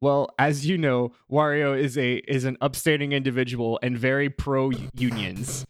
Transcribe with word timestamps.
Well, 0.00 0.32
as 0.38 0.64
you 0.64 0.78
know, 0.78 1.10
Wario 1.28 1.76
is 1.76 1.98
a 1.98 2.18
is 2.28 2.44
an 2.44 2.56
upstanding 2.60 3.10
individual 3.10 3.80
and 3.82 3.98
very 3.98 4.30
pro 4.30 4.70
unions. 4.94 5.66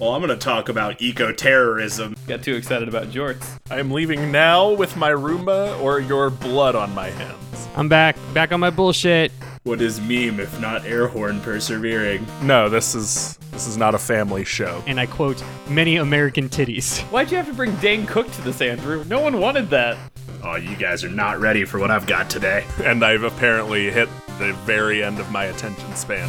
Well, 0.00 0.14
I'm 0.14 0.20
going 0.20 0.36
to 0.36 0.44
talk 0.44 0.68
about 0.68 1.00
eco 1.00 1.32
terrorism. 1.32 2.16
Got 2.26 2.42
too 2.42 2.56
excited 2.56 2.88
about 2.88 3.08
jorts. 3.08 3.58
I 3.70 3.78
am 3.78 3.92
leaving 3.92 4.32
now 4.32 4.72
with 4.72 4.96
my 4.96 5.10
Roomba 5.10 5.80
or 5.80 6.00
your 6.00 6.28
blood 6.28 6.74
on 6.74 6.92
my 6.92 7.10
hands. 7.10 7.68
I'm 7.76 7.88
back, 7.88 8.16
back 8.34 8.50
on 8.50 8.58
my 8.58 8.70
bullshit. 8.70 9.30
What 9.62 9.80
is 9.80 10.00
meme 10.00 10.40
if 10.40 10.60
not 10.60 10.84
air 10.84 11.06
horn 11.06 11.40
persevering? 11.40 12.26
No, 12.42 12.68
this 12.68 12.96
is 12.96 13.38
this 13.52 13.68
is 13.68 13.76
not 13.76 13.94
a 13.94 13.98
family 13.98 14.44
show. 14.44 14.82
And 14.88 14.98
I 14.98 15.06
quote, 15.06 15.40
many 15.68 15.98
American 15.98 16.48
titties. 16.48 17.00
Why'd 17.12 17.30
you 17.30 17.36
have 17.36 17.46
to 17.46 17.54
bring 17.54 17.76
Dane 17.76 18.06
Cook 18.06 18.28
to 18.32 18.42
this, 18.42 18.60
Andrew? 18.60 19.04
No 19.04 19.20
one 19.20 19.38
wanted 19.38 19.70
that. 19.70 19.96
Oh, 20.40 20.54
you 20.54 20.76
guys 20.76 21.02
are 21.02 21.08
not 21.08 21.40
ready 21.40 21.64
for 21.64 21.80
what 21.80 21.90
I've 21.90 22.06
got 22.06 22.30
today. 22.30 22.64
And 22.84 23.04
I've 23.04 23.24
apparently 23.24 23.90
hit 23.90 24.08
the 24.38 24.52
very 24.64 25.02
end 25.02 25.18
of 25.18 25.32
my 25.32 25.46
attention 25.46 25.96
span. 25.96 26.28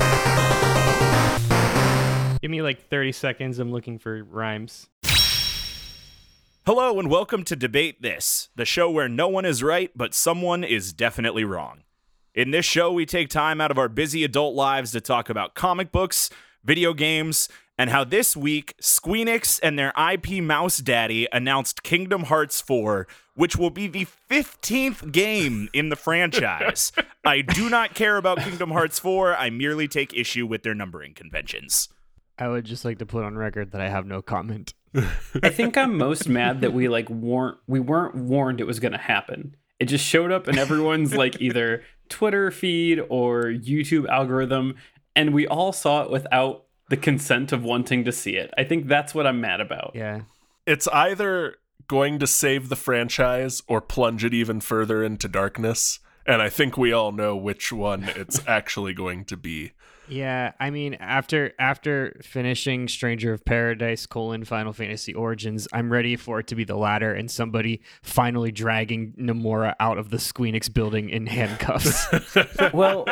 Give 2.42 2.50
me 2.50 2.64
like 2.64 2.90
30 2.90 3.12
seconds. 3.12 3.60
I'm 3.60 3.72
looking 3.72 4.00
for 4.00 4.24
rhymes. 4.24 4.90
Hello, 6.66 7.00
and 7.00 7.10
welcome 7.10 7.44
to 7.46 7.56
Debate 7.56 8.02
This, 8.02 8.50
the 8.56 8.66
show 8.66 8.90
where 8.90 9.08
no 9.10 9.28
one 9.28 9.46
is 9.46 9.62
right, 9.62 9.92
but 9.96 10.16
someone 10.16 10.64
is 10.64 10.92
definitely 10.92 11.44
wrong. 11.44 11.84
In 12.34 12.50
this 12.52 12.66
show, 12.66 12.92
we 12.92 13.06
take 13.06 13.30
time 13.30 13.62
out 13.62 13.72
of 13.72 13.78
our 13.78 13.90
busy 13.90 14.24
adult 14.24 14.56
lives 14.56 14.92
to 14.92 15.02
talk 15.02 15.30
about 15.30 15.54
comic 15.54 15.92
books, 15.92 16.32
video 16.64 16.94
games, 16.94 17.48
and 17.80 17.90
how 17.90 18.04
this 18.04 18.36
week 18.36 18.76
Squeenix 18.82 19.60
and 19.64 19.80
their 19.80 19.94
IP 19.98 20.44
mouse 20.44 20.80
daddy 20.80 21.28
announced 21.32 21.82
Kingdom 21.82 22.26
Hearts 22.26 22.60
4, 22.60 23.08
which 23.40 23.56
will 23.56 23.70
be 23.70 23.88
the 23.88 24.06
15th 24.30 25.14
game 25.14 25.70
in 25.72 25.88
the 25.88 25.96
franchise. 25.96 26.92
I 27.24 27.40
do 27.40 27.70
not 27.70 27.96
care 27.96 28.18
about 28.18 28.40
Kingdom 28.40 28.72
Hearts 28.72 29.00
4, 29.00 29.34
I 29.34 29.50
merely 29.50 29.88
take 29.88 30.14
issue 30.14 30.46
with 30.46 30.64
their 30.64 30.76
numbering 30.76 31.14
conventions. 31.14 31.88
I 32.38 32.50
would 32.50 32.66
just 32.66 32.84
like 32.84 32.98
to 32.98 33.06
put 33.06 33.24
on 33.24 33.38
record 33.38 33.72
that 33.72 33.80
I 33.80 33.88
have 33.88 34.06
no 34.06 34.22
comment. 34.22 34.74
I 35.42 35.48
think 35.52 35.78
I'm 35.78 35.98
most 35.98 36.28
mad 36.28 36.60
that 36.60 36.74
we 36.74 36.90
like 36.90 37.10
weren't 37.10 37.58
we 37.66 37.80
weren't 37.80 38.16
warned 38.16 38.60
it 38.60 38.68
was 38.68 38.82
going 38.82 38.92
to 38.92 38.98
happen. 38.98 39.56
It 39.80 39.86
just 39.86 40.06
showed 40.06 40.34
up 40.34 40.50
in 40.50 40.58
everyone's 40.58 41.16
like 41.16 41.38
either 41.40 41.84
Twitter 42.10 42.52
feed 42.52 43.02
or 43.08 43.44
YouTube 43.46 44.06
algorithm 44.10 44.76
and 45.16 45.34
we 45.34 45.48
all 45.48 45.72
saw 45.72 46.04
it 46.04 46.10
without 46.10 46.66
the 46.90 46.98
consent 46.98 47.54
of 47.54 47.64
wanting 47.64 48.04
to 48.04 48.12
see 48.12 48.36
it. 48.36 48.54
I 48.58 48.66
think 48.66 48.88
that's 48.88 49.16
what 49.16 49.26
I'm 49.26 49.40
mad 49.40 49.62
about. 49.62 49.94
Yeah. 49.96 50.24
It's 50.66 50.90
either 50.90 51.56
going 51.90 52.20
to 52.20 52.28
save 52.28 52.70
the 52.70 52.76
franchise 52.78 53.62
or 53.68 53.82
plunge 53.82 54.24
it 54.24 54.34
even 54.34 54.62
further 54.62 55.04
into 55.04 55.28
darkness. 55.28 56.00
And 56.26 56.42
I 56.42 56.48
think 56.48 56.78
we 56.78 56.94
all 56.94 57.12
know 57.12 57.36
which 57.36 57.74
one 57.74 58.04
it's 58.16 58.42
actually 58.48 58.94
going 58.94 59.26
to 59.26 59.36
be. 59.36 59.72
Yeah, 60.08 60.54
I 60.60 60.72
mean, 60.72 60.96
after 60.96 61.54
after 61.60 62.20
finishing 62.24 62.88
Stranger 62.88 63.32
of 63.32 63.46
Paradise 63.46 64.08
colon 64.08 64.44
Final 64.44 64.74
Fantasy 64.74 65.14
Origins, 65.14 65.68
I'm 65.72 65.92
ready 65.92 66.16
for 66.16 66.40
it 66.40 66.48
to 66.48 66.56
be 66.56 66.64
the 66.64 66.76
latter 66.76 67.14
and 67.14 67.30
somebody 67.30 67.82
finally 68.02 68.52
dragging 68.52 69.14
Nomura 69.14 69.76
out 69.80 70.00
of 70.00 70.10
the 70.10 70.18
Squeenix 70.18 70.72
building 70.72 71.10
in 71.10 71.26
handcuffs. 71.28 72.08
well, 72.74 73.06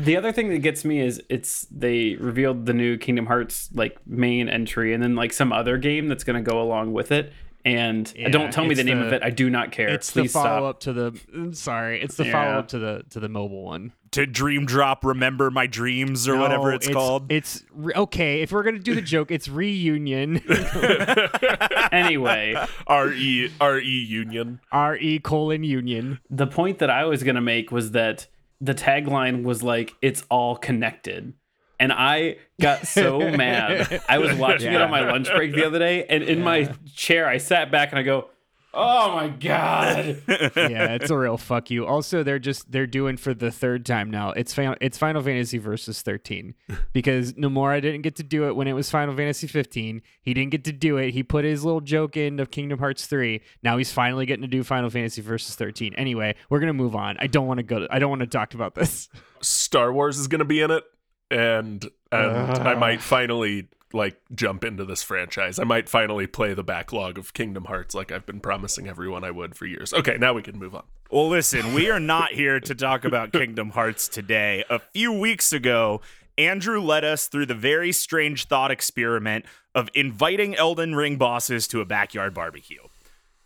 the 0.00 0.16
other 0.16 0.32
thing 0.32 0.48
that 0.48 0.60
gets 0.60 0.86
me 0.86 1.00
is 1.00 1.22
it's 1.28 1.66
they 1.70 2.14
revealed 2.16 2.64
the 2.64 2.74
new 2.74 2.96
Kingdom 2.96 3.26
Hearts 3.26 3.68
like 3.74 3.98
main 4.06 4.48
entry 4.48 4.94
and 4.94 5.02
then 5.02 5.14
like 5.14 5.34
some 5.34 5.52
other 5.52 5.76
game 5.76 6.08
that's 6.08 6.24
going 6.24 6.42
to 6.42 6.50
go 6.50 6.62
along 6.62 6.94
with 6.94 7.12
it. 7.12 7.32
And 7.64 8.12
Yeah, 8.16 8.28
don't 8.30 8.52
tell 8.52 8.64
me 8.64 8.74
the 8.74 8.82
name 8.84 9.00
the- 9.00 9.06
of 9.06 9.12
it. 9.12 9.22
I 9.22 9.30
do 9.30 9.48
not 9.48 9.70
care. 9.70 9.88
it's 9.88 10.10
Please 10.10 10.32
the 10.32 10.38
follow 10.40 10.58
stop. 10.58 10.62
up 10.76 10.80
to 10.80 10.92
the 10.92 11.12
mm, 11.12 11.54
sorry, 11.54 12.02
it's 12.02 12.16
the 12.16 12.26
Yeah. 12.26 12.32
follow 12.32 12.58
up 12.58 12.68
to 12.68 12.78
the 12.78 13.04
to 13.10 13.20
the 13.20 13.28
mobile 13.28 13.62
one 13.64 13.92
To 14.12 14.26
Dream 14.26 14.66
Drop 14.66 15.04
Remember 15.04 15.50
My 15.50 15.66
Dreams 15.68 16.26
or 16.28 16.36
whatever 16.36 16.70
No, 16.70 16.76
it's, 16.76 16.88
called. 16.88 17.30
It's 17.30 17.62
re- 17.72 17.94
okay. 17.94 18.40
If 18.42 18.50
we're 18.52 18.64
gonna 18.64 18.78
do 18.80 18.94
the 18.96 19.00
joke, 19.02 19.30
it's 19.30 19.48
reunion. 19.48 20.42
Anyway, 21.92 22.54
R 22.86 23.12
E 23.12 23.50
R 23.60 23.78
E 23.78 24.04
Union. 24.08 24.60
R 24.70 24.96
E 24.96 25.18
colon 25.18 25.62
union. 25.64 26.20
the 26.30 26.46
point 26.46 26.78
that 26.78 26.90
I 26.90 27.04
was 27.04 27.22
going 27.22 27.34
to 27.34 27.40
make 27.42 27.70
was 27.70 27.90
that 27.92 28.26
the 28.60 28.74
tagline 28.74 29.42
was 29.42 29.62
like, 29.62 29.94
it's 30.00 30.24
all 30.30 30.56
connected. 30.56 31.34
And 31.82 31.92
I 31.92 32.36
got 32.60 32.86
so 32.86 33.18
mad. 33.18 34.02
I 34.08 34.18
was 34.18 34.32
watching 34.38 34.72
it 34.72 34.80
on 34.80 34.88
my 34.88 35.00
lunch 35.10 35.28
break 35.34 35.52
the 35.52 35.66
other 35.66 35.80
day, 35.80 36.04
and 36.04 36.22
in 36.22 36.40
my 36.40 36.72
chair, 36.94 37.26
I 37.26 37.38
sat 37.38 37.72
back 37.72 37.90
and 37.90 37.98
I 37.98 38.04
go, 38.04 38.28
oh 38.72 39.14
my 39.16 39.28
God. 39.28 40.22
yeah, 40.28 40.94
it's 40.94 41.10
a 41.10 41.16
real 41.16 41.36
fuck 41.36 41.72
you. 41.72 41.84
Also, 41.84 42.22
they're 42.22 42.38
just 42.38 42.70
they're 42.70 42.86
doing 42.86 43.16
for 43.16 43.34
the 43.34 43.50
third 43.50 43.84
time 43.84 44.12
now. 44.12 44.30
It's 44.30 44.54
Final, 44.54 44.76
it's 44.80 44.96
Final 44.96 45.22
Fantasy 45.22 45.58
versus 45.58 46.02
13 46.02 46.54
because 46.92 47.32
Nomura 47.34 47.82
didn't 47.82 48.02
get 48.02 48.16
to 48.16 48.22
do 48.22 48.46
it 48.46 48.54
when 48.54 48.68
it 48.68 48.74
was 48.74 48.88
Final 48.88 49.16
Fantasy 49.16 49.46
15. 49.46 50.02
He 50.22 50.34
didn't 50.34 50.52
get 50.52 50.62
to 50.64 50.72
do 50.72 50.96
it. 50.98 51.10
He 51.10 51.22
put 51.22 51.44
his 51.44 51.64
little 51.64 51.80
joke 51.80 52.16
in 52.16 52.38
of 52.40 52.50
Kingdom 52.50 52.78
Hearts 52.78 53.06
3. 53.06 53.40
Now 53.62 53.76
he's 53.76 53.92
finally 53.92 54.26
getting 54.26 54.42
to 54.42 54.48
do 54.48 54.62
Final 54.62 54.88
Fantasy 54.88 55.20
versus 55.20 55.54
13. 55.56 55.94
Anyway, 55.94 56.36
we're 56.48 56.60
gonna 56.60 56.72
move 56.72 56.94
on. 56.94 57.16
I 57.18 57.26
don't 57.26 57.48
want 57.48 57.58
to 57.58 57.64
go. 57.64 57.86
I 57.90 57.98
don't 57.98 58.10
want 58.10 58.20
to 58.20 58.26
talk 58.26 58.54
about 58.54 58.74
this. 58.76 59.08
Star 59.40 59.92
Wars 59.92 60.18
is 60.18 60.28
going 60.28 60.38
to 60.38 60.44
be 60.44 60.60
in 60.60 60.70
it, 60.70 60.84
and 61.32 61.90
and 62.10 62.58
I 62.58 62.74
might 62.74 62.98
ah. 62.98 63.02
finally 63.02 63.68
like 63.94 64.20
jump 64.34 64.64
into 64.64 64.84
this 64.84 65.02
franchise. 65.02 65.58
I 65.58 65.64
might 65.64 65.88
finally 65.88 66.26
play 66.26 66.54
the 66.54 66.62
backlog 66.62 67.18
of 67.18 67.34
Kingdom 67.34 67.66
Hearts 67.66 67.94
like 67.94 68.10
I've 68.10 68.26
been 68.26 68.40
promising 68.40 68.88
everyone 68.88 69.24
I 69.24 69.30
would 69.30 69.54
for 69.54 69.66
years. 69.66 69.92
Okay, 69.92 70.16
now 70.18 70.32
we 70.32 70.42
can 70.42 70.58
move 70.58 70.74
on. 70.74 70.84
Well, 71.10 71.28
listen, 71.28 71.74
we 71.74 71.90
are 71.90 72.00
not 72.00 72.32
here 72.32 72.58
to 72.60 72.74
talk 72.74 73.04
about 73.04 73.32
Kingdom 73.32 73.70
Hearts 73.70 74.08
today. 74.08 74.64
A 74.70 74.78
few 74.78 75.12
weeks 75.12 75.52
ago, 75.52 76.00
Andrew 76.38 76.80
led 76.80 77.04
us 77.04 77.26
through 77.26 77.46
the 77.46 77.54
very 77.54 77.92
strange 77.92 78.46
thought 78.46 78.70
experiment 78.70 79.44
of 79.74 79.90
inviting 79.94 80.54
Elden 80.54 80.94
Ring 80.94 81.16
bosses 81.16 81.68
to 81.68 81.80
a 81.80 81.84
backyard 81.84 82.32
barbecue. 82.32 82.80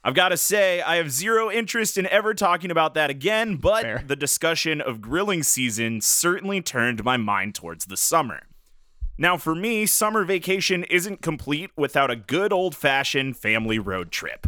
I've 0.06 0.14
got 0.14 0.28
to 0.28 0.36
say, 0.36 0.80
I 0.82 0.96
have 0.96 1.10
zero 1.10 1.50
interest 1.50 1.98
in 1.98 2.06
ever 2.06 2.32
talking 2.32 2.70
about 2.70 2.94
that 2.94 3.10
again, 3.10 3.56
but 3.56 3.82
Fair. 3.82 4.04
the 4.06 4.14
discussion 4.14 4.80
of 4.80 5.00
grilling 5.00 5.42
season 5.42 6.00
certainly 6.00 6.62
turned 6.62 7.02
my 7.02 7.16
mind 7.16 7.56
towards 7.56 7.86
the 7.86 7.96
summer. 7.96 8.42
Now, 9.18 9.36
for 9.36 9.52
me, 9.52 9.84
summer 9.84 10.24
vacation 10.24 10.84
isn't 10.84 11.22
complete 11.22 11.72
without 11.76 12.08
a 12.08 12.14
good 12.14 12.52
old 12.52 12.76
fashioned 12.76 13.36
family 13.36 13.80
road 13.80 14.12
trip. 14.12 14.46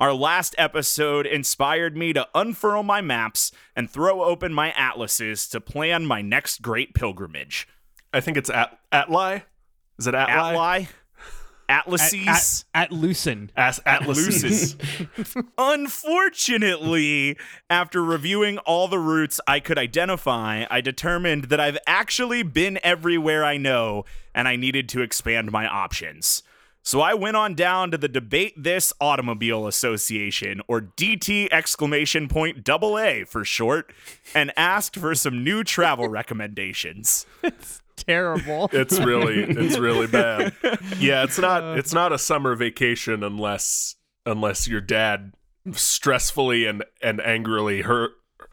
Our 0.00 0.14
last 0.14 0.54
episode 0.56 1.26
inspired 1.26 1.94
me 1.94 2.14
to 2.14 2.26
unfurl 2.34 2.82
my 2.82 3.02
maps 3.02 3.52
and 3.76 3.90
throw 3.90 4.24
open 4.24 4.54
my 4.54 4.72
atlases 4.72 5.46
to 5.48 5.60
plan 5.60 6.06
my 6.06 6.22
next 6.22 6.62
great 6.62 6.94
pilgrimage. 6.94 7.68
I 8.14 8.20
think 8.20 8.38
it's 8.38 8.48
at 8.48 8.78
Atli. 8.90 9.42
Is 9.98 10.06
it 10.06 10.14
Atli? 10.14 10.32
Atli? 10.32 10.88
Atlases? 11.68 12.64
At, 12.74 12.84
at 12.84 12.90
Lucen. 12.90 13.50
As 13.56 13.80
Atlases. 13.86 14.76
Unfortunately, 15.58 17.36
after 17.68 18.02
reviewing 18.02 18.58
all 18.58 18.88
the 18.88 18.98
routes 18.98 19.40
I 19.46 19.60
could 19.60 19.78
identify, 19.78 20.64
I 20.70 20.80
determined 20.80 21.44
that 21.44 21.60
I've 21.60 21.78
actually 21.86 22.42
been 22.42 22.78
everywhere 22.82 23.44
I 23.44 23.56
know 23.56 24.04
and 24.34 24.46
I 24.46 24.56
needed 24.56 24.88
to 24.90 25.00
expand 25.00 25.50
my 25.50 25.66
options. 25.66 26.42
So 26.86 27.00
I 27.00 27.14
went 27.14 27.36
on 27.36 27.54
down 27.54 27.90
to 27.90 27.98
the 27.98 28.06
Debate 28.06 28.54
This 28.56 28.92
Automobile 29.00 29.66
Association, 29.66 30.60
or 30.68 30.80
DT 30.80 31.48
exclamation 31.50 32.28
point 32.28 32.62
double 32.62 32.96
A 32.96 33.24
for 33.24 33.44
short, 33.44 33.92
and 34.36 34.52
asked 34.56 34.94
for 34.94 35.12
some 35.16 35.42
new 35.42 35.64
travel 35.64 36.06
recommendations. 36.08 37.26
Terrible. 37.96 38.68
it's 38.72 38.98
really 38.98 39.42
it's 39.42 39.78
really 39.78 40.06
bad. 40.06 40.54
Yeah, 40.98 41.24
it's 41.24 41.38
not 41.38 41.62
uh, 41.62 41.74
it's 41.78 41.92
not 41.92 42.12
a 42.12 42.18
summer 42.18 42.54
vacation 42.54 43.22
unless 43.22 43.96
unless 44.24 44.68
your 44.68 44.80
dad 44.80 45.32
stressfully 45.68 46.68
and 46.68 46.84
and 47.02 47.20
angrily 47.20 47.82
her 47.82 48.10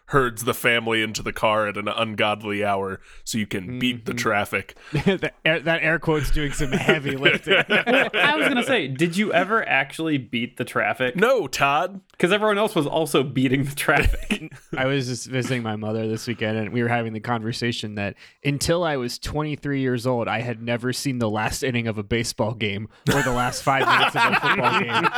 herds 0.08 0.44
the 0.44 0.53
family 0.53 1.02
into 1.02 1.24
the 1.24 1.34
car 1.34 1.68
at 1.68 1.78
an 1.78 1.88
ungodly 1.88 2.64
hour 2.64 3.00
so 3.23 3.38
you 3.38 3.47
can 3.47 3.79
beat 3.79 4.05
the 4.05 4.11
mm-hmm. 4.11 4.17
traffic. 4.17 4.76
that, 4.91 5.34
air, 5.46 5.59
that 5.61 5.82
air 5.82 5.97
quote's 5.97 6.29
doing 6.29 6.52
some 6.52 6.72
heavy 6.72 7.16
lifting. 7.17 7.64
I 7.67 8.35
was 8.35 8.46
going 8.46 8.58
to 8.58 8.64
say, 8.64 8.88
did 8.88 9.16
you 9.16 9.34
ever 9.34 9.67
actually 9.67 10.17
beat 10.17 10.58
the 10.58 10.66
traffic? 10.66 11.16
No, 11.16 11.47
Todd. 11.47 12.02
Because 12.11 12.32
everyone 12.32 12.58
else 12.58 12.76
was 12.76 12.85
also 12.85 13.23
beating 13.23 13.64
the 13.64 13.76
traffic. 13.76 14.53
I 14.78 14.85
was 14.85 15.08
just 15.08 15.28
visiting 15.28 15.64
my 15.64 15.76
mother 15.76 16.08
this 16.08 16.28
weekend, 16.28 16.58
and 16.58 16.73
we 16.73 16.84
were 16.84 16.90
having 16.90 17.14
the 17.14 17.20
conversation 17.20 17.96
that 17.96 18.16
until 18.44 18.84
I 18.84 18.97
was 18.97 19.17
23 19.17 19.79
years 19.79 20.05
old, 20.05 20.28
I 20.28 20.41
had 20.41 20.61
never 20.61 20.94
seen 20.94 21.20
the 21.20 21.29
last 21.29 21.64
inning 21.64 21.88
of 21.88 21.97
a 21.97 22.03
baseball 22.03 22.53
game 22.53 22.90
or 23.14 23.22
the 23.23 23.32
last 23.32 23.64
five 23.64 23.88
minutes 23.88 24.16
of 24.16 24.34
a 24.34 24.40
football 24.40 24.79
game 24.79 25.09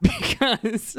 because 0.00 0.96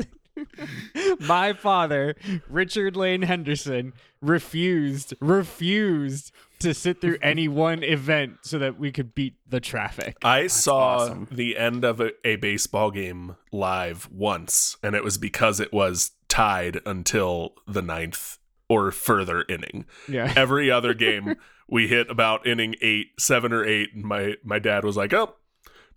my 1.19 1.54
father, 1.54 2.16
Richard 2.50 2.95
Lane 2.95 3.24
Henderson, 3.24 3.94
refused 4.22 5.13
refused 5.19 6.31
to 6.60 6.74
sit 6.74 7.01
through 7.01 7.18
any 7.22 7.48
one 7.48 7.84
event 7.84 8.38
so 8.42 8.57
that 8.57 8.80
we 8.80 8.92
could 8.92 9.13
beat 9.13 9.36
the 9.48 9.60
traffic. 9.60 10.18
I 10.24 10.48
saw 10.48 10.95
awesome. 10.95 11.28
the 11.31 11.57
end 11.57 11.84
of 11.84 12.00
a, 12.00 12.12
a 12.24 12.38
baseball 12.38 12.90
game 12.90 13.36
live 13.51 14.10
once, 14.12 14.78
and 14.81 14.95
it 14.95 15.04
was 15.04 15.18
because 15.18 15.60
it 15.60 15.72
was 15.72 16.12
tied 16.28 16.80
until 16.86 17.54
the 17.68 17.81
ninth 17.81 18.40
or 18.69 18.92
further 18.92 19.45
inning. 19.48 19.86
Yeah. 20.07 20.34
Every 20.38 20.72
other 20.72 20.94
game, 20.94 21.36
we 21.69 21.88
hit 21.88 22.10
about 22.10 22.48
inning 22.48 22.75
eight, 22.81 23.12
seven 23.19 23.54
or 23.54 23.63
eight, 23.63 23.94
and 23.94 24.04
my 24.04 24.36
my 24.44 24.60
dad 24.60 24.84
was 24.84 24.98
like, 24.98 25.13
"Oh, 25.13 25.36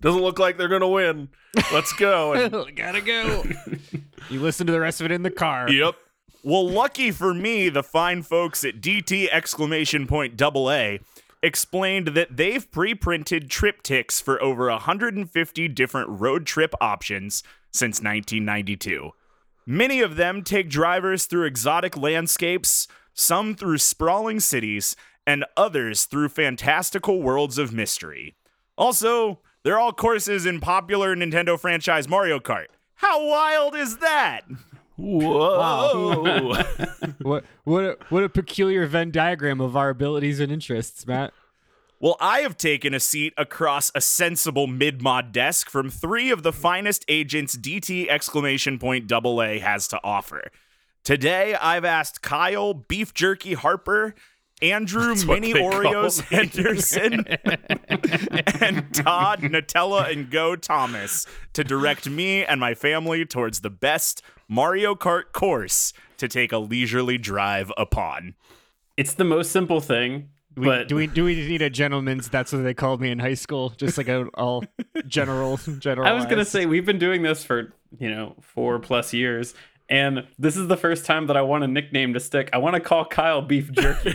doesn't 0.01 0.21
look 0.21 0.39
like 0.39 0.59
they're 0.59 0.69
gonna 0.69 0.89
win. 0.89 1.29
Let's 1.73 1.93
go." 1.95 2.33
And, 2.33 2.77
Gotta 2.77 3.01
go. 3.01 3.45
You 4.31 4.41
listen 4.41 4.67
to 4.67 4.73
the 4.73 4.81
rest 4.81 5.01
of 5.01 5.07
it 5.07 5.13
in 5.13 5.23
the 5.23 5.31
car. 5.31 5.71
yep. 5.71 5.95
Well, 6.43 6.69
lucky 6.69 7.11
for 7.11 7.35
me, 7.35 7.69
the 7.69 7.83
fine 7.83 8.23
folks 8.23 8.65
at 8.65 8.81
DT 8.81 9.29
exclamation 9.33 10.07
point 10.07 10.37
double 10.37 10.71
A 10.71 11.01
explained 11.43 12.09
that 12.09 12.37
they've 12.37 12.71
pre-printed 12.71 13.49
triptychs 13.49 14.23
for 14.23 14.41
over 14.43 14.69
150 14.69 15.69
different 15.69 16.09
road 16.09 16.47
trip 16.47 16.75
options 16.81 17.43
since 17.73 17.97
1992. 17.97 19.11
Many 19.67 20.01
of 20.01 20.17
them 20.17 20.43
take 20.45 20.71
drivers 20.71 21.27
through 21.27 21.47
exotic 21.47 21.97
landscapes, 21.97 22.87
some 23.13 23.55
through 23.55 23.79
sprawling 23.79 24.39
cities, 24.39 24.95
and 25.27 25.45
others 25.57 26.05
through 26.05 26.29
fantastical 26.29 27.21
worlds 27.21 27.59
of 27.59 27.73
mystery. 27.73 28.37
Also, 28.79 29.41
they're 29.65 29.81
all 29.81 29.93
courses 29.93 30.47
in 30.47 30.61
popular 30.61 31.17
Nintendo 31.17 31.59
franchise 31.59 32.09
Mario 32.09 32.39
Kart. 32.39 32.67
How 32.97 33.25
wild 33.27 33.75
is 33.75 33.99
that? 33.99 34.43
Whoa. 34.97 36.63
What 37.21 37.45
what 37.65 37.85
a, 37.85 37.97
what 38.09 38.25
a 38.25 38.29
peculiar 38.29 38.87
Venn 38.87 39.11
diagram 39.11 39.61
of 39.61 39.77
our 39.77 39.91
abilities 39.91 40.39
and 40.39 40.53
interests, 40.53 41.07
Matt. 41.07 41.33
Well, 41.99 42.17
I 42.21 42.41
have 42.41 42.57
taken 42.57 42.95
a 42.95 43.01
seat 43.01 43.33
across 43.37 43.91
a 43.95 44.01
sensible 44.01 44.67
mid 44.67 45.03
mod 45.03 45.33
desk 45.33 45.71
from 45.71 45.91
three 45.91 46.31
of 46.31 46.43
the 46.43 46.53
finest 46.53 47.05
agents 47.09 47.57
DT 47.57 48.09
exclamation 48.09 48.79
point 48.79 49.07
double 49.07 49.43
A 49.43 49.59
has 49.59 49.89
to 49.89 50.01
offer. 50.05 50.51
Today, 51.05 51.55
I've 51.55 51.85
asked 51.85 52.23
Kyle 52.23 52.75
Beef 52.75 53.15
Jerky 53.15 53.55
Harper, 53.55 54.15
Andrew 54.63 55.09
That's 55.09 55.25
Mini 55.27 55.53
Oreos 55.53 56.19
me. 56.31 56.37
Henderson, 56.37 57.27
and 58.63 58.95
Todd 58.95 59.41
Nutella 59.41 60.11
and 60.11 60.31
Go 60.31 60.57
Thomas 60.57 61.27
to 61.53 61.63
direct 61.63 62.09
me 62.09 62.45
and 62.45 62.59
my 62.59 62.75
family 62.75 63.27
towards 63.27 63.61
the 63.61 63.71
best 63.71 64.23
Mario 64.49 64.95
Kart 64.95 65.33
course 65.33 65.93
to 66.17 66.29
take 66.29 66.53
a 66.53 66.59
leisurely 66.59 67.19
drive 67.19 67.71
upon. 67.77 68.35
It's 68.97 69.13
the 69.13 69.25
most 69.25 69.51
simple 69.51 69.81
thing, 69.83 70.31
Do 70.55 70.63
we, 70.63 70.67
but 70.67 70.89
do 70.89 70.97
we 70.97 71.07
do 71.07 71.25
we 71.25 71.35
need 71.35 71.61
a 71.61 71.69
gentleman's? 71.69 72.29
That's 72.31 72.51
what 72.53 72.63
they 72.63 72.73
called 72.73 73.01
me 73.01 73.11
in 73.11 73.19
high 73.19 73.35
school. 73.35 73.75
Just 73.77 73.99
like 73.99 74.09
a 74.09 74.27
all 74.35 74.65
general 75.07 75.59
general. 75.79 76.09
I 76.09 76.13
was 76.13 76.25
gonna 76.25 76.47
say 76.47 76.65
we've 76.65 76.87
been 76.87 76.99
doing 76.99 77.23
this 77.23 77.45
for 77.45 77.75
you 77.99 78.09
know 78.09 78.37
four 78.41 78.79
plus 78.79 79.13
years, 79.13 79.53
and 79.89 80.27
this 80.39 80.57
is 80.57 80.69
the 80.69 80.77
first 80.77 81.05
time 81.05 81.27
that 81.29 81.37
I 81.37 81.43
want 81.43 81.65
a 81.65 81.69
nickname 81.69 82.15
to 82.15 82.21
stick. 82.21 82.51
I 82.53 82.59
want 82.59 82.75
to 82.75 82.81
call 82.81 83.05
Kyle 83.05 83.43
Beef 83.43 83.71
Jerky, 83.73 84.13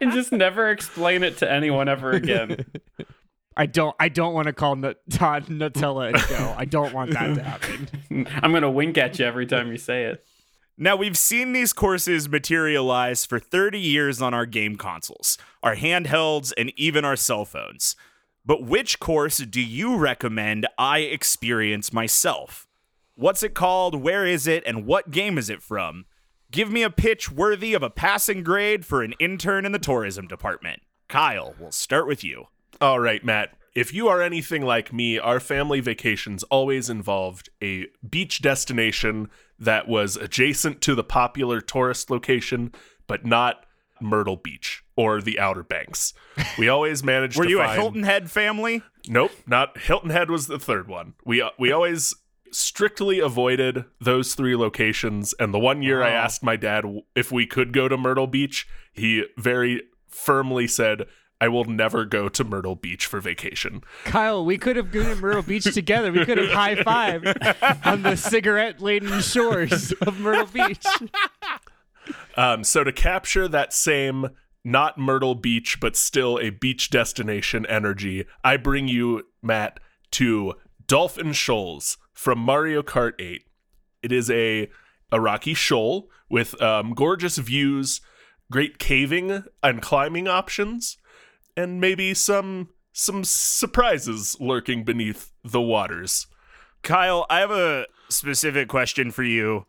and 0.00 0.12
just 0.12 0.32
never 0.32 0.70
explain 0.70 1.22
it 1.22 1.38
to 1.38 1.50
anyone 1.50 1.88
ever 1.88 2.10
again. 2.10 2.66
I 3.56 3.66
don't. 3.66 3.94
I 4.00 4.08
don't 4.08 4.34
want 4.34 4.46
to 4.46 4.52
call 4.52 4.76
Nut- 4.76 5.00
Todd 5.10 5.46
Nutella 5.46 6.08
and 6.08 6.28
go. 6.28 6.54
I 6.56 6.64
don't 6.64 6.92
want 6.92 7.12
that 7.12 7.34
to 7.34 7.42
happen. 7.42 7.88
I'm 8.42 8.52
gonna 8.52 8.70
wink 8.70 8.96
at 8.98 9.18
you 9.18 9.26
every 9.26 9.46
time 9.46 9.70
you 9.70 9.78
say 9.78 10.04
it. 10.04 10.24
Now, 10.82 10.96
we've 10.96 11.18
seen 11.18 11.52
these 11.52 11.74
courses 11.74 12.26
materialize 12.26 13.26
for 13.26 13.38
30 13.38 13.78
years 13.78 14.22
on 14.22 14.32
our 14.32 14.46
game 14.46 14.76
consoles, 14.76 15.36
our 15.62 15.76
handhelds, 15.76 16.54
and 16.56 16.72
even 16.74 17.04
our 17.04 17.16
cell 17.16 17.44
phones. 17.44 17.96
But 18.46 18.62
which 18.62 18.98
course 18.98 19.36
do 19.38 19.60
you 19.60 19.98
recommend 19.98 20.66
I 20.78 21.00
experience 21.00 21.92
myself? 21.92 22.66
What's 23.20 23.42
it 23.42 23.52
called? 23.52 23.96
Where 23.96 24.24
is 24.24 24.46
it? 24.46 24.64
And 24.64 24.86
what 24.86 25.10
game 25.10 25.36
is 25.36 25.50
it 25.50 25.62
from? 25.62 26.06
Give 26.50 26.72
me 26.72 26.82
a 26.82 26.88
pitch 26.88 27.30
worthy 27.30 27.74
of 27.74 27.82
a 27.82 27.90
passing 27.90 28.42
grade 28.42 28.86
for 28.86 29.02
an 29.02 29.12
intern 29.20 29.66
in 29.66 29.72
the 29.72 29.78
tourism 29.78 30.26
department. 30.26 30.80
Kyle, 31.06 31.54
we'll 31.60 31.70
start 31.70 32.06
with 32.06 32.24
you. 32.24 32.46
All 32.80 32.98
right, 32.98 33.22
Matt. 33.22 33.50
If 33.74 33.92
you 33.92 34.08
are 34.08 34.22
anything 34.22 34.62
like 34.62 34.90
me, 34.90 35.18
our 35.18 35.38
family 35.38 35.80
vacations 35.80 36.44
always 36.44 36.88
involved 36.88 37.50
a 37.62 37.88
beach 38.08 38.40
destination 38.40 39.28
that 39.58 39.86
was 39.86 40.16
adjacent 40.16 40.80
to 40.80 40.94
the 40.94 41.04
popular 41.04 41.60
tourist 41.60 42.08
location, 42.10 42.72
but 43.06 43.26
not 43.26 43.66
Myrtle 44.00 44.36
Beach 44.36 44.82
or 44.96 45.20
the 45.20 45.38
Outer 45.38 45.62
Banks. 45.62 46.14
We 46.58 46.70
always 46.70 47.04
managed 47.04 47.36
Were 47.36 47.46
you 47.46 47.58
find 47.58 47.72
a 47.72 47.74
Hilton 47.74 48.02
Head 48.04 48.30
family? 48.30 48.82
Nope, 49.06 49.32
not 49.46 49.76
Hilton 49.76 50.08
Head 50.08 50.30
was 50.30 50.46
the 50.46 50.58
third 50.58 50.88
one. 50.88 51.12
We 51.26 51.46
we 51.58 51.70
always 51.70 52.14
strictly 52.52 53.20
avoided 53.20 53.84
those 54.00 54.34
three 54.34 54.56
locations 54.56 55.34
and 55.34 55.54
the 55.54 55.58
one 55.58 55.82
year 55.82 56.02
I 56.02 56.10
asked 56.10 56.42
my 56.42 56.56
dad 56.56 56.84
if 57.14 57.30
we 57.30 57.46
could 57.46 57.72
go 57.72 57.88
to 57.88 57.96
Myrtle 57.96 58.26
Beach, 58.26 58.68
he 58.92 59.24
very 59.36 59.82
firmly 60.08 60.66
said 60.66 61.06
I 61.40 61.48
will 61.48 61.64
never 61.64 62.04
go 62.04 62.28
to 62.28 62.44
Myrtle 62.44 62.76
Beach 62.76 63.06
for 63.06 63.18
vacation. 63.20 63.82
Kyle, 64.04 64.44
we 64.44 64.58
could 64.58 64.76
have 64.76 64.92
gone 64.92 65.06
to 65.06 65.16
Myrtle 65.16 65.42
Beach 65.42 65.64
together. 65.74 66.12
We 66.12 66.24
could 66.26 66.38
have 66.38 66.50
high 66.50 66.74
fived 66.76 67.86
on 67.86 68.02
the 68.02 68.16
cigarette 68.16 68.82
laden 68.82 69.20
shores 69.22 69.92
of 70.02 70.20
Myrtle 70.20 70.46
Beach. 70.46 70.86
Um, 72.36 72.64
so 72.64 72.82
to 72.82 72.92
capture 72.92 73.46
that 73.46 73.72
same 73.72 74.30
not 74.64 74.98
Myrtle 74.98 75.34
Beach 75.34 75.78
but 75.80 75.96
still 75.96 76.38
a 76.40 76.50
beach 76.50 76.90
destination 76.90 77.66
energy, 77.66 78.24
I 78.42 78.56
bring 78.56 78.88
you 78.88 79.26
Matt 79.42 79.78
to 80.12 80.54
Dolphin 80.90 81.32
Shoals 81.32 81.98
from 82.12 82.40
Mario 82.40 82.82
Kart 82.82 83.12
8. 83.20 83.44
It 84.02 84.10
is 84.10 84.28
a 84.28 84.68
a 85.12 85.20
rocky 85.20 85.54
shoal 85.54 86.10
with 86.28 86.60
um, 86.60 86.94
gorgeous 86.94 87.38
views, 87.38 88.00
great 88.50 88.80
caving 88.80 89.44
and 89.62 89.80
climbing 89.80 90.26
options, 90.26 90.98
and 91.56 91.80
maybe 91.80 92.12
some 92.12 92.70
some 92.92 93.22
surprises 93.22 94.36
lurking 94.40 94.82
beneath 94.82 95.30
the 95.44 95.60
waters. 95.60 96.26
Kyle, 96.82 97.24
I 97.30 97.38
have 97.38 97.52
a 97.52 97.86
specific 98.08 98.66
question 98.66 99.12
for 99.12 99.22
you. 99.22 99.66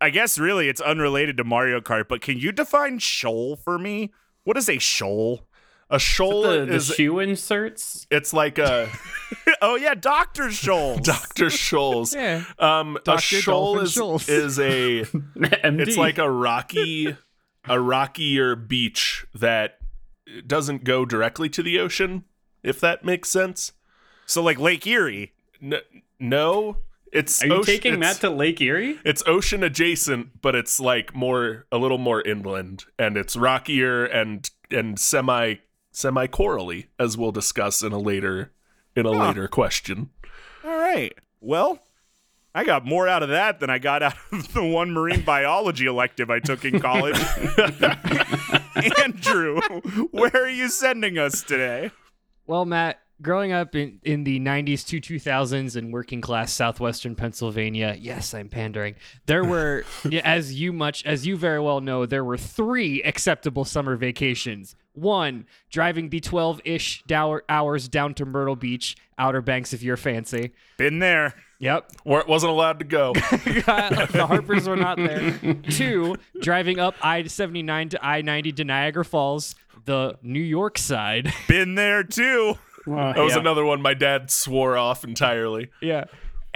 I 0.00 0.10
guess 0.10 0.38
really 0.38 0.68
it's 0.68 0.80
unrelated 0.80 1.36
to 1.38 1.44
Mario 1.44 1.80
Kart, 1.80 2.06
but 2.08 2.20
can 2.20 2.38
you 2.38 2.52
define 2.52 3.00
shoal 3.00 3.56
for 3.56 3.76
me? 3.76 4.12
What 4.44 4.56
is 4.56 4.68
a 4.68 4.78
shoal? 4.78 5.48
A 5.90 5.98
shoal 5.98 6.42
The, 6.42 6.64
the 6.66 6.74
is 6.74 6.86
shoe 6.86 7.18
inserts. 7.20 8.06
it's 8.10 8.32
like 8.32 8.58
a 8.58 8.88
oh 9.62 9.76
yeah, 9.76 9.94
Doctor 9.94 10.50
Shoals. 10.50 11.00
Dr. 11.02 11.50
Shoals. 11.50 12.14
Yeah. 12.14 12.44
Um, 12.58 12.98
a 13.06 13.18
shoal 13.20 13.74
Dolphin 13.74 13.84
is, 13.84 13.94
Scholes. 13.96 14.28
is 14.28 14.58
a 14.58 15.02
MD. 15.04 15.80
it's 15.80 15.96
like 15.96 16.18
a 16.18 16.30
rocky 16.30 17.16
a 17.68 17.80
rockier 17.80 18.54
beach 18.56 19.26
that 19.34 19.78
doesn't 20.46 20.84
go 20.84 21.04
directly 21.04 21.48
to 21.50 21.62
the 21.62 21.78
ocean 21.78 22.24
if 22.62 22.80
that 22.80 23.04
makes 23.04 23.28
sense 23.28 23.72
So 24.26 24.42
like 24.42 24.58
Lake 24.58 24.86
Erie. 24.86 25.32
N- 25.62 25.74
no 26.18 26.78
it's 27.12 27.42
Are 27.42 27.46
you 27.46 27.52
ocean, 27.54 27.64
taking 27.74 28.00
that 28.00 28.16
to 28.16 28.30
Lake 28.30 28.60
Erie? 28.60 28.98
it's 29.04 29.22
ocean 29.26 29.62
adjacent 29.62 30.40
but 30.42 30.54
it's 30.54 30.80
like 30.80 31.14
more 31.14 31.66
a 31.70 31.78
little 31.78 31.98
more 31.98 32.20
inland 32.22 32.84
and 32.98 33.16
it's 33.16 33.36
rockier 33.36 34.04
and 34.04 34.50
and 34.70 34.98
semi 34.98 35.54
semi 35.94 36.26
corally 36.26 36.88
as 36.98 37.16
we'll 37.16 37.32
discuss 37.32 37.82
in 37.82 37.92
a 37.92 37.98
later 37.98 38.52
in 38.96 39.06
a 39.06 39.10
later 39.10 39.48
question 39.48 40.10
All 40.64 40.70
right. 40.76 41.14
Well, 41.40 41.78
I 42.54 42.64
got 42.64 42.84
more 42.84 43.08
out 43.08 43.22
of 43.22 43.30
that 43.30 43.60
than 43.60 43.68
I 43.68 43.78
got 43.78 44.02
out 44.02 44.14
of 44.32 44.52
the 44.52 44.64
one 44.64 44.92
marine 44.92 45.20
biology 45.26 45.86
elective 45.86 46.30
I 46.30 46.38
took 46.38 46.64
in 46.64 46.80
college. 46.80 47.18
Andrew, 49.02 49.60
where 50.10 50.34
are 50.34 50.48
you 50.48 50.68
sending 50.68 51.18
us 51.18 51.42
today? 51.42 51.90
Well, 52.46 52.64
Matt, 52.64 53.00
growing 53.22 53.52
up 53.52 53.74
in, 53.74 54.00
in 54.02 54.24
the 54.24 54.40
90s 54.40 54.86
to 54.86 55.00
2000s 55.00 55.76
in 55.76 55.90
working 55.90 56.20
class 56.20 56.52
southwestern 56.52 57.14
Pennsylvania, 57.14 57.96
yes, 57.98 58.34
I'm 58.34 58.48
pandering. 58.48 58.94
There 59.26 59.44
were, 59.46 59.84
as 60.24 60.54
you 60.54 60.72
much 60.72 61.04
as 61.04 61.26
you 61.26 61.36
very 61.36 61.60
well 61.60 61.80
know, 61.80 62.06
there 62.06 62.24
were 62.24 62.36
three 62.36 63.02
acceptable 63.02 63.64
summer 63.64 63.96
vacations. 63.96 64.74
One, 64.94 65.46
driving 65.70 66.10
the 66.10 66.20
12 66.20 66.60
ish 66.64 67.02
hours 67.48 67.88
down 67.88 68.14
to 68.14 68.24
Myrtle 68.24 68.56
Beach, 68.56 68.96
Outer 69.18 69.42
Banks 69.42 69.72
if 69.72 69.82
you're 69.82 69.96
fancy. 69.96 70.52
Been 70.76 71.00
there. 71.00 71.34
Yep. 71.58 71.92
Wa- 72.04 72.24
wasn't 72.28 72.50
allowed 72.52 72.78
to 72.80 72.84
go 72.84 73.12
the 73.14 74.24
Harpers 74.28 74.68
were 74.68 74.76
not 74.76 74.98
there. 74.98 75.32
Two, 75.70 76.16
driving 76.40 76.78
up 76.78 76.94
I 77.00 77.24
79 77.24 77.90
to 77.90 78.04
I 78.04 78.22
90 78.22 78.52
to 78.52 78.64
Niagara 78.64 79.04
Falls, 79.04 79.54
the 79.84 80.18
New 80.22 80.42
York 80.42 80.78
side. 80.78 81.32
Been 81.48 81.74
there 81.74 82.04
too. 82.04 82.58
That 82.86 83.18
was 83.18 83.36
another 83.36 83.64
one 83.64 83.80
my 83.82 83.94
dad 83.94 84.30
swore 84.30 84.76
off 84.76 85.04
entirely 85.04 85.70
Yeah. 85.80 86.04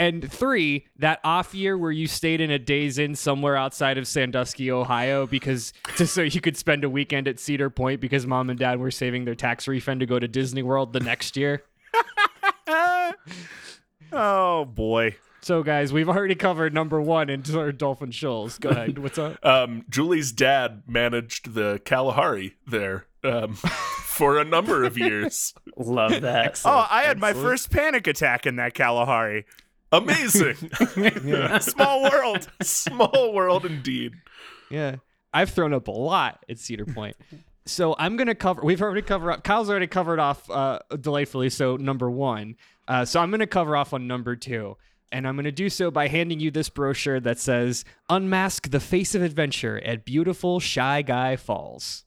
And 0.01 0.31
three, 0.31 0.87
that 1.01 1.19
off 1.25 1.57
year 1.57 1.77
where 1.77 1.91
you 1.91 2.07
stayed 2.07 2.41
in 2.41 2.53
a 2.53 2.59
Days 2.59 2.99
Inn 2.99 3.17
somewhere 3.17 3.57
outside 3.57 3.99
of 3.99 4.07
Sandusky, 4.07 4.71
Ohio, 4.71 5.27
because 5.27 5.73
just 5.97 6.15
so 6.15 6.23
you 6.23 6.41
could 6.41 6.57
spend 6.57 6.85
a 6.85 6.89
weekend 6.91 7.27
at 7.27 7.41
Cedar 7.41 7.69
Point 7.69 8.01
because 8.01 8.25
mom 8.25 8.49
and 8.49 8.57
dad 8.57 8.79
were 8.79 8.93
saving 8.93 9.25
their 9.25 9.35
tax 9.35 9.67
refund 9.67 9.99
to 9.99 10.07
go 10.07 10.21
to 10.21 10.29
Disney 10.29 10.63
World 10.63 10.93
the 10.93 11.01
next 11.01 11.37
year. 11.37 11.65
Oh 14.13 14.65
boy. 14.65 15.17
So, 15.41 15.63
guys, 15.63 15.93
we've 15.93 16.09
already 16.09 16.35
covered 16.35 16.75
number 16.75 17.01
one 17.01 17.31
in 17.31 17.43
our 17.55 17.73
Dolphin 17.73 18.11
Shoals. 18.11 18.59
Go 18.59 18.71
ahead. 18.71 18.99
What's 18.99 19.19
up? 19.19 19.45
Um, 19.45 19.85
Julie's 19.89 20.33
dad 20.33 20.83
managed 20.87 21.55
the 21.55 21.81
Kalahari 21.85 22.57
there 22.67 23.07
um, 23.29 23.55
for 23.55 24.39
a 24.39 24.45
number 24.45 24.85
of 24.85 24.99
years. 24.99 25.55
Love 25.77 26.21
that. 26.23 26.61
Oh, 26.65 26.87
I 26.91 27.05
had 27.05 27.19
my 27.19 27.33
first 27.33 27.71
panic 27.71 28.07
attack 28.07 28.47
in 28.47 28.57
that 28.57 28.75
Kalahari. 28.75 29.45
Amazing. 29.93 30.57
Small 31.61 32.03
world. 32.11 32.49
Small 32.63 33.33
world 33.33 33.65
indeed. 33.65 34.13
Yeah. 34.71 34.97
I've 35.33 35.51
thrown 35.51 35.73
up 35.73 35.89
a 35.89 35.93
lot 35.93 36.45
at 36.49 36.59
Cedar 36.59 36.87
Point. 36.87 37.17
So 37.67 37.95
I'm 37.99 38.17
gonna 38.17 38.35
cover. 38.35 38.63
We've 38.63 38.81
already 38.81 39.03
covered. 39.03 39.31
Up, 39.31 39.45
Kyle's 39.45 39.69
already 39.69 39.87
covered 39.87 40.19
off 40.19 40.49
uh, 40.51 40.79
delightfully. 41.01 41.51
So 41.51 41.77
number 41.77 42.11
one. 42.11 42.57
Uh, 42.87 43.05
so 43.05 43.21
I'm 43.21 43.31
gonna 43.31 43.47
cover 43.47 43.77
off 43.77 43.93
on 43.93 44.07
number 44.07 44.37
two, 44.37 44.79
and 45.13 45.29
I'm 45.29 45.37
gonna 45.37 45.53
do 45.53 45.69
so 45.69 45.91
by 45.91 46.09
handing 46.09 46.41
you 46.41 46.51
this 46.51 46.71
brochure 46.71 47.21
that 47.21 47.39
says 47.39 47.85
"Unmask 48.09 48.71
the 48.71 48.81
Face 48.81 49.15
of 49.15 49.21
Adventure 49.23 49.79
at 49.85 50.07
Beautiful 50.07 50.61
Shy 50.61 51.03
Guy 51.03 51.37
Falls." 51.37 52.05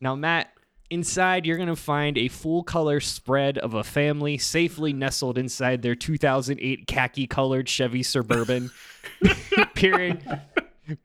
Now, 0.00 0.14
Matt, 0.14 0.52
inside 0.88 1.46
you're 1.46 1.58
gonna 1.58 1.76
find 1.76 2.16
a 2.16 2.28
full 2.28 2.62
color 2.62 3.00
spread 3.00 3.58
of 3.58 3.74
a 3.74 3.84
family 3.84 4.38
safely 4.38 4.92
nestled 4.92 5.38
inside 5.38 5.82
their 5.82 5.94
2008 5.94 6.86
khaki 6.86 7.26
colored 7.26 7.68
Chevy 7.68 8.02
Suburban, 8.02 8.70
peering 9.74 10.20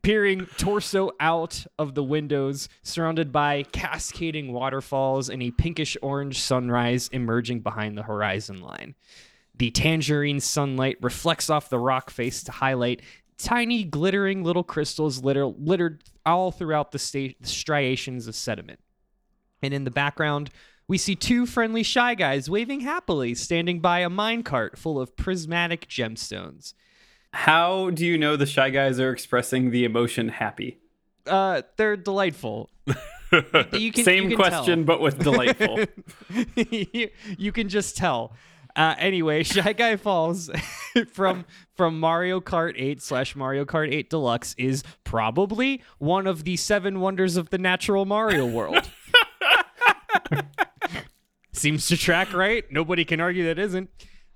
peering 0.02 0.46
torso 0.56 1.12
out 1.20 1.64
of 1.78 1.94
the 1.94 2.02
windows, 2.02 2.68
surrounded 2.82 3.30
by 3.30 3.62
cascading 3.64 4.52
waterfalls 4.52 5.28
and 5.28 5.42
a 5.42 5.50
pinkish 5.52 5.96
orange 6.02 6.40
sunrise 6.40 7.08
emerging 7.12 7.60
behind 7.60 7.96
the 7.96 8.02
horizon 8.02 8.60
line. 8.60 8.94
The 9.54 9.70
tangerine 9.70 10.40
sunlight 10.40 10.98
reflects 11.00 11.48
off 11.48 11.70
the 11.70 11.78
rock 11.78 12.10
face 12.10 12.42
to 12.44 12.52
highlight 12.52 13.02
tiny 13.38 13.84
glittering 13.84 14.42
little 14.42 14.64
crystals 14.64 15.22
litter- 15.22 15.46
littered 15.46 16.02
all 16.24 16.50
throughout 16.50 16.92
the 16.92 16.98
sta- 16.98 17.36
striations 17.42 18.26
of 18.26 18.34
sediment. 18.34 18.80
And 19.62 19.72
in 19.72 19.84
the 19.84 19.90
background, 19.90 20.50
we 20.88 20.98
see 20.98 21.14
two 21.14 21.46
friendly 21.46 21.82
shy 21.82 22.14
guys 22.14 22.48
waving 22.48 22.80
happily, 22.80 23.34
standing 23.34 23.80
by 23.80 24.00
a 24.00 24.10
minecart 24.10 24.76
full 24.76 25.00
of 25.00 25.16
prismatic 25.16 25.88
gemstones. 25.88 26.74
How 27.32 27.90
do 27.90 28.06
you 28.06 28.16
know 28.16 28.36
the 28.36 28.46
shy 28.46 28.70
guys 28.70 29.00
are 29.00 29.10
expressing 29.10 29.70
the 29.70 29.84
emotion 29.84 30.28
happy? 30.28 30.78
Uh, 31.26 31.62
they're 31.76 31.96
delightful. 31.96 32.70
You 33.72 33.90
can, 33.90 34.04
Same 34.04 34.30
you 34.30 34.36
question, 34.36 34.84
but 34.84 35.00
with 35.00 35.18
delightful. 35.18 35.84
you, 36.54 37.10
you 37.36 37.50
can 37.50 37.68
just 37.68 37.96
tell. 37.96 38.32
Uh, 38.76 38.94
anyway, 38.98 39.42
Shy 39.42 39.72
Guy 39.72 39.96
Falls 39.96 40.50
from 41.12 41.44
from 41.74 41.98
Mario 41.98 42.40
Kart 42.40 42.74
8 42.76 43.02
slash 43.02 43.34
Mario 43.34 43.64
Kart 43.64 43.92
8 43.92 44.10
Deluxe 44.10 44.54
is 44.58 44.84
probably 45.02 45.82
one 45.98 46.26
of 46.26 46.44
the 46.44 46.56
seven 46.56 47.00
wonders 47.00 47.36
of 47.36 47.50
the 47.50 47.58
natural 47.58 48.04
Mario 48.04 48.46
world. 48.46 48.88
Seems 51.52 51.86
to 51.88 51.96
track 51.96 52.32
right. 52.32 52.64
Nobody 52.70 53.04
can 53.04 53.20
argue 53.20 53.44
that 53.44 53.58
isn't. 53.58 53.90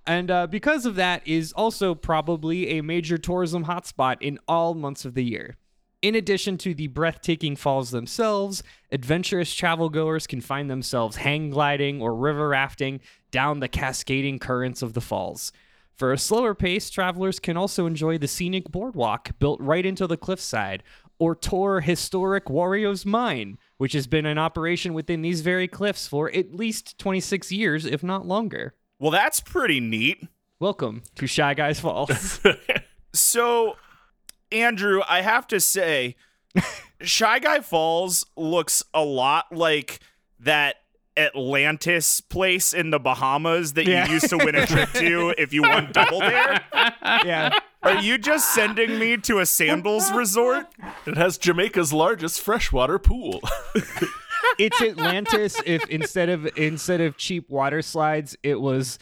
And 0.07 0.31
uh, 0.31 0.47
because 0.47 0.87
of 0.87 0.95
that, 0.97 1.27
is 1.27 1.53
also 1.53 1.95
probably 1.95 2.79
a 2.79 2.81
major 2.81 3.19
tourism 3.19 3.67
hotspot 3.67 4.17
in 4.21 4.39
all 4.49 4.75
months 4.75 5.05
of 5.05 5.15
the 5.15 5.25
year. 5.25 5.57
In 6.03 6.15
addition 6.15 6.57
to 6.59 6.73
the 6.73 6.87
breathtaking 6.87 7.57
falls 7.57 7.91
themselves, 7.91 8.63
adventurous 8.91 9.55
travel 9.55 9.91
goers 9.91 10.27
can 10.27 10.41
find 10.41 10.71
themselves 10.71 11.17
hang 11.17 11.51
gliding 11.51 12.01
or 12.01 12.15
river 12.15 12.49
rafting 12.49 13.01
down 13.31 13.61
the 13.61 13.69
cascading 13.69 14.39
currents 14.39 14.81
of 14.81 14.95
the 14.95 15.03
falls. 15.03 15.53
For 15.95 16.15
a 16.15 16.19
slower 16.19 16.55
pace, 16.55 16.89
travelers 16.89 17.39
can 17.39 17.59
also 17.59 17.85
enjoy 17.85 18.17
the 18.17 18.29
scenic 18.29 18.71
boardwalk 18.71 19.39
built 19.39 19.61
right 19.61 19.85
into 19.85 20.07
the 20.07 20.17
cliffside, 20.17 20.83
or 21.21 21.37
tour 21.37 21.81
historic 21.81 22.47
Wario's 22.47 23.07
Mine, 23.07 23.59
which 23.77 23.93
has 23.93 24.09
been 24.09 24.27
in 24.27 24.39
operation 24.39 24.95
within 24.95 25.23
these 25.23 25.43
very 25.43 25.69
cliffs 25.69 26.09
for 26.09 26.29
at 26.33 26.55
least 26.55 26.99
26 26.99 27.53
years, 27.53 27.87
if 27.87 28.03
not 28.03 28.27
longer. 28.27 28.75
Well, 28.99 29.13
that's 29.13 29.39
pretty 29.39 29.79
neat. 29.79 30.27
Welcome 30.59 31.03
to 31.15 31.29
Shy 31.29 31.55
Guys 31.55 31.79
Falls. 31.79 32.41
So, 33.13 33.77
Andrew, 34.53 35.01
I 35.09 35.23
have 35.23 35.47
to 35.49 35.59
say, 35.61 36.15
Shy 37.01 37.39
Guy 37.41 37.61
Falls 37.61 38.25
looks 38.37 38.83
a 38.95 39.05
lot 39.05 39.47
like 39.53 40.01
that 40.39 40.77
Atlantis 41.17 42.21
place 42.21 42.73
in 42.73 42.91
the 42.91 42.99
Bahamas 42.99 43.73
that 43.75 43.87
Yeah. 43.87 44.07
you 44.07 44.15
used 44.15 44.29
to 44.31 44.39
win 44.39 44.55
a 44.55 44.67
trip 44.67 44.91
to 44.95 45.35
if 45.37 45.53
you 45.53 45.63
won 45.63 45.91
Double 45.93 46.21
Dare. 46.21 46.61
yeah. 47.25 47.59
Are 47.83 48.01
you 48.01 48.19
just 48.19 48.55
sending 48.55 48.99
me 48.99 49.17
to 49.19 49.39
a 49.39 49.47
sandals 49.47 50.13
resort? 50.13 50.67
It 51.07 51.17
has 51.17 51.39
Jamaica's 51.39 51.93
largest 51.93 52.41
freshwater 52.41 52.99
pool. 52.99 53.41
it's 54.59 54.81
Atlantis 54.83 55.57
if 55.65 55.89
instead 55.89 56.29
of 56.29 56.47
instead 56.57 57.01
of 57.01 57.17
cheap 57.17 57.49
water 57.49 57.81
slides, 57.83 58.37
it 58.43 58.61
was 58.61 58.99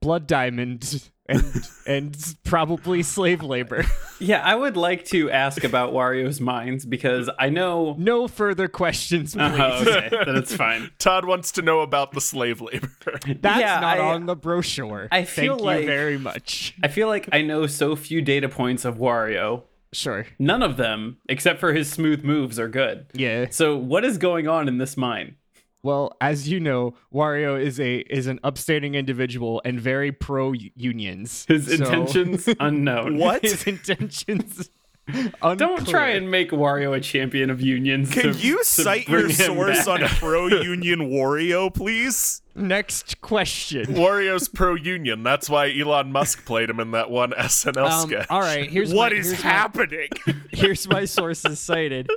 blood 0.00 0.26
diamond 0.26 1.08
and 1.32 1.68
and 1.86 2.34
probably 2.44 3.02
slave 3.02 3.42
labor. 3.42 3.84
yeah, 4.20 4.42
I 4.44 4.54
would 4.54 4.76
like 4.76 5.04
to 5.06 5.30
ask 5.30 5.64
about 5.64 5.92
Wario's 5.92 6.40
mines 6.40 6.84
because 6.84 7.28
I 7.38 7.48
know. 7.48 7.94
No 7.98 8.28
further 8.28 8.68
questions, 8.68 9.36
uh-huh, 9.36 9.78
please. 9.84 9.88
Oh, 9.88 9.96
okay, 9.98 10.08
then 10.24 10.36
it's 10.36 10.54
fine. 10.54 10.90
Todd 10.98 11.24
wants 11.24 11.52
to 11.52 11.62
know 11.62 11.80
about 11.80 12.12
the 12.12 12.20
slave 12.20 12.60
labor. 12.60 12.90
That's 13.26 13.60
Yeah, 13.60 13.80
not 13.80 13.98
I- 13.98 14.14
on 14.14 14.26
the 14.26 14.36
brochure. 14.36 15.08
I 15.10 15.24
feel 15.24 15.54
Thank 15.56 15.64
like- 15.66 15.80
you 15.80 15.86
very 15.86 16.18
much. 16.18 16.74
I 16.82 16.88
feel 16.88 17.08
like 17.08 17.28
I 17.32 17.42
know 17.42 17.66
so 17.66 17.96
few 17.96 18.22
data 18.22 18.48
points 18.48 18.84
of 18.84 18.96
Wario. 18.96 19.62
Sure. 19.94 20.26
None 20.38 20.62
of 20.62 20.78
them, 20.78 21.18
except 21.28 21.60
for 21.60 21.74
his 21.74 21.90
smooth 21.90 22.24
moves, 22.24 22.58
are 22.58 22.68
good. 22.68 23.06
Yeah. 23.12 23.46
So, 23.50 23.76
what 23.76 24.06
is 24.06 24.16
going 24.16 24.48
on 24.48 24.66
in 24.66 24.78
this 24.78 24.96
mine? 24.96 25.36
Well, 25.82 26.16
as 26.20 26.48
you 26.48 26.60
know, 26.60 26.94
Wario 27.12 27.60
is 27.60 27.80
a 27.80 27.96
is 28.08 28.26
an 28.28 28.38
upstanding 28.44 28.94
individual 28.94 29.60
and 29.64 29.80
very 29.80 30.12
pro 30.12 30.52
unions. 30.52 31.44
His 31.48 31.66
So- 31.66 31.72
intentions 31.72 32.48
unknown. 32.60 33.18
What? 33.18 33.42
His 33.42 33.64
intentions. 33.64 34.70
Don't 35.42 35.84
try 35.86 36.10
and 36.10 36.30
make 36.30 36.52
Wario 36.52 36.96
a 36.96 37.00
champion 37.00 37.50
of 37.50 37.60
unions. 37.60 38.10
Can 38.12 38.32
to- 38.32 38.38
you 38.38 38.62
cite 38.62 39.08
your 39.08 39.28
source 39.30 39.88
on 39.88 40.00
Pro 40.20 40.46
Union 40.46 41.10
Wario, 41.10 41.74
please? 41.74 42.40
Next 42.54 43.20
question. 43.20 43.86
Wario's 43.86 44.46
pro 44.48 44.74
union. 44.76 45.24
That's 45.24 45.50
why 45.50 45.76
Elon 45.76 46.12
Musk 46.12 46.44
played 46.44 46.70
him 46.70 46.78
in 46.78 46.92
that 46.92 47.10
one 47.10 47.32
SNL 47.32 47.90
Um, 47.90 48.08
sketch. 48.08 48.26
all 48.30 48.40
right, 48.40 48.70
here's 48.70 48.94
What 48.94 49.10
my, 49.12 49.18
is 49.18 49.30
here's 49.30 49.42
my- 49.44 49.50
happening? 49.50 50.08
here's 50.52 50.86
my 50.86 51.04
sources 51.04 51.58
cited. 51.58 52.08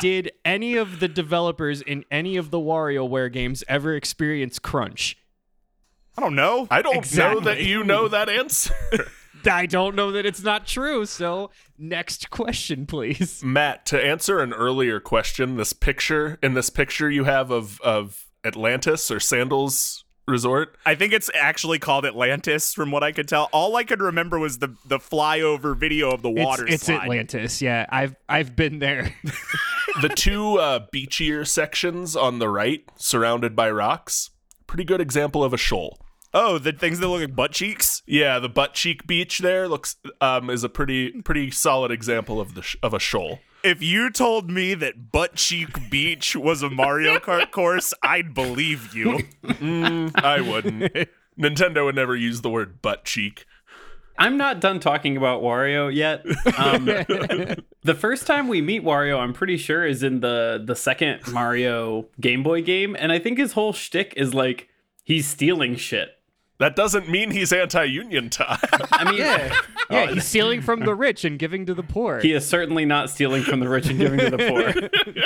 Did 0.00 0.32
any 0.44 0.76
of 0.76 1.00
the 1.00 1.08
developers 1.08 1.80
in 1.80 2.04
any 2.10 2.36
of 2.36 2.50
the 2.50 2.58
WarioWare 2.58 3.32
games 3.32 3.64
ever 3.68 3.94
experience 3.94 4.58
crunch? 4.58 5.16
I 6.16 6.20
don't 6.20 6.34
know. 6.34 6.68
I 6.70 6.82
don't 6.82 7.16
know 7.16 7.40
that 7.40 7.62
you 7.62 7.82
know 7.82 8.08
that 8.08 8.28
answer. 8.28 8.74
I 9.50 9.66
don't 9.66 9.96
know 9.96 10.12
that 10.12 10.24
it's 10.24 10.42
not 10.42 10.66
true. 10.66 11.04
So, 11.06 11.50
next 11.78 12.30
question, 12.30 12.86
please. 12.86 13.42
Matt, 13.42 13.86
to 13.86 14.00
answer 14.00 14.40
an 14.40 14.52
earlier 14.52 15.00
question, 15.00 15.56
this 15.56 15.72
picture 15.72 16.38
in 16.42 16.54
this 16.54 16.70
picture 16.70 17.10
you 17.10 17.24
have 17.24 17.50
of 17.50 17.80
of 17.80 18.26
Atlantis 18.44 19.10
or 19.10 19.18
Sandals 19.18 20.04
Resort. 20.28 20.76
I 20.86 20.94
think 20.94 21.12
it's 21.12 21.30
actually 21.34 21.78
called 21.80 22.06
Atlantis, 22.06 22.74
from 22.74 22.90
what 22.90 23.02
I 23.02 23.10
could 23.10 23.26
tell. 23.26 23.48
All 23.52 23.74
I 23.76 23.84
could 23.84 24.00
remember 24.00 24.38
was 24.38 24.58
the 24.58 24.76
the 24.86 24.98
flyover 24.98 25.76
video 25.76 26.10
of 26.10 26.22
the 26.22 26.30
water 26.30 26.64
it's, 26.64 26.74
it's 26.74 26.84
slide. 26.84 27.02
Atlantis. 27.02 27.60
Yeah, 27.60 27.86
I've 27.88 28.14
I've 28.28 28.54
been 28.54 28.78
there. 28.78 29.14
the 30.00 30.08
two 30.08 30.58
uh, 30.58 30.86
beachier 30.94 31.46
sections 31.46 32.14
on 32.14 32.38
the 32.38 32.48
right, 32.48 32.84
surrounded 32.96 33.56
by 33.56 33.70
rocks. 33.70 34.30
Pretty 34.66 34.84
good 34.84 35.00
example 35.00 35.42
of 35.42 35.52
a 35.52 35.58
shoal. 35.58 35.98
Oh, 36.34 36.58
the 36.58 36.72
things 36.72 36.98
that 37.00 37.08
look 37.08 37.20
like 37.20 37.36
butt 37.36 37.52
cheeks. 37.52 38.02
Yeah, 38.06 38.38
the 38.38 38.48
butt 38.48 38.74
cheek 38.74 39.06
beach 39.06 39.40
there 39.40 39.68
looks 39.68 39.96
um, 40.20 40.48
is 40.48 40.64
a 40.64 40.68
pretty 40.68 41.10
pretty 41.22 41.50
solid 41.50 41.90
example 41.90 42.40
of 42.40 42.54
the 42.54 42.62
sh- 42.62 42.76
of 42.82 42.94
a 42.94 42.98
shoal. 42.98 43.40
If 43.64 43.80
you 43.80 44.10
told 44.10 44.50
me 44.50 44.74
that 44.74 45.12
Butt 45.12 45.36
Cheek 45.36 45.88
Beach 45.88 46.34
was 46.34 46.62
a 46.62 46.70
Mario 46.70 47.18
Kart 47.18 47.52
course, 47.52 47.94
I'd 48.02 48.34
believe 48.34 48.92
you. 48.92 49.20
I 49.44 50.40
wouldn't. 50.40 51.08
Nintendo 51.38 51.84
would 51.84 51.94
never 51.94 52.16
use 52.16 52.40
the 52.40 52.50
word 52.50 52.82
butt 52.82 53.04
cheek. 53.04 53.46
I'm 54.18 54.36
not 54.36 54.60
done 54.60 54.80
talking 54.80 55.16
about 55.16 55.42
Wario 55.42 55.92
yet. 55.92 56.24
Um, 56.58 56.84
the 57.82 57.94
first 57.94 58.26
time 58.26 58.48
we 58.48 58.60
meet 58.60 58.84
Wario, 58.84 59.18
I'm 59.18 59.32
pretty 59.32 59.56
sure, 59.56 59.86
is 59.86 60.02
in 60.02 60.20
the 60.20 60.62
the 60.64 60.76
second 60.76 61.26
Mario 61.32 62.06
Game 62.20 62.42
Boy 62.42 62.62
game, 62.62 62.94
and 62.98 63.10
I 63.10 63.18
think 63.18 63.38
his 63.38 63.52
whole 63.52 63.72
shtick 63.72 64.12
is 64.16 64.34
like 64.34 64.68
he's 65.04 65.26
stealing 65.26 65.76
shit. 65.76 66.10
That 66.62 66.76
doesn't 66.76 67.08
mean 67.08 67.32
he's 67.32 67.52
anti-union, 67.52 68.30
Todd. 68.30 68.60
I 68.92 69.10
mean, 69.10 69.18
Yeah, 69.18 69.52
yeah, 69.90 70.12
he's 70.12 70.24
stealing 70.24 70.62
from 70.62 70.78
the 70.84 70.94
rich 70.94 71.24
and 71.24 71.36
giving 71.36 71.66
to 71.66 71.74
the 71.74 71.82
poor. 71.82 72.20
he 72.20 72.32
is 72.32 72.46
certainly 72.46 72.84
not 72.84 73.10
stealing 73.10 73.42
from 73.42 73.58
the 73.58 73.68
rich 73.68 73.88
and 73.88 73.98
giving 73.98 74.20
to 74.20 74.30
the 74.30 74.38
poor. 74.38 74.72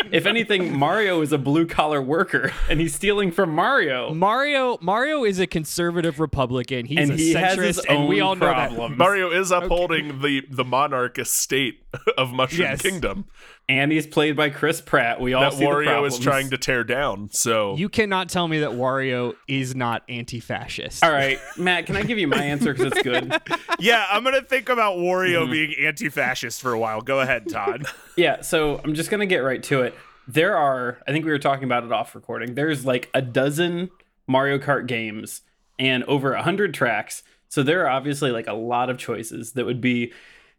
if 0.11 0.25
anything, 0.25 0.75
Mario 0.75 1.21
is 1.21 1.33
a 1.33 1.39
blue 1.39 1.67
collar 1.67 2.01
worker, 2.01 2.53
and 2.71 2.81
he's 2.81 2.95
stealing 2.95 3.31
from 3.31 3.51
Mario. 3.51 4.15
Mario 4.15 4.79
Mario 4.81 5.25
is 5.25 5.39
a 5.39 5.47
conservative 5.47 6.21
Republican. 6.21 6.87
He's 6.87 7.01
and 7.01 7.11
a 7.11 7.17
he 7.17 7.35
centrist, 7.35 7.43
has 7.45 7.57
his 7.59 7.79
and 7.81 8.09
we 8.09 8.23
all 8.23 8.35
know 8.35 8.47
that. 8.47 8.97
Mario 8.97 9.31
is 9.31 9.51
upholding 9.51 10.23
the 10.23 10.43
the 10.49 10.65
monarch 10.65 11.19
estate 11.19 11.86
of 12.19 12.33
Mushroom 12.33 12.63
Yes. 12.63 12.83
Kingdom 12.83 13.27
and 13.69 13.91
he's 13.91 14.07
played 14.07 14.37
by 14.37 14.51
Chris 14.51 14.81
Pratt. 14.81 15.21
We 15.21 15.35
all 15.35 15.43
that 15.43 15.55
see 15.55 15.61
the 15.61 15.65
Wario 15.65 15.87
problems. 15.87 16.15
is 16.15 16.21
trying 16.21 16.51
to 16.51 16.59
tear 16.59 16.85
down. 16.85 17.31
So 17.33 17.77
You 17.77 17.89
cannot 17.89 18.29
tell 18.29 18.47
me 18.47 18.61
that 18.61 18.71
Wario 18.71 19.35
is 19.49 19.75
not 19.75 20.03
anti-fascist. 20.09 21.03
All 21.05 21.11
right, 21.11 21.41
Matt, 21.57 21.87
can 21.87 21.97
I 21.97 22.03
give 22.03 22.19
you 22.19 22.29
my 22.29 22.43
answer 22.43 22.73
because 22.73 22.93
it's 22.93 23.03
good? 23.03 23.35
Yeah, 23.79 24.07
I'm 24.11 24.25
gonna 24.25 24.41
think 24.41 24.69
about 24.71 24.97
Wario 24.97 25.43
mm-hmm. 25.43 25.53
being 25.53 25.75
anti-fascist 25.79 26.63
for 26.63 26.73
a 26.73 26.79
while. 26.79 27.03
Go 27.03 27.21
ahead, 27.21 27.49
Todd. 27.49 27.87
Yeah, 28.17 28.41
so 28.41 28.81
I'm 28.83 28.95
just 28.95 29.11
gonna 29.11 29.27
get 29.27 29.39
right 29.39 29.63
to 29.65 29.83
it. 29.83 29.95
There 30.27 30.57
are, 30.57 30.97
I 31.07 31.13
think 31.13 31.27
we 31.27 31.31
were 31.31 31.39
talking 31.39 31.65
about 31.65 31.85
it 31.85 31.93
off 31.93 32.15
recording. 32.15 32.55
There's 32.55 32.87
like 32.87 33.11
a 33.13 33.21
dozen 33.21 33.91
Mario 34.27 34.59
Kart 34.59 34.87
games 34.87 35.43
and 35.79 36.03
over 36.05 36.33
a 36.33 36.43
hundred 36.43 36.73
tracks. 36.73 37.23
So 37.49 37.63
there 37.63 37.85
are 37.85 37.91
obviously 37.91 38.31
like 38.31 38.47
a 38.47 38.55
lot 38.55 38.89
of 38.89 38.97
choices 38.97 39.53
that 39.53 39.67
would 39.67 39.83
be 39.83 40.15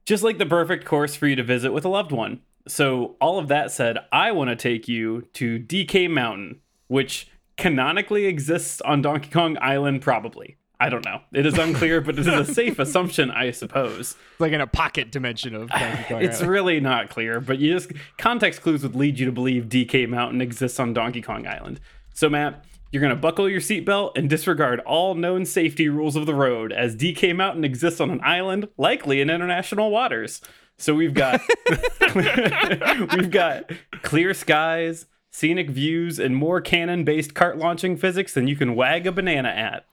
just 0.07 0.23
like 0.23 0.37
the 0.37 0.45
perfect 0.45 0.85
course 0.85 1.15
for 1.17 1.27
you 1.27 1.35
to 1.35 1.43
visit 1.43 1.73
with 1.73 1.83
a 1.83 1.89
loved 1.89 2.13
one. 2.13 2.39
So 2.67 3.15
all 3.21 3.37
of 3.39 3.49
that 3.49 3.71
said, 3.71 3.97
I 4.11 4.31
want 4.31 4.49
to 4.49 4.55
take 4.55 4.87
you 4.87 5.27
to 5.33 5.59
DK 5.59 6.09
Mountain, 6.09 6.61
which 6.87 7.29
canonically 7.57 8.25
exists 8.25 8.79
on 8.81 9.01
Donkey 9.01 9.29
Kong 9.29 9.57
Island, 9.61 10.01
probably. 10.01 10.55
I 10.79 10.89
don't 10.89 11.03
know. 11.03 11.21
It 11.33 11.45
is 11.45 11.57
unclear, 11.57 11.99
but 12.01 12.19
it 12.19 12.27
is 12.27 12.27
a 12.27 12.45
safe 12.53 12.77
assumption, 12.79 13.31
I 13.31 13.51
suppose. 13.51 14.15
like 14.39 14.53
in 14.53 14.61
a 14.61 14.67
pocket 14.67 15.11
dimension 15.11 15.55
of 15.55 15.69
Donkey 15.69 16.03
Kong 16.07 16.21
It's 16.21 16.37
Island. 16.37 16.51
really 16.51 16.79
not 16.79 17.09
clear, 17.09 17.41
but 17.41 17.57
you 17.59 17.73
just 17.73 17.91
context 18.17 18.61
clues 18.61 18.83
would 18.83 18.95
lead 18.95 19.19
you 19.19 19.25
to 19.25 19.31
believe 19.31 19.65
DK 19.65 20.07
Mountain 20.07 20.39
exists 20.41 20.79
on 20.79 20.93
Donkey 20.93 21.21
Kong 21.21 21.45
Island. 21.47 21.79
So 22.13 22.29
Matt, 22.29 22.63
you're 22.91 23.01
gonna 23.01 23.15
buckle 23.15 23.49
your 23.49 23.59
seatbelt 23.59 24.17
and 24.17 24.29
disregard 24.29 24.79
all 24.81 25.15
known 25.15 25.45
safety 25.45 25.89
rules 25.89 26.15
of 26.15 26.25
the 26.25 26.35
road, 26.35 26.71
as 26.71 26.95
DK 26.95 27.35
Mountain 27.35 27.63
exists 27.63 27.99
on 27.99 28.09
an 28.09 28.21
island, 28.23 28.69
likely 28.77 29.21
in 29.21 29.29
international 29.29 29.91
waters. 29.91 30.41
So 30.77 30.93
we've 30.93 31.13
got 31.13 31.41
we've 32.15 33.31
got 33.31 33.71
clear 34.03 34.33
skies, 34.33 35.05
scenic 35.31 35.69
views, 35.69 36.19
and 36.19 36.35
more 36.35 36.61
cannon-based 36.61 37.33
cart 37.33 37.57
launching 37.57 37.97
physics 37.97 38.33
than 38.33 38.47
you 38.47 38.55
can 38.55 38.75
wag 38.75 39.07
a 39.07 39.11
banana 39.11 39.49
at. 39.49 39.85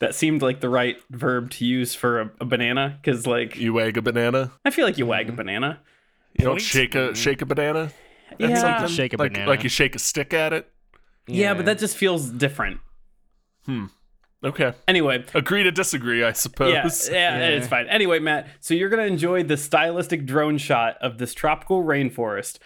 That 0.00 0.14
seemed 0.16 0.42
like 0.42 0.60
the 0.60 0.68
right 0.68 0.96
verb 1.10 1.50
to 1.52 1.64
use 1.64 1.94
for 1.94 2.20
a, 2.20 2.30
a 2.40 2.44
banana, 2.44 2.98
because 3.00 3.26
like 3.26 3.56
you 3.56 3.72
wag 3.72 3.96
a 3.96 4.02
banana. 4.02 4.52
I 4.64 4.70
feel 4.70 4.84
like 4.84 4.98
you 4.98 5.06
wag 5.06 5.26
a 5.26 5.28
mm-hmm. 5.28 5.36
banana. 5.36 5.80
You 6.34 6.44
don't 6.44 6.54
Point? 6.54 6.62
shake 6.62 6.94
a 6.94 7.14
shake 7.14 7.40
a 7.40 7.46
banana. 7.46 7.92
Yeah, 8.38 8.54
something. 8.56 8.88
Shake 8.88 9.12
a 9.12 9.16
like 9.16 9.32
banana. 9.32 9.48
like 9.48 9.62
you 9.62 9.68
shake 9.68 9.94
a 9.94 9.98
stick 9.98 10.34
at 10.34 10.52
it. 10.52 10.68
Yeah, 11.26 11.54
but 11.54 11.64
that 11.66 11.78
just 11.78 11.96
feels 11.96 12.28
different. 12.30 12.80
Hmm. 13.66 13.86
Okay, 14.44 14.72
Anyway, 14.88 15.24
agree 15.34 15.62
to 15.62 15.70
disagree, 15.70 16.24
I 16.24 16.32
suppose. 16.32 16.72
yeah, 16.72 17.12
yeah, 17.12 17.38
Yeah. 17.38 17.46
it's 17.56 17.68
fine. 17.68 17.86
Anyway, 17.86 18.18
Matt, 18.18 18.48
so 18.58 18.74
you're 18.74 18.88
gonna 18.88 19.04
enjoy 19.04 19.44
the 19.44 19.56
stylistic 19.56 20.26
drone 20.26 20.58
shot 20.58 20.96
of 21.00 21.18
this 21.18 21.32
tropical 21.32 21.84
rainforest, 21.84 22.58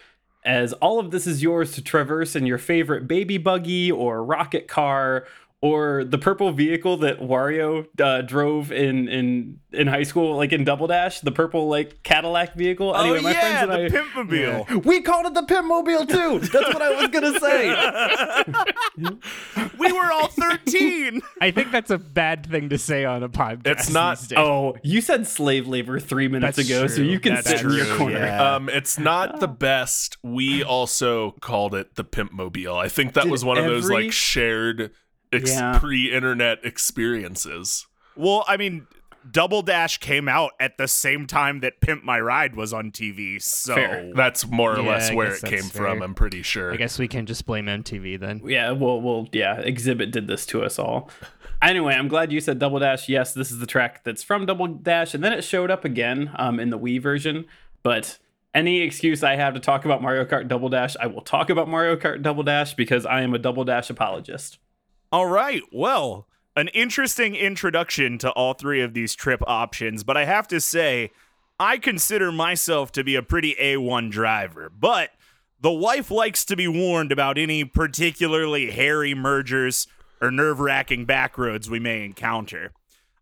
as 0.43 0.73
all 0.73 0.99
of 0.99 1.11
this 1.11 1.27
is 1.27 1.43
yours 1.43 1.73
to 1.73 1.83
traverse 1.83 2.35
in 2.35 2.47
your 2.47 2.57
favorite 2.57 3.07
baby 3.07 3.37
buggy 3.37 3.91
or 3.91 4.23
rocket 4.23 4.67
car. 4.67 5.27
Or 5.59 6.03
the 6.03 6.19
purple 6.19 6.51
vehicle 6.51 6.97
that 6.97 7.19
Wario 7.19 7.87
uh, 7.99 8.21
drove 8.21 8.71
in, 8.71 9.07
in 9.07 9.59
in 9.71 9.87
high 9.87 10.03
school, 10.03 10.35
like 10.37 10.53
in 10.53 10.63
Double 10.63 10.85
Dash, 10.85 11.21
the 11.21 11.31
purple 11.31 11.67
like 11.67 12.03
Cadillac 12.03 12.53
vehicle. 12.55 12.95
Anyway, 12.95 13.17
oh 13.17 13.21
my 13.23 13.31
yeah, 13.31 13.65
friends 13.65 13.91
the 13.91 13.97
and 13.97 13.97
I, 13.97 14.23
Pimpmobile. 14.23 14.85
we 14.85 15.01
called 15.01 15.25
it 15.25 15.33
the 15.33 15.41
Pimpmobile 15.41 16.07
too. 16.09 16.39
That's 16.47 16.73
what 16.73 16.81
I 16.83 17.01
was 17.01 17.07
gonna 17.09 17.39
say. 17.39 19.13
We 19.79 19.91
were 19.91 20.11
all 20.11 20.27
13. 20.27 21.21
I 21.41 21.51
think 21.51 21.71
that's 21.71 21.91
a 21.91 21.97
bad 21.97 22.47
thing 22.47 22.69
to 22.69 22.77
say 22.77 23.05
on 23.05 23.23
a 23.23 23.29
podcast. 23.29 23.67
It's 23.67 23.89
not- 23.89 24.17
these 24.19 24.27
days. 24.29 24.37
Oh, 24.39 24.75
you 24.83 25.01
said 25.01 25.27
slave 25.27 25.67
labor 25.67 25.99
three 25.99 26.27
minutes 26.27 26.57
That's 26.57 26.69
ago, 26.69 26.87
so 26.87 27.01
you 27.01 27.19
can 27.19 27.35
That's 27.35 27.49
sit 27.49 27.61
in 27.61 27.71
your 27.71 27.85
corner. 27.97 28.17
yeah. 28.17 28.55
Um, 28.55 28.69
it's 28.69 28.97
not 28.97 29.39
the 29.39 29.47
best. 29.47 30.17
We 30.23 30.63
also 30.63 31.31
called 31.41 31.75
it 31.75 31.95
the 31.95 32.03
Pimpmobile. 32.03 32.75
I 32.75 32.89
think 32.89 33.13
that 33.13 33.23
Did 33.23 33.31
was 33.31 33.45
one 33.45 33.57
of 33.57 33.65
those 33.65 33.89
like 33.89 34.11
shared 34.11 34.91
ex- 35.31 35.51
Yeah. 35.51 35.77
pre-internet 35.79 36.59
experiences. 36.63 37.87
well, 38.15 38.43
I 38.47 38.57
mean, 38.57 38.87
Double 39.29 39.61
Dash 39.61 39.97
came 39.97 40.29
out 40.29 40.51
at 40.59 40.77
the 40.77 40.87
same 40.87 41.27
time 41.27 41.59
that 41.59 41.81
Pimp 41.81 42.03
My 42.03 42.19
Ride 42.19 42.55
was 42.55 42.71
on 42.71 42.91
TV. 42.91 43.41
So 43.41 43.75
Fair. 43.75 44.11
That's 44.15 44.47
more 44.47 44.77
or 44.77 44.81
Yeah, 44.81 44.89
less 44.89 45.09
I 45.11 45.15
where 45.15 45.33
it 45.33 45.41
came 45.41 45.51
that's 45.59 45.71
from. 45.71 46.01
I'm 46.01 46.13
pretty 46.13 46.41
sure. 46.43 46.71
I 46.73 46.77
guess 46.77 46.97
we 46.97 47.07
can 47.09 47.25
just 47.25 47.45
blame 47.45 47.65
MTV 47.67 48.17
then. 48.19 48.41
Yeah, 48.45 48.71
well, 48.71 49.01
well, 49.01 49.27
yeah. 49.33 49.61
Xzibit 49.61 50.11
did 50.11 50.27
this 50.27 50.45
to 50.47 50.63
us 50.63 50.79
all. 50.79 51.09
Anyway, 51.61 51.93
I'm 51.93 52.07
glad 52.07 52.31
you 52.31 52.39
said 52.39 52.57
Double 52.59 52.79
Dash. 52.79 53.09
Yes, 53.09 53.33
this 53.33 53.51
is 53.51 53.59
the 53.59 53.65
track 53.65 54.03
that's 54.05 54.23
from 54.23 54.45
Double 54.45 54.67
Dash, 54.67 55.13
and 55.13 55.23
then 55.23 55.33
it 55.33 55.43
showed 55.43 55.71
up 55.71 55.83
again 55.83 56.31
um, 56.37 56.59
in 56.59 56.69
the 56.69 56.79
Wii 56.79 57.01
version. 57.01 57.45
But 57.83 58.19
any 58.53 58.79
excuse 58.81 59.23
I 59.23 59.35
have 59.35 59.55
to 59.55 59.59
talk 59.59 59.83
about 59.83 60.01
Mario 60.01 60.23
Kart 60.23 60.47
Double 60.47 60.69
Dash, 60.69 60.95
I 61.01 61.07
will 61.07 61.21
talk 61.21 61.49
about 61.49 61.67
Mario 61.67 61.95
Kart 61.97 62.21
Double 62.21 62.43
Dash 62.43 62.75
because 62.75 63.05
I 63.05 63.21
am 63.21 63.33
a 63.33 63.39
Double 63.39 63.65
Dash 63.65 63.89
apologist. 63.89 64.57
All 65.09 65.27
right. 65.27 65.61
Well, 65.71 66.27
an 66.57 66.67
interesting 66.69 67.33
introduction 67.33 68.17
to 68.17 68.31
all 68.31 68.53
three 68.53 68.81
of 68.81 68.93
these 68.93 69.15
trip 69.15 69.41
options, 69.47 70.03
but 70.03 70.17
I 70.17 70.25
have 70.25 70.47
to 70.49 70.59
say, 70.59 71.11
I 71.59 71.77
consider 71.77 72.31
myself 72.31 72.91
to 72.93 73.03
be 73.05 73.15
a 73.15 73.23
pretty 73.23 73.55
A1 73.55 74.11
driver, 74.11 74.69
but 74.69 75.11
the 75.61 75.71
wife 75.71 76.11
likes 76.11 76.43
to 76.45 76.57
be 76.57 76.67
warned 76.67 77.13
about 77.13 77.37
any 77.37 77.63
particularly 77.63 78.71
hairy 78.71 79.13
mergers 79.13 79.87
or 80.19 80.29
nerve 80.29 80.59
wracking 80.59 81.05
back 81.05 81.37
roads 81.37 81.69
we 81.69 81.79
may 81.79 82.03
encounter. 82.03 82.73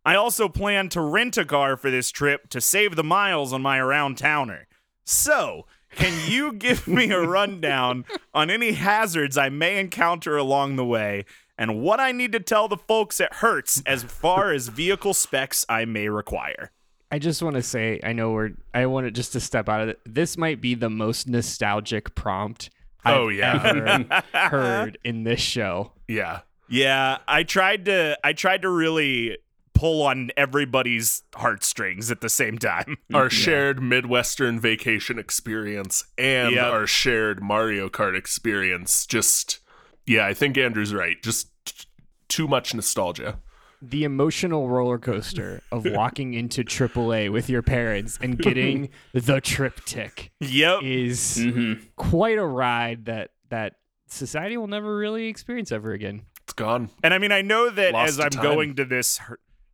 I 0.03 0.15
also 0.15 0.49
plan 0.49 0.89
to 0.89 1.01
rent 1.01 1.37
a 1.37 1.45
car 1.45 1.77
for 1.77 1.91
this 1.91 2.09
trip 2.09 2.49
to 2.49 2.59
save 2.61 2.95
the 2.95 3.03
miles 3.03 3.53
on 3.53 3.61
my 3.61 3.77
around 3.77 4.17
towner. 4.17 4.67
So, 5.03 5.67
can 5.95 6.29
you 6.29 6.51
give 6.51 6.87
me 6.87 7.11
a 7.11 7.21
rundown 7.21 8.05
on 8.33 8.49
any 8.49 8.73
hazards 8.73 9.37
I 9.37 9.49
may 9.49 9.79
encounter 9.79 10.35
along 10.35 10.75
the 10.75 10.85
way 10.85 11.25
and 11.57 11.81
what 11.81 11.99
I 11.99 12.11
need 12.11 12.31
to 12.33 12.39
tell 12.39 12.67
the 12.67 12.77
folks 12.77 13.19
at 13.21 13.35
Hertz 13.35 13.81
as 13.85 14.03
far 14.03 14.51
as 14.51 14.67
vehicle 14.69 15.13
specs 15.13 15.65
I 15.69 15.85
may 15.85 16.09
require? 16.09 16.71
I 17.11 17.19
just 17.19 17.41
want 17.41 17.55
to 17.55 17.61
say, 17.61 17.99
I 18.03 18.13
know 18.13 18.31
we're. 18.31 18.51
I 18.73 18.87
want 18.87 19.05
to 19.07 19.11
just 19.11 19.31
to 19.33 19.39
step 19.39 19.69
out 19.69 19.81
of 19.81 19.89
it. 19.89 19.99
This 20.05 20.37
might 20.37 20.59
be 20.59 20.73
the 20.75 20.89
most 20.89 21.27
nostalgic 21.27 22.15
prompt 22.15 22.69
I've 23.03 23.17
Oh, 23.17 23.27
yeah. 23.29 23.61
ever 23.63 24.23
heard 24.49 24.97
in 25.03 25.23
this 25.23 25.39
show. 25.39 25.93
yeah. 26.07 26.41
Yeah, 26.67 27.19
I 27.27 27.43
tried 27.43 27.85
to 27.85 28.17
I 28.23 28.33
tried 28.33 28.63
to 28.63 28.69
really 28.69 29.37
pull 29.75 30.01
on 30.01 30.31
everybody's 30.35 31.21
heartstrings 31.35 32.09
at 32.09 32.21
the 32.21 32.29
same 32.29 32.57
time. 32.57 32.97
Our 33.13 33.29
shared 33.29 33.83
Midwestern 33.83 34.59
vacation 34.59 35.19
experience 35.19 36.05
and 36.17 36.55
Yep. 36.55 36.65
our 36.73 36.87
shared 36.87 37.43
Mario 37.43 37.87
Kart 37.87 38.17
experience. 38.17 39.05
Just, 39.05 39.59
yeah, 40.07 40.25
I 40.25 40.33
think 40.33 40.57
Andrew's 40.57 40.93
right. 40.93 41.21
Just 41.23 41.49
t- 41.65 41.85
too 42.27 42.47
much 42.47 42.73
nostalgia. 42.73 43.39
The 43.81 44.03
emotional 44.03 44.69
roller 44.69 44.97
coaster 44.97 45.61
of 45.71 45.85
walking 45.89 46.33
into 46.33 46.63
AAA 46.63 47.31
with 47.31 47.49
your 47.49 47.61
parents 47.61 48.17
and 48.21 48.37
getting 48.37 48.89
the 49.13 49.41
triptych 49.41 50.31
Yep. 50.39 50.79
is 50.83 51.37
Mm-hmm. 51.39 51.83
quite 51.95 52.37
a 52.37 52.45
ride 52.45 53.05
that 53.05 53.31
that 53.49 53.73
society 54.07 54.57
will 54.57 54.67
never 54.67 54.95
really 54.97 55.27
experience 55.27 55.71
ever 55.71 55.91
again. 55.91 56.23
It's 56.43 56.53
gone. 56.53 56.89
And 57.03 57.13
I 57.13 57.17
mean, 57.17 57.31
I 57.31 57.41
know 57.41 57.69
that 57.69 57.93
Lost 57.93 58.09
as 58.09 58.19
I'm 58.19 58.29
time. 58.29 58.43
going 58.43 58.75
to 58.75 58.85
this 58.85 59.19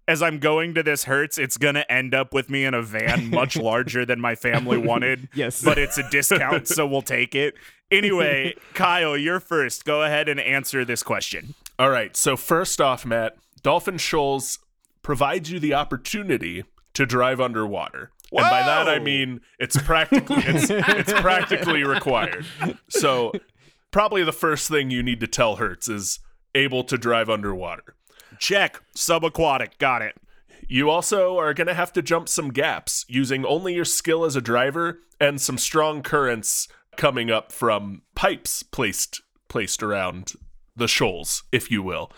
as 0.07 0.21
I'm 0.23 0.39
going 0.39 0.73
to 0.73 0.83
this 0.83 1.03
Hertz, 1.05 1.37
it's 1.37 1.57
gonna 1.57 1.85
end 1.87 2.13
up 2.15 2.33
with 2.33 2.49
me 2.49 2.65
in 2.65 2.73
a 2.73 2.81
van 2.81 3.29
much 3.29 3.55
larger 3.69 4.05
than 4.05 4.19
my 4.19 4.35
family 4.35 4.77
wanted. 4.77 5.29
Yes. 5.33 5.63
But 5.63 5.77
it's 5.77 5.97
a 5.97 6.09
discount, 6.09 6.67
so 6.67 6.85
we'll 6.87 7.01
take 7.03 7.35
it. 7.35 7.53
Anyway, 7.91 8.55
Kyle, 8.73 9.17
you're 9.17 9.39
first. 9.39 9.85
Go 9.85 10.03
ahead 10.03 10.29
and 10.29 10.39
answer 10.39 10.85
this 10.85 11.03
question. 11.03 11.53
All 11.77 11.89
right. 11.89 12.15
So 12.15 12.37
first 12.37 12.79
off, 12.79 13.05
Matt, 13.05 13.35
Dolphin 13.63 13.97
Shoals 13.97 14.59
provides 15.01 15.51
you 15.51 15.59
the 15.59 15.73
opportunity 15.73 16.63
to 16.93 17.05
drive 17.05 17.39
underwater. 17.39 18.11
And 18.31 18.49
by 18.49 18.63
that 18.63 18.87
I 18.87 18.99
mean 18.99 19.41
it's 19.59 19.77
practically 19.81 20.43
it's, 20.45 20.69
it's 20.69 21.11
practically 21.11 21.83
required. 21.83 22.45
So 22.87 23.33
probably 23.91 24.23
the 24.23 24.31
first 24.31 24.69
thing 24.69 24.89
you 24.89 25.03
need 25.03 25.19
to 25.19 25.27
tell 25.27 25.57
Hertz 25.57 25.89
is 25.89 26.19
able 26.55 26.83
to 26.85 26.97
drive 26.97 27.29
underwater. 27.29 27.95
Check. 28.39 28.81
Subaquatic. 28.95 29.77
Got 29.79 30.01
it. 30.01 30.15
You 30.67 30.89
also 30.89 31.37
are 31.37 31.53
going 31.53 31.67
to 31.67 31.73
have 31.73 31.91
to 31.93 32.01
jump 32.01 32.29
some 32.29 32.49
gaps 32.49 33.05
using 33.09 33.45
only 33.45 33.75
your 33.75 33.85
skill 33.85 34.23
as 34.23 34.37
a 34.37 34.41
driver 34.41 34.99
and 35.19 35.41
some 35.41 35.57
strong 35.57 36.01
currents 36.01 36.69
coming 36.97 37.31
up 37.31 37.51
from 37.51 38.01
pipes 38.15 38.63
placed 38.63 39.21
placed 39.47 39.83
around 39.83 40.33
the 40.75 40.87
shoals, 40.87 41.43
if 41.51 41.69
you 41.69 41.83
will. 41.83 42.11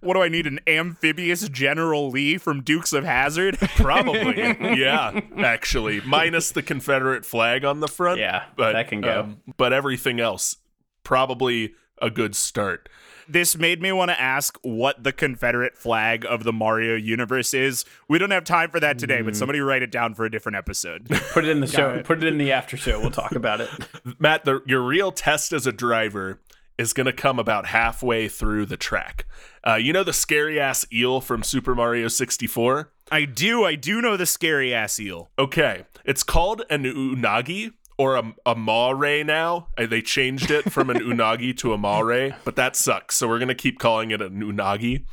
What 0.00 0.14
do 0.14 0.22
I 0.22 0.28
need? 0.28 0.46
An 0.46 0.60
amphibious 0.66 1.48
General 1.48 2.08
Lee 2.10 2.38
from 2.38 2.62
Dukes 2.62 2.92
of 2.92 3.04
Hazzard? 3.04 3.58
Probably, 3.76 4.56
yeah. 4.80 5.20
Actually, 5.36 6.00
minus 6.00 6.50
the 6.50 6.62
Confederate 6.62 7.26
flag 7.26 7.64
on 7.64 7.80
the 7.80 7.88
front. 7.88 8.18
Yeah, 8.20 8.44
but 8.56 8.72
that 8.72 8.88
can 8.88 9.00
go. 9.00 9.20
um, 9.20 9.42
but 9.56 9.72
everything 9.72 10.20
else, 10.20 10.56
probably 11.02 11.74
a 12.00 12.10
good 12.10 12.34
start. 12.36 12.88
This 13.28 13.56
made 13.56 13.82
me 13.82 13.92
want 13.92 14.10
to 14.10 14.20
ask 14.20 14.58
what 14.62 15.04
the 15.04 15.12
Confederate 15.12 15.76
flag 15.76 16.24
of 16.24 16.44
the 16.44 16.52
Mario 16.52 16.96
universe 16.96 17.54
is. 17.54 17.84
We 18.08 18.18
don't 18.18 18.30
have 18.30 18.44
time 18.44 18.70
for 18.70 18.80
that 18.80 18.98
today, 18.98 19.22
but 19.22 19.36
somebody 19.36 19.60
write 19.60 19.82
it 19.82 19.90
down 19.90 20.14
for 20.14 20.24
a 20.24 20.30
different 20.30 20.56
episode. 20.56 21.08
Put 21.32 21.44
it 21.44 21.50
in 21.50 21.60
the 21.60 21.66
show. 21.66 21.90
it. 21.90 22.04
Put 22.04 22.22
it 22.22 22.26
in 22.26 22.38
the 22.38 22.52
after 22.52 22.76
show. 22.76 23.00
We'll 23.00 23.10
talk 23.10 23.32
about 23.32 23.60
it. 23.60 23.70
Matt, 24.18 24.44
the, 24.44 24.62
your 24.66 24.82
real 24.82 25.12
test 25.12 25.52
as 25.52 25.66
a 25.66 25.72
driver 25.72 26.40
is 26.78 26.92
going 26.92 27.06
to 27.06 27.12
come 27.12 27.38
about 27.38 27.66
halfway 27.66 28.28
through 28.28 28.66
the 28.66 28.76
track. 28.76 29.26
Uh, 29.66 29.74
you 29.74 29.92
know 29.92 30.04
the 30.04 30.12
scary 30.12 30.60
ass 30.60 30.86
eel 30.92 31.20
from 31.20 31.42
Super 31.42 31.74
Mario 31.74 32.08
64? 32.08 32.90
I 33.10 33.24
do, 33.24 33.64
I 33.64 33.74
do 33.74 34.00
know 34.00 34.16
the 34.16 34.26
scary 34.26 34.72
ass 34.72 35.00
eel. 35.00 35.30
Okay, 35.38 35.84
it's 36.04 36.22
called 36.22 36.62
an 36.70 36.84
unagi 36.84 37.72
or 37.98 38.16
a, 38.16 38.34
a 38.46 38.54
mare 38.56 39.24
now. 39.24 39.68
Uh, 39.76 39.86
They 39.86 40.00
changed 40.00 40.50
it 40.50 40.70
from 40.72 40.88
an 40.88 40.96
unagi 41.00 41.56
to 41.58 41.72
a 41.72 41.78
mare, 41.78 42.36
but 42.44 42.56
that 42.56 42.76
sucks. 42.76 43.16
So 43.16 43.28
we're 43.28 43.38
going 43.38 43.48
to 43.48 43.54
keep 43.54 43.78
calling 43.78 44.10
it 44.10 44.22
an 44.22 44.40
unagi. 44.40 45.04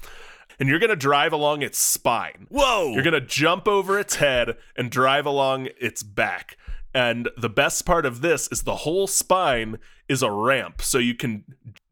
And 0.58 0.70
you're 0.70 0.80
going 0.80 0.90
to 0.92 0.96
drive 0.96 1.34
along 1.34 1.64
its 1.64 1.80
spine. 1.80 2.48
Whoa! 2.50 2.94
You're 2.94 3.04
going 3.04 3.14
to 3.14 3.20
jump 3.20 3.68
over 3.68 4.00
its 4.00 4.16
head 4.16 4.56
and 4.78 4.90
drive 4.90 5.26
along 5.26 5.68
its 5.82 6.02
back. 6.02 6.56
And 6.94 7.28
the 7.36 7.50
best 7.50 7.86
part 7.86 8.06
of 8.06 8.22
this 8.22 8.48
is 8.48 8.64
the 8.64 8.78
whole 8.78 9.06
spine 9.06 9.80
is 10.08 10.22
a 10.24 10.32
ramp. 10.32 10.82
So 10.82 10.98
you 10.98 11.14
can 11.14 11.44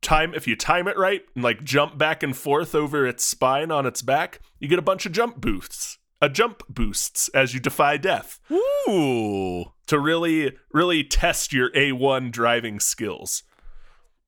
time, 0.01 0.33
if 0.33 0.47
you 0.47 0.55
time 0.55 0.87
it 0.87 0.97
right, 0.97 1.23
and 1.35 1.43
like 1.43 1.65
jump 1.65 1.97
back 1.97 2.23
and 2.23 2.37
forth 2.37 2.73
over 2.73 3.05
its 3.05 3.25
spine 3.25 3.69
on 3.69 3.85
its 3.85 4.01
back, 4.01 4.39
you 4.59 4.69
get 4.69 4.79
a 4.79 4.83
bunch 4.83 5.05
of 5.05 5.11
jump 5.11 5.41
boosts. 5.41 5.97
A 6.21 6.29
jump 6.29 6.63
boosts 6.69 7.27
as 7.33 7.53
you 7.53 7.59
defy 7.59 7.97
death 7.97 8.39
Ooh. 8.87 9.72
To 9.87 9.99
really, 9.99 10.57
really 10.71 11.03
test 11.03 11.53
your 11.53 11.71
A1 11.71 12.31
driving 12.31 12.79
skills. 12.79 13.43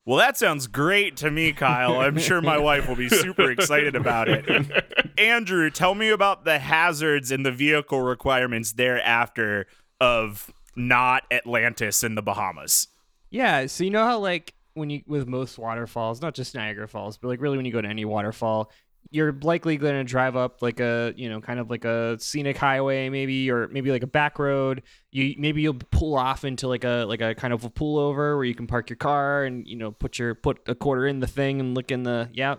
Well, 0.05 0.17
that 0.17 0.37
sounds 0.37 0.67
great 0.67 1.17
to 1.17 1.31
me, 1.31 1.51
Kyle. 1.51 1.99
I'm 1.99 2.19
sure 2.19 2.39
my 2.39 2.59
wife 2.59 2.87
will 2.87 2.95
be 2.95 3.09
super 3.09 3.49
excited 3.49 3.95
about 3.95 4.27
it. 4.29 5.13
Andrew, 5.17 5.71
tell 5.71 5.95
me 5.95 6.09
about 6.09 6.45
the 6.45 6.59
hazards 6.59 7.31
and 7.31 7.43
the 7.43 7.51
vehicle 7.51 8.01
requirements 8.01 8.73
thereafter 8.73 9.65
of 9.99 10.53
not 10.75 11.23
Atlantis 11.31 12.03
in 12.03 12.13
the 12.13 12.21
Bahamas. 12.21 12.87
Yeah, 13.31 13.65
so 13.65 13.83
you 13.83 13.89
know 13.89 14.03
how 14.05 14.19
like 14.19 14.53
when 14.75 14.91
you 14.91 15.01
with 15.07 15.27
most 15.27 15.57
waterfalls, 15.57 16.21
not 16.21 16.35
just 16.35 16.53
Niagara 16.53 16.87
Falls, 16.87 17.17
but 17.17 17.29
like 17.29 17.41
really 17.41 17.57
when 17.57 17.65
you 17.65 17.71
go 17.71 17.81
to 17.81 17.87
any 17.87 18.05
waterfall, 18.05 18.71
you're 19.15 19.31
likely 19.31 19.77
going 19.77 19.93
to 19.93 20.03
drive 20.03 20.35
up 20.35 20.61
like 20.61 20.81
a 20.81 21.13
you 21.15 21.29
know 21.29 21.39
kind 21.39 21.57
of 21.57 21.69
like 21.69 21.85
a 21.85 22.19
scenic 22.19 22.57
highway 22.57 23.07
maybe 23.07 23.49
or 23.49 23.69
maybe 23.69 23.89
like 23.89 24.03
a 24.03 24.07
back 24.07 24.37
road. 24.37 24.83
You 25.11 25.35
maybe 25.37 25.61
you'll 25.61 25.75
pull 25.75 26.15
off 26.15 26.43
into 26.43 26.67
like 26.67 26.83
a 26.83 27.05
like 27.07 27.21
a 27.21 27.33
kind 27.33 27.53
of 27.53 27.63
a 27.63 27.69
pullover 27.69 28.35
where 28.35 28.43
you 28.43 28.53
can 28.53 28.67
park 28.67 28.89
your 28.89 28.97
car 28.97 29.45
and 29.45 29.65
you 29.65 29.77
know 29.77 29.91
put 29.91 30.19
your 30.19 30.35
put 30.35 30.59
a 30.67 30.75
quarter 30.75 31.07
in 31.07 31.21
the 31.21 31.27
thing 31.27 31.61
and 31.61 31.75
look 31.75 31.91
in 31.91 32.03
the 32.03 32.29
yeah 32.33 32.55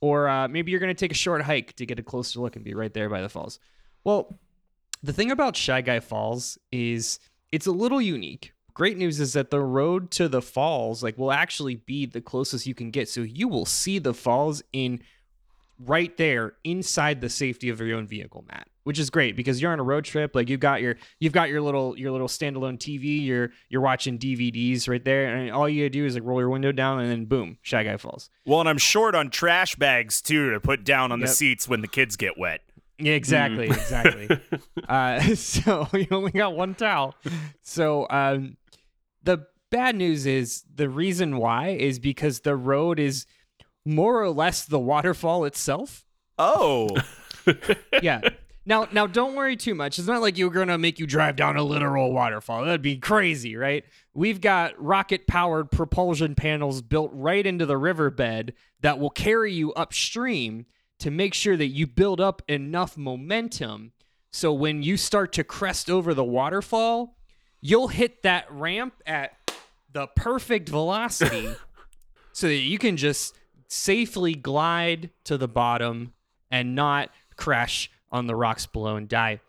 or 0.00 0.28
uh, 0.28 0.48
maybe 0.48 0.72
you're 0.72 0.80
going 0.80 0.94
to 0.94 0.98
take 0.98 1.12
a 1.12 1.14
short 1.14 1.40
hike 1.42 1.74
to 1.76 1.86
get 1.86 1.98
a 1.98 2.02
closer 2.02 2.40
look 2.40 2.56
and 2.56 2.64
be 2.64 2.74
right 2.74 2.92
there 2.92 3.08
by 3.08 3.22
the 3.22 3.28
falls. 3.28 3.60
Well 4.02 4.36
the 5.04 5.12
thing 5.12 5.30
about 5.30 5.56
shy 5.56 5.82
guy 5.82 6.00
falls 6.00 6.58
is 6.72 7.20
it's 7.52 7.66
a 7.66 7.72
little 7.72 8.02
unique. 8.02 8.52
Great 8.74 8.98
news 8.98 9.20
is 9.20 9.34
that 9.34 9.50
the 9.50 9.60
road 9.60 10.10
to 10.10 10.28
the 10.28 10.42
falls 10.42 11.04
like 11.04 11.16
will 11.16 11.30
actually 11.30 11.76
be 11.76 12.06
the 12.06 12.20
closest 12.20 12.66
you 12.66 12.74
can 12.74 12.90
get. 12.90 13.08
So 13.08 13.20
you 13.20 13.46
will 13.46 13.66
see 13.66 14.00
the 14.00 14.12
falls 14.12 14.64
in 14.72 15.00
right 15.84 16.16
there 16.16 16.54
inside 16.64 17.20
the 17.20 17.28
safety 17.28 17.68
of 17.68 17.80
your 17.80 17.98
own 17.98 18.06
vehicle 18.06 18.44
matt 18.48 18.68
which 18.84 18.98
is 18.98 19.10
great 19.10 19.36
because 19.36 19.60
you're 19.60 19.72
on 19.72 19.80
a 19.80 19.82
road 19.82 20.04
trip 20.04 20.34
like 20.34 20.48
you've 20.48 20.60
got 20.60 20.80
your 20.80 20.96
you've 21.18 21.32
got 21.32 21.48
your 21.48 21.60
little 21.60 21.98
your 21.98 22.10
little 22.10 22.28
standalone 22.28 22.78
tv 22.78 23.24
you're 23.24 23.50
you're 23.68 23.80
watching 23.80 24.18
dvds 24.18 24.88
right 24.88 25.04
there 25.04 25.34
and 25.34 25.50
all 25.50 25.68
you 25.68 25.82
gotta 25.82 25.90
do 25.90 26.06
is 26.06 26.14
like 26.14 26.24
roll 26.24 26.40
your 26.40 26.48
window 26.48 26.72
down 26.72 27.00
and 27.00 27.10
then 27.10 27.24
boom 27.26 27.58
shy 27.62 27.82
guy 27.82 27.96
falls 27.96 28.30
Well, 28.46 28.60
and 28.60 28.68
I'm 28.68 28.78
short 28.78 29.14
on 29.14 29.28
trash 29.30 29.74
bags 29.76 30.22
too 30.22 30.52
to 30.52 30.60
put 30.60 30.84
down 30.84 31.12
on 31.12 31.20
the 31.20 31.28
seats 31.28 31.68
when 31.68 31.80
the 31.80 31.88
kids 31.88 32.16
get 32.16 32.38
wet. 32.38 32.60
Yeah, 32.98 33.12
exactly, 33.12 33.66
exactly. 33.66 34.40
uh, 34.88 35.20
so 35.34 35.86
you 35.92 36.06
only 36.10 36.30
got 36.30 36.56
one 36.56 36.74
towel. 36.74 37.14
So 37.62 38.06
um, 38.08 38.56
the 39.22 39.46
bad 39.70 39.96
news 39.96 40.24
is 40.24 40.64
the 40.74 40.88
reason 40.88 41.36
why 41.36 41.68
is 41.70 41.98
because 41.98 42.40
the 42.40 42.56
road 42.56 42.98
is 42.98 43.26
more 43.86 44.20
or 44.20 44.30
less 44.30 44.64
the 44.64 44.78
waterfall 44.78 45.44
itself. 45.44 46.04
Oh, 46.38 46.88
Yeah. 48.02 48.20
Now, 48.68 48.88
now, 48.90 49.06
don't 49.06 49.36
worry 49.36 49.56
too 49.56 49.76
much. 49.76 49.96
It's 49.96 50.08
not 50.08 50.20
like 50.20 50.36
you're 50.36 50.50
gonna 50.50 50.76
make 50.76 50.98
you 50.98 51.06
drive 51.06 51.36
down 51.36 51.56
a 51.56 51.62
literal 51.62 52.12
waterfall. 52.12 52.64
That'd 52.64 52.82
be 52.82 52.96
crazy, 52.96 53.54
right? 53.54 53.84
We've 54.12 54.40
got 54.40 54.74
rocket-powered 54.82 55.70
propulsion 55.70 56.34
panels 56.34 56.82
built 56.82 57.12
right 57.14 57.46
into 57.46 57.64
the 57.64 57.78
riverbed 57.78 58.54
that 58.80 58.98
will 58.98 59.10
carry 59.10 59.52
you 59.52 59.72
upstream 59.74 60.66
to 60.98 61.12
make 61.12 61.32
sure 61.32 61.56
that 61.56 61.68
you 61.68 61.86
build 61.86 62.20
up 62.20 62.42
enough 62.48 62.96
momentum 62.96 63.92
so 64.36 64.52
when 64.52 64.82
you 64.82 64.98
start 64.98 65.32
to 65.34 65.44
crest 65.44 65.88
over 65.88 66.12
the 66.12 66.22
waterfall, 66.22 67.16
you'll 67.62 67.88
hit 67.88 68.22
that 68.22 68.44
ramp 68.52 68.92
at 69.06 69.32
the 69.90 70.08
perfect 70.08 70.68
velocity 70.68 71.48
so 72.32 72.46
that 72.46 72.54
you 72.56 72.76
can 72.76 72.98
just 72.98 73.34
safely 73.68 74.34
glide 74.34 75.10
to 75.24 75.36
the 75.38 75.48
bottom 75.48 76.12
and 76.50 76.74
not 76.74 77.10
crash 77.36 77.90
on 78.10 78.26
the 78.26 78.34
rocks 78.34 78.66
below 78.66 78.96
and 78.96 79.08
die. 79.08 79.40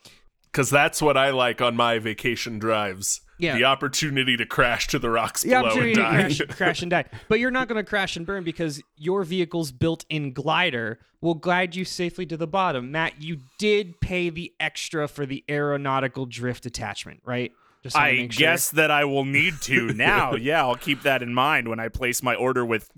Because 0.52 0.70
that's 0.70 1.02
what 1.02 1.16
I 1.18 1.30
like 1.30 1.62
on 1.62 1.76
my 1.76 2.00
vacation 2.00 2.58
drives. 2.58 3.22
Yeah. 3.40 3.56
The 3.56 3.66
opportunity 3.66 4.36
to 4.38 4.48
crash 4.48 4.88
to 4.88 4.98
the 4.98 5.12
rocks 5.12 5.44
The 5.44 5.50
below 5.50 5.70
and 5.80 5.96
die. 5.96 6.10
crash, 6.24 6.42
crash 6.58 6.82
and 6.82 6.90
die. 6.90 7.06
But 7.30 7.40
you're 7.40 7.52
not 7.52 7.68
going 7.68 7.84
to 7.84 7.88
crash 7.88 8.16
and 8.18 8.26
burn 8.26 8.44
because 8.44 8.82
your 8.96 9.24
vehicle's 9.24 9.72
built-in 9.72 10.34
glider 10.34 10.98
will 11.22 11.36
glide 11.36 11.76
you 11.76 11.86
safely 11.86 12.26
to 12.26 12.38
the 12.38 12.48
bottom. 12.48 12.92
Matt, 12.92 13.22
you 13.22 13.38
did 13.60 14.00
pay 14.02 14.30
the 14.32 14.52
extra 14.60 15.08
for 15.08 15.28
the 15.28 15.44
aeronautical 15.48 16.26
drift 16.26 16.66
attachment, 16.66 17.22
right? 17.26 17.52
Just 17.84 17.96
wanna 17.96 18.08
I 18.08 18.14
make 18.14 18.32
sure. 18.34 18.40
guess 18.40 18.72
that 18.72 18.90
I 18.90 19.06
will 19.06 19.26
need 19.26 19.62
to 19.64 19.88
now. 19.94 20.34
yeah, 20.34 20.62
I'll 20.62 20.76
keep 20.76 21.04
that 21.04 21.22
in 21.22 21.32
mind 21.36 21.68
when 21.68 21.80
I 21.80 21.90
place 21.90 22.24
my 22.24 22.34
order 22.34 22.66
with. 22.66 22.90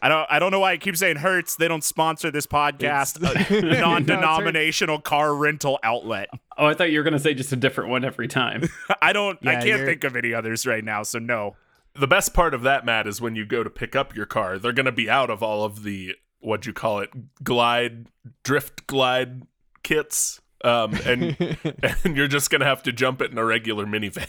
I 0.00 0.08
don't. 0.08 0.26
I 0.30 0.38
don't 0.38 0.50
know 0.52 0.60
why 0.60 0.72
I 0.72 0.76
keep 0.76 0.96
saying 0.96 1.16
Hertz. 1.16 1.56
They 1.56 1.66
don't 1.66 1.82
sponsor 1.82 2.30
this 2.30 2.46
podcast. 2.46 3.18
A 3.20 3.80
non-denominational 3.80 5.00
car 5.00 5.34
rental 5.34 5.78
outlet. 5.82 6.28
Oh, 6.56 6.66
I 6.66 6.74
thought 6.74 6.90
you 6.90 6.98
were 6.98 7.04
gonna 7.04 7.18
say 7.18 7.34
just 7.34 7.52
a 7.52 7.56
different 7.56 7.90
one 7.90 8.04
every 8.04 8.28
time. 8.28 8.68
I 9.02 9.12
don't. 9.12 9.38
I 9.46 9.54
can't 9.54 9.66
you're- 9.66 9.86
think 9.86 10.04
of 10.04 10.14
any 10.16 10.32
others 10.34 10.66
right 10.66 10.84
now. 10.84 11.02
So 11.02 11.18
no. 11.18 11.56
the 11.98 12.06
best 12.06 12.32
part 12.32 12.54
of 12.54 12.62
that, 12.62 12.84
Matt, 12.84 13.06
is 13.08 13.20
when 13.20 13.34
you 13.34 13.44
go 13.44 13.64
to 13.64 13.70
pick 13.70 13.96
up 13.96 14.14
your 14.14 14.26
car, 14.26 14.58
they're 14.58 14.72
going 14.72 14.86
to 14.86 14.92
be 14.92 15.10
out 15.10 15.30
of 15.30 15.42
all 15.42 15.64
of 15.64 15.82
the 15.82 16.14
what 16.40 16.66
you 16.66 16.72
call 16.72 17.00
it, 17.00 17.10
glide, 17.42 18.06
drift 18.44 18.86
glide 18.86 19.42
kits, 19.82 20.40
um, 20.62 20.94
and 21.04 21.36
and 22.04 22.16
you're 22.16 22.28
just 22.28 22.50
going 22.50 22.60
to 22.60 22.66
have 22.66 22.84
to 22.84 22.92
jump 22.92 23.20
it 23.20 23.32
in 23.32 23.38
a 23.38 23.44
regular 23.44 23.84
minivan. 23.84 24.28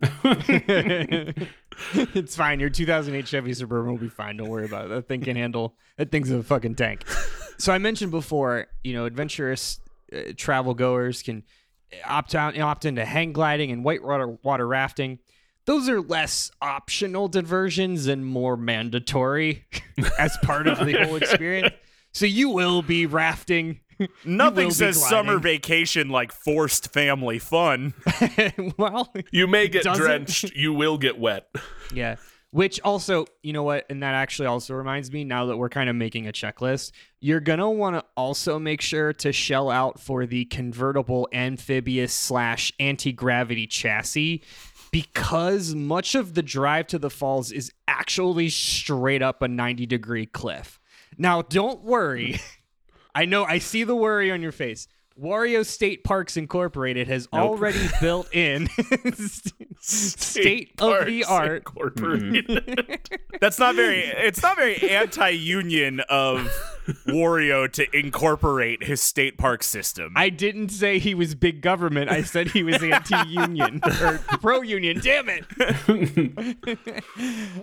it's 2.14 2.36
fine. 2.36 2.60
Your 2.60 2.70
2008 2.70 3.26
Chevy 3.26 3.52
Suburban 3.54 3.90
will 3.92 3.98
be 3.98 4.08
fine. 4.08 4.36
Don't 4.36 4.48
worry 4.48 4.64
about 4.64 4.86
it. 4.86 4.88
That 4.90 5.08
thing 5.08 5.22
can 5.22 5.36
handle. 5.36 5.74
That 5.96 6.10
thing's 6.10 6.30
a 6.30 6.42
fucking 6.42 6.76
tank. 6.76 7.04
so 7.58 7.72
I 7.72 7.78
mentioned 7.78 8.10
before, 8.10 8.68
you 8.84 8.92
know, 8.92 9.06
adventurous 9.06 9.80
uh, 10.12 10.32
travel 10.36 10.74
goers 10.74 11.22
can 11.22 11.42
opt 12.04 12.34
out, 12.34 12.58
opt 12.58 12.84
into 12.84 13.04
hang 13.04 13.32
gliding 13.32 13.70
and 13.72 13.84
whitewater 13.84 14.38
water 14.42 14.66
rafting. 14.66 15.18
Those 15.64 15.88
are 15.88 16.00
less 16.00 16.50
optional 16.62 17.28
diversions 17.28 18.06
and 18.06 18.24
more 18.24 18.56
mandatory 18.56 19.66
as 20.18 20.36
part 20.42 20.66
of 20.66 20.78
the 20.84 21.04
whole 21.04 21.16
experience. 21.16 21.74
So 22.12 22.24
you 22.24 22.48
will 22.48 22.82
be 22.82 23.06
rafting. 23.06 23.80
Nothing 24.24 24.70
says 24.70 25.02
summer 25.04 25.38
vacation 25.38 26.08
like 26.08 26.32
forced 26.32 26.92
family 26.92 27.38
fun. 27.38 27.94
well, 28.78 29.12
You 29.30 29.46
may 29.46 29.68
get 29.68 29.84
Does 29.84 29.98
it? 29.98 30.02
drenched. 30.02 30.54
You 30.54 30.72
will 30.72 30.98
get 30.98 31.18
wet. 31.18 31.48
Yeah. 31.94 32.16
Which 32.50 32.80
also, 32.82 33.24
you 33.42 33.54
know 33.54 33.62
what? 33.62 33.86
And 33.88 34.02
that 34.02 34.14
actually 34.14 34.46
also 34.46 34.74
reminds 34.74 35.10
me 35.10 35.24
now 35.24 35.46
that 35.46 35.56
we're 35.56 35.70
kind 35.70 35.88
of 35.88 35.96
making 35.96 36.28
a 36.28 36.32
checklist, 36.32 36.92
you're 37.20 37.40
going 37.40 37.58
to 37.58 37.68
want 37.68 37.96
to 37.96 38.04
also 38.14 38.58
make 38.58 38.82
sure 38.82 39.12
to 39.14 39.32
shell 39.32 39.70
out 39.70 39.98
for 39.98 40.26
the 40.26 40.44
convertible 40.46 41.28
amphibious 41.32 42.12
slash 42.12 42.72
anti 42.78 43.12
gravity 43.12 43.66
chassis 43.66 44.42
because 44.90 45.74
much 45.74 46.14
of 46.14 46.34
the 46.34 46.42
drive 46.42 46.86
to 46.88 46.98
the 46.98 47.10
falls 47.10 47.52
is 47.52 47.72
actually 47.86 48.48
straight 48.50 49.22
up 49.22 49.40
a 49.42 49.48
90 49.48 49.86
degree 49.86 50.26
cliff. 50.26 50.78
Now, 51.16 51.42
don't 51.42 51.82
worry. 51.82 52.40
I 53.14 53.24
know, 53.24 53.44
I 53.44 53.58
see 53.58 53.84
the 53.84 53.96
worry 53.96 54.30
on 54.30 54.42
your 54.42 54.52
face. 54.52 54.86
Wario 55.20 55.66
State 55.66 56.04
Parks 56.04 56.36
Incorporated 56.36 57.08
has 57.08 57.28
already 57.32 57.88
built 58.00 58.32
in 58.32 58.68
State 59.80 60.72
of 60.78 61.06
the 61.06 61.22
Parks 61.22 61.28
art. 61.28 61.56
Incorporated. 61.58 62.46
Mm-hmm. 62.46 63.14
That's 63.40 63.58
not 63.58 63.74
very. 63.74 64.00
It's 64.00 64.42
not 64.42 64.56
very 64.56 64.76
anti-union 64.90 66.00
of 66.08 66.48
Wario 67.06 67.70
to 67.72 67.96
incorporate 67.96 68.84
his 68.84 69.00
state 69.00 69.38
park 69.38 69.62
system. 69.62 70.12
I 70.16 70.28
didn't 70.28 70.70
say 70.70 70.98
he 70.98 71.14
was 71.14 71.34
big 71.34 71.60
government. 71.62 72.10
I 72.10 72.22
said 72.22 72.48
he 72.50 72.62
was 72.62 72.82
anti-union 72.82 73.80
or 73.84 74.18
pro-union. 74.40 75.00
Damn 75.00 75.28
it! 75.28 75.44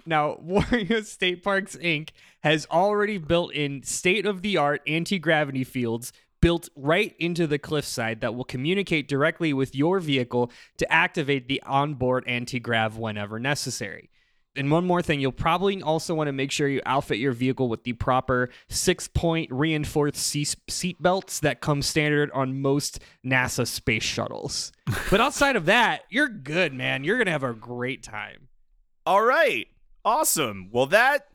now, 0.06 0.38
Wario 0.46 1.04
State 1.06 1.44
Parks 1.44 1.76
Inc. 1.78 2.10
has 2.42 2.68
already 2.72 3.18
built 3.18 3.54
in 3.54 3.84
state-of-the-art 3.84 4.82
anti-gravity 4.88 5.64
fields 5.64 6.14
built 6.46 6.70
right 6.76 7.16
into 7.18 7.48
the 7.48 7.58
cliffside 7.58 8.22
that 8.22 8.36
will 8.36 8.44
communicate 8.44 9.08
directly 9.08 9.52
with 9.52 9.74
your 9.74 10.00
vehicle 10.00 10.52
to 10.78 10.94
activate 10.94 11.48
the 11.48 11.60
onboard 11.64 12.24
anti-grav 12.28 12.98
whenever 12.98 13.40
necessary. 13.40 14.12
And 14.56 14.70
one 14.70 14.86
more 14.86 15.02
thing, 15.02 15.20
you'll 15.20 15.32
probably 15.32 15.82
also 15.82 16.14
want 16.14 16.28
to 16.28 16.32
make 16.32 16.52
sure 16.52 16.68
you 16.68 16.84
outfit 16.86 17.18
your 17.18 17.32
vehicle 17.32 17.68
with 17.68 17.84
the 17.84 17.94
proper 17.94 18.52
six 18.70 19.08
point 19.08 19.52
reinforced 19.52 20.18
seat, 20.18 20.56
seat 20.70 21.02
belts 21.02 21.40
that 21.40 21.62
come 21.62 21.82
standard 21.82 22.30
on 22.30 22.62
most 22.62 23.00
NASA 23.26 23.66
space 23.66 24.04
shuttles. 24.04 24.72
but 25.10 25.20
outside 25.20 25.56
of 25.56 25.66
that, 25.66 26.04
you're 26.12 26.30
good, 26.30 26.76
man. 26.76 27.04
You're 27.04 27.18
going 27.18 27.26
to 27.26 27.32
have 27.32 27.42
a 27.42 27.56
great 27.56 28.04
time. 28.04 28.50
All 29.04 29.24
right. 29.24 29.68
Awesome. 30.06 30.70
Well, 30.72 30.86
that 30.86 31.26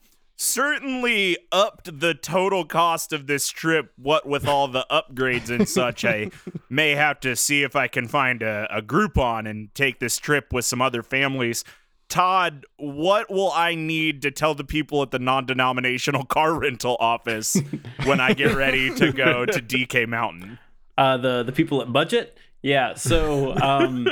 certainly 0.41 1.37
upped 1.53 2.01
the 2.01 2.15
total 2.15 2.65
cost 2.65 3.13
of 3.13 3.27
this 3.27 3.49
trip. 3.49 3.93
What 3.97 4.27
with 4.27 4.49
all 4.49 4.69
the 4.69 4.87
upgrades 4.91 5.51
and 5.51 5.69
such, 5.69 6.05
I 6.05 6.31
may 6.71 6.93
have 6.93 7.21
to 7.21 7.37
see 7.37 7.63
if 7.63 7.77
I 7.77 7.89
can 7.89 8.09
find 8.09 8.43
a, 8.43 8.67
a 8.75 8.81
Groupon 8.81 9.49
and 9.49 9.75
take 9.75 10.01
this 10.01 10.17
trip 10.17 10.53
with 10.53 10.65
some 10.65 10.81
other 10.81 11.03
families. 11.03 11.63
Todd, 12.09 12.65
what 12.79 13.31
will 13.31 13.53
I 13.53 13.75
need 13.75 14.23
to 14.23 14.31
tell 14.31 14.55
the 14.55 14.65
people 14.65 15.03
at 15.03 15.11
the 15.11 15.19
non 15.19 15.45
denominational 15.47 16.25
car 16.27 16.55
rental 16.55 16.97
office 16.99 17.57
when 18.05 18.19
I 18.19 18.33
get 18.33 18.55
ready 18.57 18.93
to 18.95 19.13
go 19.13 19.45
to 19.45 19.61
DK 19.61 20.09
Mountain? 20.09 20.59
Uh, 20.97 21.19
the 21.19 21.43
the 21.43 21.53
people 21.53 21.83
at 21.83 21.93
budget, 21.93 22.37
yeah. 22.63 22.95
So 22.95 23.55
um, 23.57 24.09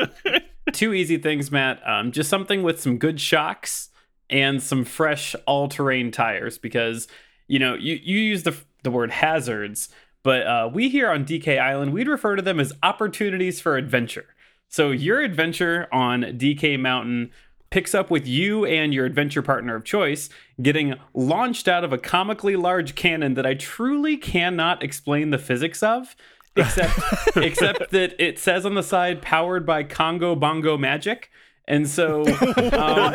two 0.73 0.93
easy 0.93 1.17
things, 1.17 1.51
Matt. 1.51 1.81
Um, 1.87 2.13
just 2.13 2.29
something 2.29 2.63
with 2.63 2.81
some 2.81 2.99
good 2.99 3.19
shocks 3.21 3.89
and 4.31 4.63
some 4.63 4.85
fresh 4.85 5.35
all 5.47 5.69
terrain 5.69 6.11
tires 6.11 6.59
because 6.59 7.09
you 7.47 7.59
know 7.59 7.75
you 7.75 7.99
you 8.03 8.19
use 8.19 8.43
the 8.43 8.57
the 8.83 8.91
word 8.91 9.11
hazards, 9.11 9.89
but 10.23 10.47
uh, 10.47 10.71
we 10.73 10.89
here 10.89 11.11
on 11.11 11.25
DK 11.25 11.59
Island 11.59 11.93
we'd 11.93 12.09
refer 12.09 12.37
to 12.37 12.43
them 12.43 12.61
as 12.61 12.73
opportunities 12.83 13.61
for 13.61 13.77
adventure. 13.77 14.27
So 14.69 14.91
your 14.91 15.21
adventure 15.23 15.89
on 15.91 16.23
DK 16.23 16.79
Mountain 16.79 17.31
picks 17.71 17.95
up 17.95 18.11
with 18.11 18.27
you 18.27 18.65
and 18.65 18.95
your 18.95 19.05
adventure 19.05 19.43
partner 19.43 19.75
of 19.75 19.85
choice 19.85 20.29
getting 20.61 20.95
launched 21.15 21.69
out 21.69 21.85
of 21.85 21.93
a 21.93 21.99
comically 21.99 22.57
large 22.57 22.95
cannon 22.95 23.35
that 23.35 23.45
I 23.47 23.55
truly 23.55 24.17
cannot 24.17 24.83
explain 24.83 25.31
the 25.31 25.39
physics 25.39 25.83
of 25.83 26.17
except 26.57 26.99
except 27.37 27.91
that 27.91 28.15
it 28.19 28.39
says 28.39 28.65
on 28.65 28.75
the 28.75 28.83
side 28.83 29.23
powered 29.23 29.67
by 29.67 29.83
Congo 29.83 30.35
Bongo 30.35 30.77
Magic. 30.77 31.31
And 31.67 31.89
so 31.89 32.23
um, 32.73 33.15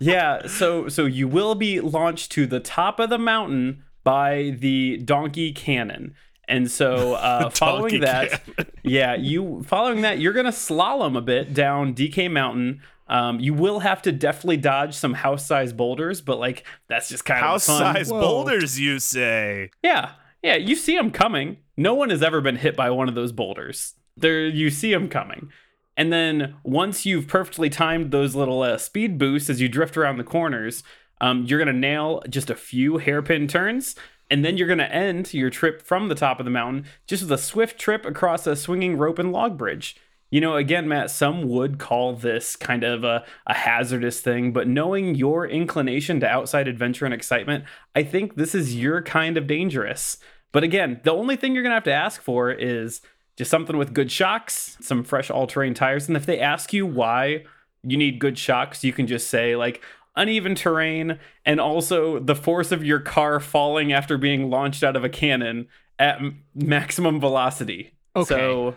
Yeah, 0.00 0.46
so 0.46 0.88
so 0.88 1.06
you 1.06 1.28
will 1.28 1.54
be 1.54 1.80
launched 1.80 2.32
to 2.32 2.46
the 2.46 2.60
top 2.60 3.00
of 3.00 3.10
the 3.10 3.18
mountain 3.18 3.82
by 4.04 4.54
the 4.58 4.98
donkey 4.98 5.52
cannon. 5.52 6.14
And 6.48 6.70
so 6.70 7.14
uh, 7.14 7.50
following 7.50 8.00
that, 8.00 8.42
yeah, 8.82 9.14
you 9.14 9.62
following 9.66 10.02
that, 10.02 10.18
you're 10.18 10.32
gonna 10.32 10.50
slalom 10.50 11.16
a 11.16 11.20
bit 11.20 11.54
down 11.54 11.94
DK 11.94 12.30
Mountain. 12.30 12.82
Um, 13.08 13.38
you 13.38 13.54
will 13.54 13.80
have 13.80 14.02
to 14.02 14.12
definitely 14.12 14.56
dodge 14.56 14.92
some 14.94 15.14
house-sized 15.14 15.76
boulders, 15.76 16.20
but 16.20 16.38
like 16.40 16.64
that's 16.88 17.08
just 17.08 17.24
kind 17.24 17.40
House 17.40 17.68
of 17.68 17.78
fun. 17.78 17.94
size 17.94 18.10
Whoa. 18.10 18.20
boulders, 18.20 18.80
you 18.80 18.98
say? 18.98 19.70
Yeah, 19.82 20.12
yeah, 20.42 20.56
you 20.56 20.74
see 20.74 20.96
them 20.96 21.10
coming. 21.12 21.58
No 21.76 21.94
one 21.94 22.10
has 22.10 22.22
ever 22.22 22.40
been 22.40 22.56
hit 22.56 22.76
by 22.76 22.90
one 22.90 23.08
of 23.08 23.14
those 23.14 23.32
boulders. 23.32 23.94
There, 24.16 24.46
you 24.46 24.70
see 24.70 24.92
them 24.92 25.08
coming. 25.08 25.50
And 25.96 26.12
then 26.12 26.56
once 26.62 27.06
you've 27.06 27.26
perfectly 27.26 27.70
timed 27.70 28.10
those 28.10 28.34
little 28.34 28.62
uh, 28.62 28.78
speed 28.78 29.18
boosts 29.18 29.48
as 29.48 29.60
you 29.60 29.68
drift 29.68 29.96
around 29.96 30.18
the 30.18 30.24
corners, 30.24 30.82
um, 31.20 31.44
you're 31.46 31.58
gonna 31.58 31.72
nail 31.72 32.22
just 32.28 32.50
a 32.50 32.54
few 32.54 32.98
hairpin 32.98 33.48
turns, 33.48 33.94
and 34.30 34.44
then 34.44 34.56
you're 34.56 34.68
gonna 34.68 34.84
end 34.84 35.32
your 35.32 35.50
trip 35.50 35.80
from 35.80 36.08
the 36.08 36.14
top 36.14 36.38
of 36.38 36.44
the 36.44 36.50
mountain 36.50 36.84
just 37.06 37.22
with 37.22 37.32
a 37.32 37.38
swift 37.38 37.78
trip 37.78 38.04
across 38.04 38.46
a 38.46 38.56
swinging 38.56 38.98
rope 38.98 39.18
and 39.18 39.32
log 39.32 39.56
bridge. 39.56 39.96
You 40.28 40.40
know, 40.40 40.56
again, 40.56 40.88
Matt, 40.88 41.10
some 41.10 41.48
would 41.48 41.78
call 41.78 42.14
this 42.14 42.56
kind 42.56 42.82
of 42.82 43.04
a, 43.04 43.24
a 43.46 43.54
hazardous 43.54 44.20
thing, 44.20 44.52
but 44.52 44.66
knowing 44.66 45.14
your 45.14 45.46
inclination 45.46 46.18
to 46.20 46.28
outside 46.28 46.66
adventure 46.66 47.04
and 47.04 47.14
excitement, 47.14 47.64
I 47.94 48.02
think 48.02 48.34
this 48.34 48.54
is 48.54 48.76
your 48.76 49.02
kind 49.02 49.38
of 49.38 49.46
dangerous. 49.46 50.18
But 50.52 50.64
again, 50.64 51.00
the 51.04 51.12
only 51.12 51.36
thing 51.36 51.54
you're 51.54 51.62
gonna 51.62 51.76
have 51.76 51.84
to 51.84 51.92
ask 51.92 52.20
for 52.20 52.50
is 52.50 53.00
just 53.36 53.50
something 53.50 53.76
with 53.76 53.94
good 53.94 54.10
shocks, 54.10 54.76
some 54.80 55.04
fresh 55.04 55.30
all-terrain 55.30 55.74
tires, 55.74 56.08
and 56.08 56.16
if 56.16 56.26
they 56.26 56.40
ask 56.40 56.72
you 56.72 56.86
why 56.86 57.44
you 57.82 57.96
need 57.96 58.18
good 58.18 58.38
shocks, 58.38 58.82
you 58.82 58.92
can 58.92 59.06
just 59.06 59.28
say 59.28 59.56
like 59.56 59.82
uneven 60.16 60.54
terrain 60.54 61.18
and 61.44 61.60
also 61.60 62.18
the 62.18 62.34
force 62.34 62.72
of 62.72 62.82
your 62.84 62.98
car 62.98 63.38
falling 63.38 63.92
after 63.92 64.16
being 64.16 64.50
launched 64.50 64.82
out 64.82 64.96
of 64.96 65.04
a 65.04 65.08
cannon 65.08 65.68
at 65.98 66.20
maximum 66.54 67.20
velocity. 67.20 67.92
Okay. 68.14 68.34
So 68.34 68.76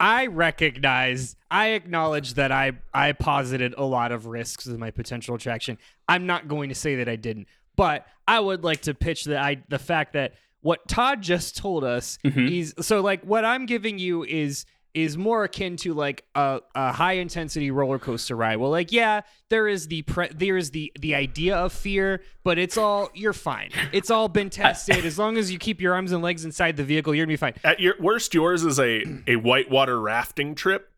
I 0.00 0.26
recognize, 0.26 1.36
I 1.50 1.68
acknowledge 1.68 2.34
that 2.34 2.50
I 2.50 2.72
I 2.92 3.12
posited 3.12 3.74
a 3.78 3.84
lot 3.84 4.12
of 4.12 4.26
risks 4.26 4.66
with 4.66 4.78
my 4.78 4.90
potential 4.90 5.34
attraction. 5.34 5.78
I'm 6.08 6.26
not 6.26 6.48
going 6.48 6.70
to 6.70 6.74
say 6.74 6.96
that 6.96 7.08
I 7.08 7.16
didn't, 7.16 7.46
but 7.76 8.06
I 8.26 8.40
would 8.40 8.64
like 8.64 8.82
to 8.82 8.94
pitch 8.94 9.24
the 9.24 9.38
I 9.38 9.62
the 9.68 9.78
fact 9.78 10.14
that 10.14 10.34
what 10.62 10.86
Todd 10.88 11.22
just 11.22 11.56
told 11.56 11.84
us 11.84 12.18
mm-hmm. 12.24 12.48
is 12.48 12.74
so 12.80 13.00
like 13.00 13.22
what 13.22 13.44
I'm 13.44 13.66
giving 13.66 13.98
you 13.98 14.24
is 14.24 14.66
is 14.92 15.16
more 15.16 15.44
akin 15.44 15.76
to 15.76 15.94
like 15.94 16.24
a, 16.34 16.60
a 16.74 16.92
high 16.92 17.14
intensity 17.14 17.70
roller 17.70 17.98
coaster 17.98 18.34
ride. 18.34 18.56
Well, 18.56 18.70
like 18.70 18.90
yeah, 18.90 19.20
there 19.48 19.68
is 19.68 19.86
the 19.88 20.02
pre- 20.02 20.28
there 20.28 20.56
is 20.56 20.72
the 20.72 20.92
the 20.98 21.14
idea 21.14 21.56
of 21.56 21.72
fear, 21.72 22.22
but 22.42 22.58
it's 22.58 22.76
all 22.76 23.10
you're 23.14 23.32
fine. 23.32 23.70
It's 23.92 24.10
all 24.10 24.28
been 24.28 24.50
tested. 24.50 25.04
As 25.04 25.18
long 25.18 25.36
as 25.36 25.52
you 25.52 25.58
keep 25.58 25.80
your 25.80 25.94
arms 25.94 26.12
and 26.12 26.22
legs 26.22 26.44
inside 26.44 26.76
the 26.76 26.84
vehicle, 26.84 27.14
you're 27.14 27.24
gonna 27.24 27.32
be 27.32 27.36
fine. 27.36 27.54
At 27.62 27.80
your 27.80 27.94
worst, 28.00 28.34
yours 28.34 28.64
is 28.64 28.78
a 28.78 29.04
a 29.26 29.36
whitewater 29.36 30.00
rafting 30.00 30.54
trip. 30.54 30.90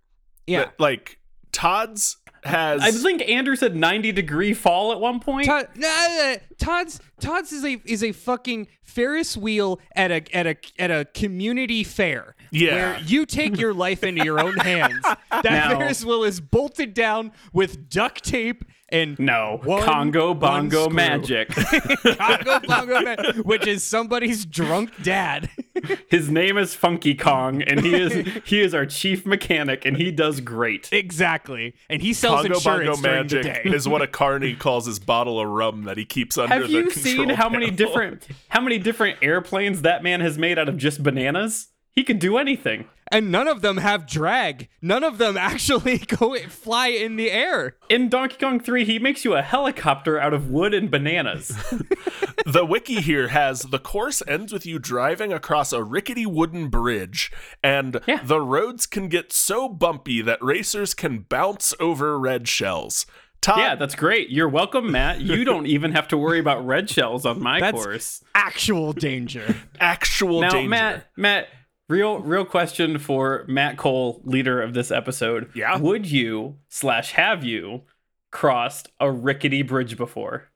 Yeah. 0.46 0.61
that, 0.61 0.81
like 0.81 1.18
Todd's 1.53 2.16
has. 2.44 2.83
I 2.83 2.90
think 2.90 3.22
Andrew 3.28 3.57
said 3.57 3.76
90 3.76 4.12
degree 4.12 4.55
fall 4.55 4.92
at 4.92 5.00
one 5.00 5.20
point. 5.20 5.46
Todd, 5.46 5.68
no, 5.76 5.88
no, 5.88 6.33
no. 6.35 6.37
Todd's 6.59 7.00
Todd's 7.20 7.52
is 7.52 7.64
a 7.64 7.81
is 7.85 8.02
a 8.02 8.12
fucking 8.12 8.68
Ferris 8.83 9.37
wheel 9.37 9.81
at 9.96 10.11
a 10.11 10.37
at 10.37 10.46
a 10.46 10.57
at 10.78 10.90
a 10.90 11.05
community 11.14 11.85
fair. 11.85 12.35
Yeah. 12.50 12.74
where 12.74 13.00
you 13.00 13.24
take 13.24 13.59
your 13.59 13.72
life 13.72 14.05
into 14.05 14.24
your 14.24 14.38
own 14.40 14.57
hands. 14.59 15.02
That 15.31 15.44
Now- 15.44 15.78
Ferris 15.78 16.05
wheel 16.05 16.24
is 16.24 16.40
bolted 16.40 16.92
down 16.94 17.33
with 17.55 17.88
duct 17.88 18.22
tape 18.24 18.64
and 18.92 19.18
no, 19.18 19.61
one 19.64 19.83
Congo 19.83 20.35
Bongo. 20.35 20.88
Magic. 20.90 21.48
Congo 22.18 22.61
Bongo 22.61 23.00
Man, 23.00 23.16
which 23.44 23.66
is 23.66 23.83
somebody's 23.83 24.44
drunk 24.44 24.90
dad. 25.02 25.50
His 26.09 26.31
name 26.31 26.59
is 26.59 26.74
Funky 26.74 27.14
Kong, 27.14 27.62
and 27.62 27.81
he 27.81 27.94
is 27.94 28.42
he 28.44 28.61
is 28.61 28.74
our 28.74 28.87
chief 28.87 29.24
mechanic, 29.26 29.85
and 29.85 29.96
he 29.96 30.12
does 30.12 30.40
great. 30.40 30.88
exactly, 30.92 31.74
and 31.88 32.02
he 32.02 32.12
sells 32.12 32.42
Congo 32.42 32.55
insurance 32.57 33.00
Bongo 33.00 33.24
during 33.24 33.28
the 33.28 33.42
day. 33.42 33.62
is 33.64 33.88
what 33.88 34.02
a 34.02 34.07
carny 34.07 34.55
calls 34.55 34.87
his 34.87 34.98
bottle 34.98 35.40
of 35.40 35.48
rum 35.48 35.85
that 35.85 35.96
he 35.96 36.05
keeps 36.05 36.37
under 36.38 36.55
Have 36.55 36.64
the 36.64 36.68
you 36.68 36.83
control 36.85 37.02
seen 37.02 37.28
how 37.31 37.48
many 37.48 37.70
different 37.70 38.26
how 38.48 38.61
many 38.61 38.78
different 38.78 39.18
airplanes 39.22 39.83
that 39.83 40.02
man 40.02 40.20
has 40.20 40.38
made 40.38 40.59
out 40.59 40.68
of 40.68 40.76
just 40.76 41.02
bananas? 41.02 41.68
He 41.94 42.05
could 42.05 42.18
do 42.18 42.38
anything. 42.38 42.87
and 43.11 43.31
none 43.31 43.46
of 43.46 43.61
them 43.61 43.76
have 43.76 44.07
drag. 44.07 44.68
None 44.81 45.05
of 45.05 45.18
them 45.18 45.37
actually 45.50 45.98
go 46.18 46.35
fly 46.48 46.87
in 46.88 47.16
the 47.16 47.31
air. 47.31 47.76
In 47.90 48.09
Donkey 48.09 48.37
Kong 48.40 48.59
3, 48.59 48.85
he 48.87 48.98
makes 48.98 49.24
you 49.24 49.35
a 49.35 49.42
helicopter 49.42 50.18
out 50.18 50.33
of 50.33 50.48
wood 50.50 50.72
and 50.72 50.90
bananas. 50.90 51.48
the 52.46 52.64
wiki 52.64 53.00
here 53.02 53.28
has 53.28 53.62
the 53.62 53.78
course 53.78 54.22
ends 54.26 54.52
with 54.52 54.64
you 54.64 54.78
driving 54.78 55.33
across 55.33 55.72
a 55.74 55.85
rickety 55.85 56.24
wooden 56.26 56.68
bridge, 56.68 57.31
and 57.62 58.00
Yeah. 58.07 58.22
the 58.24 58.40
roads 58.40 58.87
can 58.87 59.09
get 59.09 59.33
so 59.33 59.68
bumpy 59.68 60.22
that 60.22 60.42
racers 60.42 60.94
can 60.94 61.20
bounce 61.28 61.74
over 61.78 62.18
red 62.18 62.48
shells. 62.48 63.05
Todd, 63.42 63.59
yeah, 63.59 63.74
that's 63.74 63.96
great. 63.96 64.31
You're 64.31 64.48
welcome, 64.48 64.92
Matt. 64.92 65.20
You 65.20 65.44
don't 65.44 65.66
even 65.66 65.92
have 65.92 66.07
to 66.09 66.16
worry 66.16 66.38
about 66.38 66.64
red 66.64 66.88
shells 66.88 67.26
on 67.26 67.42
my 67.42 67.59
That's- 67.61 67.83
course. 67.85 68.24
Actual 68.37 68.92
danger. 68.92 69.57
actual 69.81 70.40
Now, 70.42 70.50
danger. 70.50 70.68
Matt, 70.70 71.07
Matt, 71.16 71.48
real 71.92 72.20
real 72.20 72.46
question 72.46 72.98
for 72.98 73.44
Matt 73.46 73.76
Cole, 73.76 74.22
leader 74.24 74.62
of 74.62 74.72
this 74.72 74.90
episode. 74.90 75.50
Yeah? 75.55 75.76
Would 75.76 76.11
you 76.11 76.57
slash 76.70 77.12
have 77.12 77.44
you 77.44 77.83
crossed 78.31 78.88
a 78.98 79.12
rickety 79.12 79.61
bridge 79.61 79.98
before? 79.98 80.48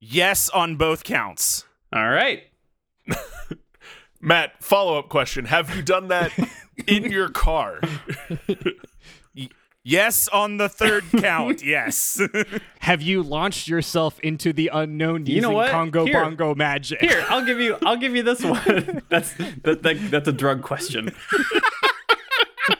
Yes, 0.00 0.48
on 0.48 0.74
both 0.74 1.04
counts. 1.04 1.64
All 1.92 2.08
right. 2.08 2.42
Matt, 4.20 4.62
follow 4.62 4.98
up 4.98 5.08
question: 5.08 5.44
Have 5.44 5.74
you 5.74 5.82
done 5.82 6.08
that 6.08 6.32
in 6.88 7.04
your 7.04 7.28
car? 7.28 7.80
Yes, 9.82 10.28
on 10.28 10.58
the 10.58 10.68
third 10.68 11.04
count. 11.18 11.64
Yes. 11.64 12.20
Have 12.80 13.00
you 13.02 13.22
launched 13.22 13.68
yourself 13.68 14.20
into 14.20 14.52
the 14.52 14.70
unknown 14.72 15.26
You 15.26 15.40
know 15.40 15.58
using? 15.58 15.72
Congo 15.72 16.04
Here. 16.04 16.22
Bongo 16.22 16.54
magic? 16.54 17.00
Here, 17.00 17.24
I'll 17.28 17.44
give 17.44 17.60
you. 17.60 17.76
I'll 17.84 17.96
give 17.96 18.14
you 18.14 18.22
this 18.22 18.44
one. 18.44 19.02
that's 19.08 19.32
that, 19.62 19.82
that, 19.82 20.10
that's 20.10 20.28
a 20.28 20.32
drug 20.32 20.62
question. 20.62 21.14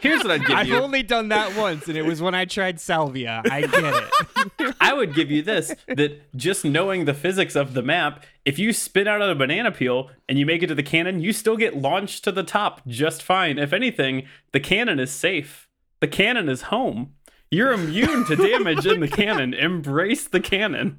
Here's 0.01 0.23
what 0.23 0.31
I'd 0.31 0.41
give 0.41 0.51
you. 0.51 0.57
I've 0.57 0.73
only 0.83 1.03
done 1.03 1.29
that 1.31 1.57
once, 1.57 1.89
and 1.89 1.97
it 1.97 2.03
was 2.03 2.23
when 2.23 2.35
I 2.35 2.45
tried 2.45 2.81
salvia. 2.81 3.43
I 3.51 3.63
get 3.63 4.11
it. 4.59 4.75
I 4.81 4.93
would 4.93 5.15
give 5.15 5.31
you 5.31 5.43
this 5.43 5.75
that 5.89 6.35
just 6.37 6.65
knowing 6.65 7.07
the 7.07 7.15
physics 7.15 7.57
of 7.57 7.75
the 7.75 7.83
map, 7.83 8.25
if 8.45 8.59
you 8.59 8.73
spin 8.73 9.09
out 9.09 9.21
on 9.21 9.31
a 9.31 9.35
banana 9.35 9.73
peel 9.73 10.11
and 10.29 10.39
you 10.39 10.47
make 10.47 10.63
it 10.63 10.69
to 10.69 10.75
the 10.75 10.83
cannon, 10.83 11.21
you 11.21 11.33
still 11.33 11.57
get 11.57 11.77
launched 11.77 12.25
to 12.25 12.33
the 12.33 12.45
top 12.45 12.83
just 12.87 13.23
fine. 13.23 13.59
If 13.59 13.73
anything, 13.73 14.27
the 14.53 14.61
cannon 14.61 15.01
is 15.01 15.11
safe. 15.11 15.67
The 16.01 16.09
cannon 16.09 16.49
is 16.49 16.63
home. 16.63 17.15
You're 17.51 17.73
immune 17.73 18.25
to 18.27 18.37
damage 18.37 18.87
in 18.87 19.01
the 19.01 19.09
cannon. 19.23 19.55
Embrace 19.55 20.29
the 20.29 20.41
cannon. 20.41 20.99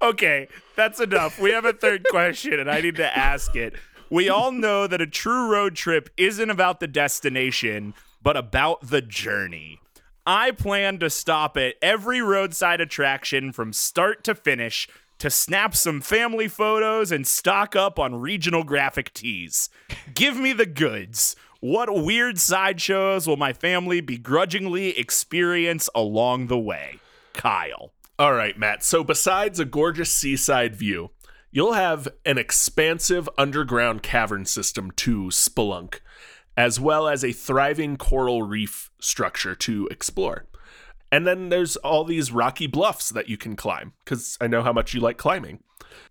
okay, 0.00 0.48
that's 0.76 1.00
enough. 1.00 1.38
We 1.38 1.50
have 1.50 1.64
a 1.64 1.72
third 1.72 2.04
question, 2.10 2.58
and 2.58 2.70
I 2.70 2.80
need 2.80 2.96
to 2.96 3.16
ask 3.16 3.54
it. 3.54 3.74
We 4.10 4.28
all 4.28 4.52
know 4.52 4.86
that 4.86 5.00
a 5.00 5.06
true 5.06 5.50
road 5.50 5.74
trip 5.74 6.10
isn't 6.16 6.50
about 6.50 6.80
the 6.80 6.86
destination, 6.86 7.94
but 8.22 8.36
about 8.36 8.88
the 8.88 9.02
journey. 9.02 9.80
I 10.24 10.52
plan 10.52 10.98
to 10.98 11.10
stop 11.10 11.56
at 11.56 11.74
every 11.82 12.22
roadside 12.22 12.80
attraction 12.80 13.52
from 13.52 13.72
start 13.72 14.22
to 14.24 14.34
finish 14.34 14.88
to 15.18 15.30
snap 15.30 15.74
some 15.74 16.00
family 16.00 16.46
photos 16.46 17.10
and 17.10 17.26
stock 17.26 17.74
up 17.74 17.98
on 17.98 18.20
regional 18.20 18.64
graphic 18.64 19.12
tees. 19.12 19.68
Give 20.14 20.36
me 20.36 20.52
the 20.52 20.66
goods. 20.66 21.34
What 21.62 21.94
weird 21.94 22.40
sideshows 22.40 23.28
will 23.28 23.36
my 23.36 23.52
family 23.52 24.00
begrudgingly 24.00 24.98
experience 24.98 25.88
along 25.94 26.48
the 26.48 26.58
way? 26.58 26.98
Kyle. 27.34 27.92
All 28.18 28.34
right, 28.34 28.58
Matt. 28.58 28.82
So 28.82 29.04
besides 29.04 29.60
a 29.60 29.64
gorgeous 29.64 30.12
seaside 30.12 30.74
view, 30.74 31.12
you'll 31.52 31.74
have 31.74 32.08
an 32.26 32.36
expansive 32.36 33.28
underground 33.38 34.02
cavern 34.02 34.44
system 34.44 34.90
to 34.96 35.26
spelunk, 35.26 36.00
as 36.56 36.80
well 36.80 37.06
as 37.06 37.22
a 37.22 37.30
thriving 37.30 37.96
coral 37.96 38.42
reef 38.42 38.90
structure 38.98 39.54
to 39.54 39.86
explore. 39.88 40.46
And 41.12 41.28
then 41.28 41.48
there's 41.50 41.76
all 41.76 42.02
these 42.02 42.32
rocky 42.32 42.66
bluffs 42.66 43.10
that 43.10 43.28
you 43.28 43.36
can 43.36 43.54
climb, 43.54 43.92
because 44.04 44.36
I 44.40 44.48
know 44.48 44.64
how 44.64 44.72
much 44.72 44.94
you 44.94 45.00
like 45.00 45.16
climbing. 45.16 45.62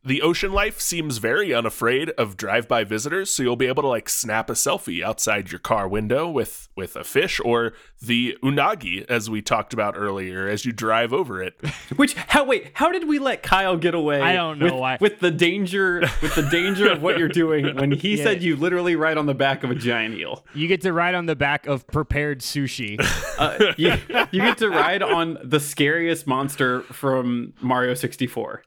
The 0.03 0.21
ocean 0.21 0.51
life 0.51 0.79
seems 0.79 1.17
very 1.19 1.53
unafraid 1.53 2.10
of 2.12 2.36
drive-by 2.38 2.84
visitors, 2.86 3.29
so 3.29 3.43
you'll 3.43 3.55
be 3.55 3.67
able 3.67 3.84
to 3.84 3.88
like 3.89 4.10
snap 4.10 4.49
a 4.49 4.53
selfie 4.53 5.03
outside 5.03 5.51
your 5.51 5.60
car 5.60 5.88
window 5.88 6.27
with 6.29 6.69
with 6.75 6.95
a 6.95 7.03
fish 7.03 7.39
or 7.43 7.73
the 8.01 8.36
unagi 8.43 9.05
as 9.07 9.29
we 9.29 9.41
talked 9.43 9.73
about 9.73 9.95
earlier 9.95 10.47
as 10.47 10.65
you 10.65 10.71
drive 10.71 11.13
over 11.13 11.41
it. 11.43 11.53
Which 11.95 12.15
how 12.15 12.45
wait, 12.45 12.71
how 12.73 12.91
did 12.91 13.07
we 13.07 13.19
let 13.19 13.43
Kyle 13.43 13.77
get 13.77 13.93
away? 13.93 14.21
I 14.21 14.34
don't 14.34 14.57
know 14.57 14.65
with, 14.65 14.73
why. 14.73 14.97
With 14.99 15.19
the 15.19 15.29
danger 15.31 16.01
with 16.21 16.34
the 16.36 16.47
danger 16.49 16.91
of 16.91 17.03
what 17.03 17.19
you're 17.19 17.27
doing 17.27 17.75
when 17.75 17.91
he 17.91 18.15
Yeah. 18.17 18.23
said 18.23 18.43
you 18.43 18.55
literally 18.55 18.95
ride 18.95 19.17
on 19.17 19.25
the 19.27 19.36
back 19.36 19.63
of 19.63 19.69
a 19.71 19.75
giant 19.75 20.15
eel. 20.15 20.45
You 20.55 20.67
get 20.67 20.81
to 20.81 20.91
ride 20.93 21.15
on 21.15 21.27
the 21.27 21.36
back 21.36 21.67
of 21.67 21.86
prepared 21.88 22.39
sushi. 22.39 22.97
Uh, 23.41 23.73
you, 23.75 23.91
you 24.31 24.39
get 24.39 24.60
to 24.60 24.69
ride 24.69 25.01
on 25.01 25.36
the 25.43 25.60
scariest 25.60 26.27
monster 26.27 26.81
from 26.84 27.53
Mario 27.60 27.95
64. 27.95 28.62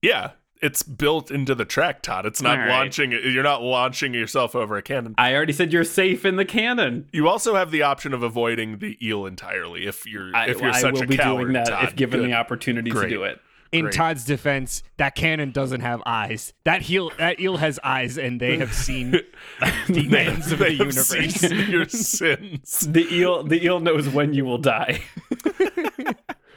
Yeah, 0.00 0.30
it's 0.62 0.82
built 0.82 1.30
into 1.30 1.54
the 1.54 1.64
track, 1.64 2.02
Todd. 2.02 2.24
It's 2.26 2.40
not 2.40 2.58
All 2.58 2.64
right. 2.66 2.70
launching. 2.70 3.12
You're 3.12 3.42
not 3.42 3.62
launching 3.62 4.14
yourself 4.14 4.54
over 4.54 4.76
a 4.76 4.82
cannon. 4.82 5.14
I 5.18 5.34
already 5.34 5.52
said 5.52 5.72
you're 5.72 5.84
safe 5.84 6.24
in 6.24 6.36
the 6.36 6.44
cannon. 6.44 7.08
You 7.12 7.28
also 7.28 7.54
have 7.54 7.70
the 7.70 7.82
option 7.82 8.14
of 8.14 8.22
avoiding 8.22 8.78
the 8.78 8.96
eel 9.06 9.26
entirely 9.26 9.86
if 9.86 10.06
you're 10.06 10.34
I, 10.34 10.46
if 10.48 10.60
you're 10.60 10.70
I 10.70 10.80
such 10.80 10.94
will 10.94 11.02
a 11.02 11.06
be 11.06 11.16
coward. 11.16 11.42
doing 11.42 11.52
that 11.54 11.66
Todd. 11.66 11.84
if 11.84 11.96
given 11.96 12.20
Good. 12.20 12.30
the 12.30 12.34
opportunity 12.34 12.90
Great. 12.90 13.04
to 13.04 13.08
do 13.10 13.24
it. 13.24 13.40
In 13.72 13.86
Great. 13.86 13.94
Todd's 13.94 14.24
defense, 14.24 14.84
that 14.98 15.16
cannon 15.16 15.50
doesn't 15.50 15.80
have 15.80 16.00
eyes. 16.06 16.52
That 16.64 16.82
heel, 16.82 17.10
that 17.18 17.40
eel 17.40 17.56
has 17.56 17.80
eyes, 17.82 18.16
and 18.16 18.40
they 18.40 18.56
have 18.58 18.72
seen 18.72 19.10
the 19.88 20.16
ends 20.16 20.52
of 20.52 20.60
the 20.60 20.66
have 20.66 20.72
universe. 20.74 21.08
seen 21.08 21.58
your 21.70 21.88
sins. 21.88 22.86
The 22.88 23.12
eel 23.12 23.42
the 23.42 23.64
eel 23.64 23.80
knows 23.80 24.08
when 24.08 24.32
you 24.32 24.44
will 24.44 24.58
die. 24.58 25.00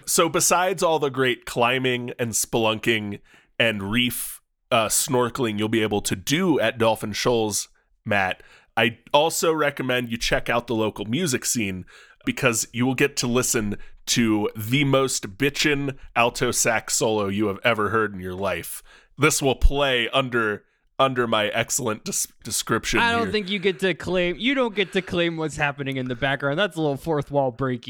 So 0.10 0.29
besides 0.29 0.81
all 0.83 0.99
the 0.99 1.10
great 1.10 1.45
climbing 1.45 2.12
and 2.17 2.31
spelunking 2.31 3.19
and 3.59 3.91
reef 3.91 4.41
uh, 4.71 4.87
snorkeling 4.87 5.57
you'll 5.57 5.69
be 5.69 5.81
able 5.81 6.01
to 6.01 6.15
do 6.15 6.59
at 6.59 6.77
Dolphin 6.77 7.13
Shoals, 7.13 7.69
Matt, 8.05 8.43
I 8.75 8.99
also 9.13 9.51
recommend 9.53 10.09
you 10.09 10.17
check 10.17 10.49
out 10.49 10.67
the 10.67 10.75
local 10.75 11.05
music 11.05 11.45
scene 11.45 11.85
because 12.25 12.67
you 12.73 12.85
will 12.85 12.95
get 12.95 13.15
to 13.17 13.27
listen 13.27 13.77
to 14.07 14.49
the 14.55 14.83
most 14.83 15.37
bitchin' 15.37 15.97
alto 16.15 16.51
sax 16.51 16.93
solo 16.93 17.27
you 17.27 17.47
have 17.47 17.59
ever 17.63 17.89
heard 17.89 18.13
in 18.13 18.19
your 18.19 18.35
life. 18.35 18.83
This 19.17 19.41
will 19.41 19.55
play 19.55 20.07
under 20.09 20.63
under 20.99 21.27
my 21.27 21.47
excellent 21.47 22.03
des- 22.03 22.27
description. 22.43 22.99
I 22.99 23.12
don't 23.12 23.23
here. 23.23 23.31
think 23.31 23.49
you 23.49 23.60
get 23.60 23.79
to 23.79 23.93
claim. 23.93 24.36
You 24.38 24.55
don't 24.55 24.73
get 24.75 24.93
to 24.93 25.01
claim 25.01 25.38
what's 25.38 25.55
happening 25.55 25.97
in 25.97 26.07
the 26.07 26.15
background. 26.15 26.57
That's 26.57 26.75
a 26.75 26.81
little 26.81 26.97
fourth 26.97 27.29
wall 27.31 27.51
breaky. 27.51 27.88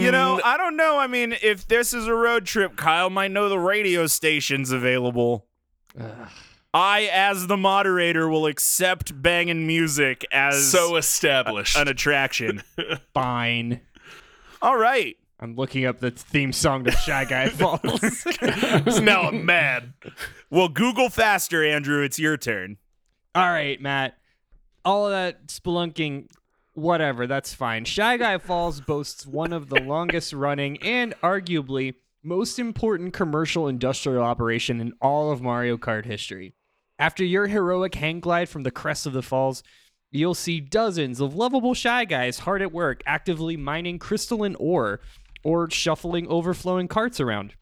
You 0.00 0.10
know, 0.12 0.38
mm. 0.38 0.44
I 0.44 0.56
don't 0.56 0.76
know. 0.76 0.98
I 0.98 1.06
mean, 1.06 1.34
if 1.42 1.66
this 1.66 1.94
is 1.94 2.06
a 2.06 2.14
road 2.14 2.44
trip, 2.46 2.76
Kyle 2.76 3.10
might 3.10 3.30
know 3.30 3.48
the 3.48 3.58
radio 3.58 4.06
stations 4.06 4.70
available. 4.72 5.46
I, 6.72 7.10
as 7.12 7.46
the 7.48 7.56
moderator, 7.56 8.28
will 8.28 8.46
accept 8.46 9.20
banging 9.20 9.66
music 9.66 10.24
as 10.30 10.70
so 10.70 10.96
established. 10.96 11.76
an 11.76 11.88
attraction. 11.88 12.62
Fine. 13.14 13.80
All 14.62 14.76
right. 14.76 15.16
I'm 15.40 15.56
looking 15.56 15.86
up 15.86 16.00
the 16.00 16.10
theme 16.10 16.52
song 16.52 16.84
to 16.84 16.90
Shy 16.92 17.24
Guy 17.24 17.48
Falls. 17.50 18.26
now 19.00 19.22
I'm 19.22 19.46
mad. 19.46 19.94
Well, 20.50 20.68
Google 20.68 21.10
faster, 21.10 21.64
Andrew. 21.64 22.02
It's 22.02 22.18
your 22.18 22.36
turn. 22.36 22.78
All 23.36 23.50
right, 23.50 23.80
Matt. 23.80 24.16
All 24.84 25.06
of 25.06 25.12
that 25.12 25.46
spelunking, 25.46 26.28
whatever, 26.72 27.28
that's 27.28 27.54
fine. 27.54 27.84
Shy 27.84 28.16
Guy 28.16 28.38
Falls 28.38 28.80
boasts 28.80 29.24
one 29.24 29.52
of 29.52 29.68
the 29.68 29.80
longest 29.80 30.32
running 30.32 30.82
and 30.82 31.14
arguably 31.22 31.94
most 32.24 32.58
important 32.58 33.12
commercial 33.12 33.68
industrial 33.68 34.24
operation 34.24 34.80
in 34.80 34.92
all 35.00 35.30
of 35.30 35.40
Mario 35.40 35.76
Kart 35.76 36.04
history. 36.04 36.54
After 36.98 37.24
your 37.24 37.46
heroic 37.46 37.94
hang 37.94 38.18
glide 38.18 38.48
from 38.48 38.64
the 38.64 38.70
crest 38.72 39.06
of 39.06 39.12
the 39.12 39.22
falls, 39.22 39.62
you'll 40.10 40.34
see 40.34 40.60
dozens 40.60 41.20
of 41.20 41.36
lovable 41.36 41.74
Shy 41.74 42.04
Guys 42.04 42.40
hard 42.40 42.60
at 42.60 42.72
work 42.72 43.02
actively 43.06 43.56
mining 43.56 44.00
crystalline 44.00 44.56
ore 44.58 45.00
or 45.44 45.70
shuffling 45.70 46.26
overflowing 46.26 46.88
carts 46.88 47.20
around. 47.20 47.54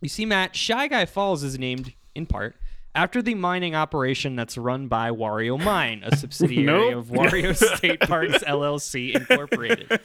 You 0.00 0.08
see, 0.08 0.24
Matt, 0.24 0.56
Shy 0.56 0.88
Guy 0.88 1.04
Falls 1.04 1.44
is 1.44 1.58
named, 1.58 1.94
in 2.14 2.26
part, 2.26 2.56
after 2.94 3.20
the 3.22 3.34
mining 3.34 3.74
operation 3.74 4.36
that's 4.36 4.56
run 4.56 4.86
by 4.88 5.10
Wario 5.10 5.62
Mine, 5.62 6.02
a 6.04 6.16
subsidiary 6.16 6.90
Nope. 6.90 6.94
of 6.94 7.06
Wario 7.08 7.56
State 7.76 8.00
Parks 8.00 8.38
LLC 8.44 9.14
Incorporated. 9.16 10.00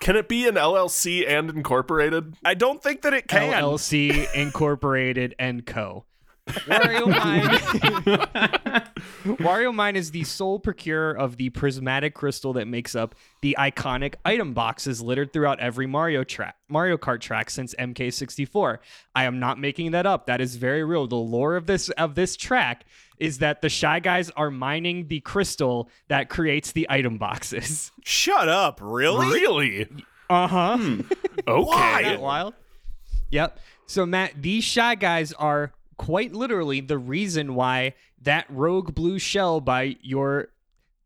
Can 0.00 0.16
it 0.16 0.28
be 0.28 0.48
an 0.48 0.54
LLC 0.56 1.28
and 1.28 1.50
incorporated? 1.50 2.34
I 2.44 2.54
don't 2.54 2.82
think 2.82 3.02
that 3.02 3.12
it 3.12 3.28
can. 3.28 3.52
LLC 3.52 4.32
Incorporated 4.34 5.34
and 5.38 5.64
Co. 5.66 6.04
Wario 6.48 7.08
Mine. 8.66 8.82
Wario 9.38 9.74
Mine 9.74 9.96
is 9.96 10.10
the 10.10 10.24
sole 10.24 10.58
procurer 10.58 11.12
of 11.16 11.36
the 11.36 11.50
prismatic 11.50 12.14
crystal 12.14 12.52
that 12.54 12.66
makes 12.66 12.94
up 12.94 13.14
the 13.40 13.56
iconic 13.58 14.14
item 14.24 14.52
boxes 14.52 15.00
littered 15.00 15.32
throughout 15.32 15.60
every 15.60 15.86
Mario 15.86 16.24
track, 16.24 16.56
Mario 16.68 16.96
Kart 16.96 17.20
track 17.20 17.48
since 17.50 17.74
MK64. 17.76 18.78
I 19.14 19.24
am 19.24 19.38
not 19.38 19.58
making 19.58 19.92
that 19.92 20.06
up. 20.06 20.26
That 20.26 20.40
is 20.40 20.56
very 20.56 20.82
real. 20.84 21.06
The 21.06 21.16
lore 21.16 21.56
of 21.56 21.66
this 21.66 21.88
of 21.90 22.14
this 22.14 22.36
track 22.36 22.84
is 23.18 23.38
that 23.38 23.62
the 23.62 23.68
Shy 23.68 24.00
Guys 24.00 24.30
are 24.30 24.50
mining 24.50 25.06
the 25.08 25.20
crystal 25.20 25.88
that 26.08 26.28
creates 26.28 26.72
the 26.72 26.86
item 26.90 27.18
boxes. 27.18 27.92
Shut 28.04 28.48
up. 28.48 28.80
Really? 28.82 29.26
Really? 29.28 29.88
Uh 30.30 30.48
huh. 30.48 30.78
Okay. 31.46 32.02
that 32.04 32.20
wild? 32.22 32.54
Yep. 33.32 33.58
So 33.84 34.06
Matt, 34.06 34.40
these 34.40 34.64
shy 34.64 34.94
guys 34.94 35.34
are 35.34 35.72
quite 36.02 36.32
literally 36.32 36.80
the 36.80 36.98
reason 36.98 37.54
why 37.54 37.94
that 38.20 38.44
rogue 38.48 38.92
blue 38.92 39.20
shell 39.20 39.60
by 39.60 39.96
your 40.00 40.48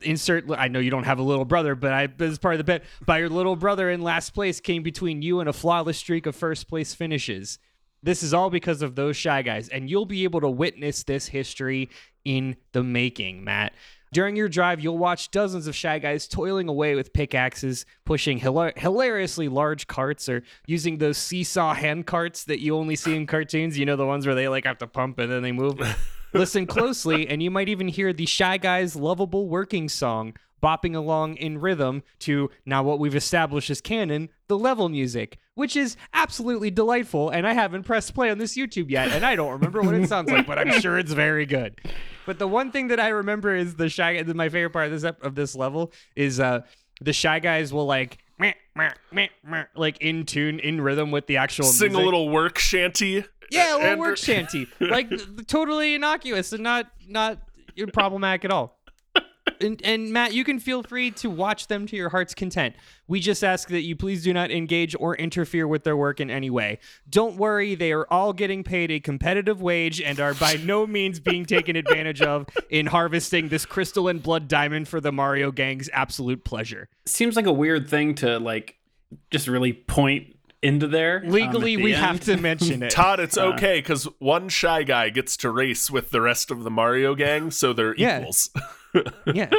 insert 0.00 0.50
I 0.50 0.68
know 0.68 0.78
you 0.78 0.90
don't 0.90 1.04
have 1.04 1.18
a 1.18 1.22
little 1.22 1.44
brother, 1.44 1.74
but 1.74 1.92
I 1.92 2.09
as 2.20 2.38
part 2.38 2.54
of 2.54 2.59
the 2.59 2.64
bet 2.64 2.85
by 3.04 3.18
your 3.18 3.28
little 3.28 3.56
brother 3.56 3.90
in 3.90 4.00
last 4.00 4.30
place 4.30 4.59
came 4.59 4.82
between 4.82 5.20
you 5.20 5.40
and 5.40 5.50
a 5.50 5.52
flawless 5.52 5.98
streak 5.98 6.24
of 6.24 6.35
first 6.35 6.66
place 6.66 6.94
finishes. 6.94 7.59
This 8.02 8.22
is 8.22 8.32
all 8.32 8.48
because 8.48 8.80
of 8.80 8.94
those 8.94 9.18
shy 9.18 9.42
guys, 9.42 9.68
and 9.68 9.90
you'll 9.90 10.06
be 10.06 10.24
able 10.24 10.40
to 10.40 10.48
witness 10.48 11.02
this 11.02 11.26
history 11.26 11.90
in 12.24 12.56
the 12.72 12.82
making, 12.82 13.44
Matt. 13.44 13.74
During 14.12 14.37
your 14.37 14.49
drive, 14.49 14.81
you'll 14.81 14.99
watch 14.99 15.31
dozens 15.31 15.67
of 15.67 15.75
shy 15.75 15.98
guys 15.98 16.29
toiling 16.29 16.69
away 16.69 16.94
with 16.94 17.13
pickaxes, 17.13 17.85
pushing 18.04 18.38
hila- 18.40 18.77
hilariously 18.79 19.48
large 19.48 19.87
carts, 19.87 20.29
or 20.29 20.42
using 20.67 20.98
those 20.98 21.19
seesaw 21.19 21.75
hand 21.75 22.07
carts 22.07 22.44
that 22.44 22.61
you 22.61 22.77
only 22.77 22.96
see 22.96 23.17
in 23.17 23.27
cartoons. 23.27 23.79
You 23.79 23.85
know, 23.85 23.96
the 23.96 24.07
ones 24.07 24.25
where 24.27 24.35
they 24.35 24.48
like 24.48 24.65
have 24.65 24.79
to 24.79 24.87
pump 24.87 25.19
and 25.19 25.31
then 25.31 25.42
they 25.42 25.52
move. 25.52 25.81
Listen 26.33 26.67
closely, 26.67 27.29
and 27.29 27.42
you 27.42 27.50
might 27.50 27.69
even 27.69 27.88
hear 27.88 28.13
the 28.13 28.27
Shy 28.27 28.59
Guys' 28.59 28.94
lovable 28.94 29.48
working 29.48 29.88
song, 29.88 30.35
bopping 30.63 30.94
along 30.94 31.37
in 31.37 31.59
rhythm 31.59 32.02
to 32.21 32.50
now 32.67 32.83
what 32.83 32.98
we've 32.98 33.15
established 33.15 33.71
as 33.71 33.81
canon, 33.81 34.29
the 34.48 34.59
level 34.59 34.88
music, 34.88 35.38
which 35.54 35.77
is 35.77 35.96
absolutely 36.13 36.71
delightful. 36.71 37.31
And 37.31 37.46
I 37.46 37.54
haven't 37.54 37.85
pressed 37.85 38.15
play 38.15 38.31
on 38.31 38.38
this 38.38 38.57
YouTube 38.57 38.90
yet, 38.90 39.09
and 39.13 39.25
I 39.25 39.35
don't 39.37 39.52
remember 39.52 39.81
what 39.83 39.94
it 39.94 40.09
sounds 40.09 40.31
like, 40.31 40.46
but 40.46 40.59
I'm 40.59 40.79
sure 40.81 40.98
it's 40.98 41.13
very 41.13 41.46
good. 41.46 41.81
But 42.27 42.38
the 42.38 42.48
one 42.48 42.70
thing 42.72 42.88
that 42.88 43.00
I 43.00 43.08
remember 43.08 43.54
is 43.54 43.77
the 43.77 43.88
shy. 43.88 44.22
My 44.22 44.48
favorite 44.48 44.70
part 44.70 44.87
of 44.92 45.00
this 45.00 45.04
of 45.22 45.35
this 45.35 45.54
level 45.54 45.92
is 46.14 46.40
uh 46.40 46.60
the 47.00 47.12
shy 47.12 47.38
guys 47.38 47.72
will 47.72 47.87
like. 47.87 48.18
meh, 48.38 48.52
meh, 48.74 48.90
meh, 49.12 49.29
meh, 49.44 49.64
Like 49.74 49.98
in 50.00 50.27
tune, 50.27 50.58
in 50.58 50.81
rhythm 50.81 51.10
with 51.10 51.27
the 51.27 51.37
actual 51.38 51.64
Sing 51.66 51.94
a 51.94 51.98
little 52.00 52.29
work 52.29 52.58
shanty. 52.58 53.24
Yeah, 53.50 53.74
a 53.74 53.77
little 53.77 53.90
And- 53.92 54.00
work 54.00 54.16
shanty, 54.18 54.66
like 54.81 55.08
totally 55.46 55.94
innocuous 55.94 56.52
and 56.52 56.62
not 56.62 56.87
not 57.08 57.38
problematic 57.92 58.44
at 58.44 58.50
all. 58.50 58.75
And, 59.61 59.81
and 59.85 60.13
Matt, 60.13 60.35
you 60.35 60.44
can 60.44 60.59
feel 60.61 60.83
free 60.83 61.11
to 61.13 61.31
watch 61.31 61.67
them 61.69 61.87
to 61.87 61.96
your 61.96 62.09
heart's 62.11 62.35
content. 62.35 62.75
We 63.09 63.21
just 63.21 63.42
ask 63.44 63.69
that 63.69 63.83
you 63.83 63.94
please 63.96 64.23
do 64.25 64.33
not 64.33 64.50
engage 64.50 64.94
or 64.98 65.17
interfere 65.17 65.67
with 65.69 65.85
their 65.85 65.96
work 65.96 66.21
in 66.21 66.31
any 66.31 66.50
way. 66.50 66.79
Don't 67.09 67.37
worry, 67.37 67.75
they 67.75 67.92
are 67.92 68.07
all 68.11 68.33
getting 68.33 68.65
paid 68.65 68.90
a 68.90 69.00
competitive 69.00 69.63
wage 69.63 70.00
and 70.00 70.19
are 70.21 70.35
by 70.35 70.54
no 70.65 70.87
means 70.87 71.21
being 71.21 71.44
taken 71.44 71.77
advantage 71.77 72.21
of 72.23 72.46
in 72.71 72.87
harvesting 72.87 73.48
this 73.48 73.65
crystalline 73.65 74.19
blood 74.19 74.48
diamond 74.48 74.88
for 74.88 75.00
the 75.00 75.13
Mario 75.13 75.50
gang's 75.52 75.88
absolute 75.92 76.44
pleasure. 76.44 76.88
Seems 77.04 77.37
like 77.37 77.46
a 77.46 77.52
weird 77.52 77.88
thing 77.88 78.15
to 78.17 78.38
like 78.38 78.77
just 79.31 79.46
really 79.46 79.73
point 79.73 80.35
into 80.63 80.88
there. 80.88 81.23
um, 81.25 81.31
Legally, 81.31 81.75
at 81.75 81.77
the 81.77 81.83
we 81.85 81.92
end. 81.94 82.04
have 82.04 82.21
to 82.21 82.37
mention 82.38 82.83
it. 82.83 82.90
Todd, 82.90 83.21
it's 83.21 83.38
okay 83.38 83.79
because 83.79 84.04
one 84.19 84.48
shy 84.48 84.83
guy 84.83 85.11
gets 85.11 85.37
to 85.38 85.50
race 85.50 85.90
with 85.90 86.11
the 86.11 86.21
rest 86.21 86.50
of 86.50 86.65
the 86.65 86.71
Mario 86.71 87.15
gang, 87.15 87.50
so 87.52 87.73
they're 87.73 87.94
Yeah. 87.96 88.19
equals. 88.21 88.50
Yeah. 89.32 89.50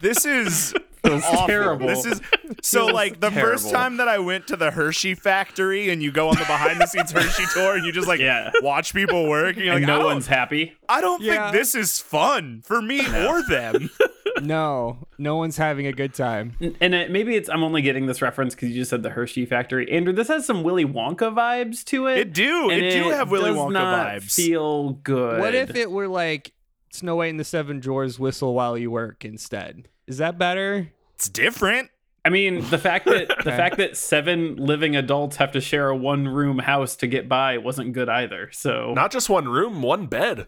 This 0.00 0.24
is 0.24 0.74
Feels 1.04 1.22
awful. 1.24 1.46
terrible. 1.46 1.86
This 1.86 2.04
is 2.04 2.20
so 2.62 2.86
like 2.86 3.20
the 3.20 3.30
first 3.30 3.70
time 3.70 3.98
that 3.98 4.08
I 4.08 4.18
went 4.18 4.48
to 4.48 4.56
the 4.56 4.72
Hershey 4.72 5.14
factory 5.14 5.88
and 5.90 6.02
you 6.02 6.10
go 6.10 6.28
on 6.28 6.34
the 6.34 6.40
behind 6.44 6.80
the 6.80 6.86
scenes 6.86 7.12
Hershey 7.12 7.44
tour 7.54 7.76
and 7.76 7.84
you 7.84 7.92
just 7.92 8.08
like 8.08 8.18
Yeah. 8.18 8.50
watch 8.60 8.92
people 8.92 9.28
work 9.28 9.54
and 9.56 9.64
you're 9.64 9.76
and 9.76 9.86
like, 9.86 9.98
no 10.00 10.04
one's 10.04 10.26
happy. 10.26 10.74
I 10.88 11.00
don't 11.00 11.22
Yeah. 11.22 11.50
think 11.50 11.60
this 11.60 11.74
is 11.76 12.00
fun 12.00 12.62
for 12.64 12.82
me 12.82 13.00
or 13.26 13.42
them. 13.48 13.90
No, 14.42 14.98
no 15.16 15.36
one's 15.36 15.56
having 15.56 15.86
a 15.86 15.92
good 15.94 16.12
time. 16.12 16.56
And 16.82 16.94
it, 16.94 17.10
maybe 17.10 17.36
it's 17.36 17.48
I'm 17.48 17.64
only 17.64 17.80
getting 17.80 18.04
this 18.04 18.20
reference 18.20 18.54
because 18.54 18.68
you 18.68 18.74
just 18.74 18.90
said 18.90 19.02
the 19.02 19.08
Hershey 19.08 19.46
factory. 19.46 19.90
Andrew, 19.90 20.12
this 20.12 20.28
has 20.28 20.44
some 20.44 20.62
Willy 20.62 20.84
Wonka 20.84 21.34
vibes 21.34 21.82
to 21.84 22.06
it. 22.08 22.18
It 22.18 22.32
do. 22.34 22.68
and 22.68 22.84
It 22.84 23.02
do 23.02 23.08
have 23.08 23.30
Willy 23.30 23.48
does 23.48 23.56
Wonka 23.56 23.72
not 23.72 24.06
vibes. 24.08 24.34
Feel 24.34 24.90
good. 24.90 25.40
What 25.40 25.54
if 25.54 25.74
it 25.74 25.90
were 25.90 26.06
like 26.06 26.52
Snow 26.90 27.16
White 27.16 27.30
and 27.30 27.40
the 27.40 27.44
Seven 27.44 27.80
Dwarfs 27.80 28.18
whistle 28.18 28.54
while 28.54 28.76
you 28.78 28.90
work 28.90 29.24
instead? 29.24 29.88
Is 30.06 30.18
that 30.18 30.38
better? 30.38 30.88
It's 31.14 31.28
different. 31.28 31.90
I 32.24 32.28
mean, 32.28 32.68
the 32.70 32.78
fact 32.78 33.04
that 33.06 33.28
the 33.28 33.34
Okay. 33.40 33.56
fact 33.56 33.76
that 33.76 33.96
seven 33.96 34.56
living 34.56 34.96
adults 34.96 35.36
have 35.36 35.52
to 35.52 35.60
share 35.60 35.88
a 35.88 35.96
one 35.96 36.26
room 36.26 36.58
house 36.58 36.96
to 36.96 37.06
get 37.06 37.28
by 37.28 37.58
wasn't 37.58 37.92
good 37.92 38.08
either. 38.08 38.50
So 38.52 38.92
Not 38.94 39.12
just 39.12 39.28
one 39.30 39.46
room, 39.48 39.82
one 39.82 40.06
bed. 40.06 40.46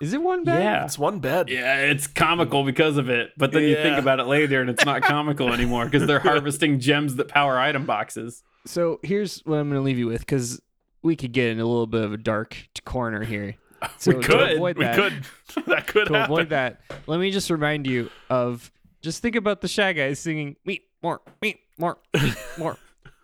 Is 0.00 0.12
it 0.12 0.20
one 0.20 0.42
bed? 0.42 0.60
yeah. 0.60 0.84
It's 0.84 0.98
one 0.98 1.20
bed. 1.20 1.48
Yeah, 1.48 1.76
it's 1.82 2.08
comical 2.08 2.64
because 2.64 2.96
of 2.96 3.08
it, 3.08 3.30
but 3.36 3.52
then 3.52 3.62
you 3.62 3.76
think 3.76 3.94
Yeah. 3.94 3.98
about 3.98 4.18
it 4.18 4.24
later 4.24 4.60
and 4.60 4.68
it's 4.68 4.84
not 4.84 5.02
comical 5.02 5.52
anymore 5.52 5.84
because 5.84 6.06
they're 6.06 6.18
harvesting 6.32 6.80
gems 6.80 7.14
that 7.14 7.28
power 7.28 7.58
item 7.60 7.86
boxes. 7.86 8.42
So 8.66 8.98
here's 9.04 9.38
what 9.44 9.58
I'm 9.58 9.68
going 9.68 9.80
to 9.80 9.84
leave 9.84 9.98
you 9.98 10.08
with 10.08 10.20
because 10.20 10.60
we 11.02 11.14
could 11.14 11.32
get 11.32 11.50
in 11.50 11.60
a 11.60 11.64
little 11.66 11.86
bit 11.86 12.02
of 12.02 12.12
a 12.12 12.16
dark 12.16 12.50
t- 12.74 12.82
corner 12.84 13.22
here. 13.22 13.54
So 13.98 14.16
We 14.16 14.22
could. 14.22 14.52
avoid 14.52 14.78
We 14.78 14.84
that, 14.84 14.96
could. 14.96 15.64
that 15.66 15.86
could 15.86 16.06
to 16.08 16.14
happen. 16.14 16.32
avoid 16.32 16.48
that, 16.50 16.80
let 17.06 17.20
me 17.20 17.30
just 17.30 17.50
remind 17.50 17.86
you 17.86 18.10
of 18.30 18.70
just 19.02 19.20
think 19.22 19.36
about 19.36 19.60
the 19.60 19.68
Shy 19.68 19.92
Guys 19.92 20.18
singing 20.18 20.56
"Meat 20.64 20.82
more, 21.02 21.20
meat 21.42 21.60
more, 21.78 21.98
meat 22.14 22.34
more," 22.58 22.78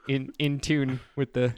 in 0.09 0.33
in 0.39 0.61
tune 0.61 1.01
with 1.17 1.33
the. 1.33 1.55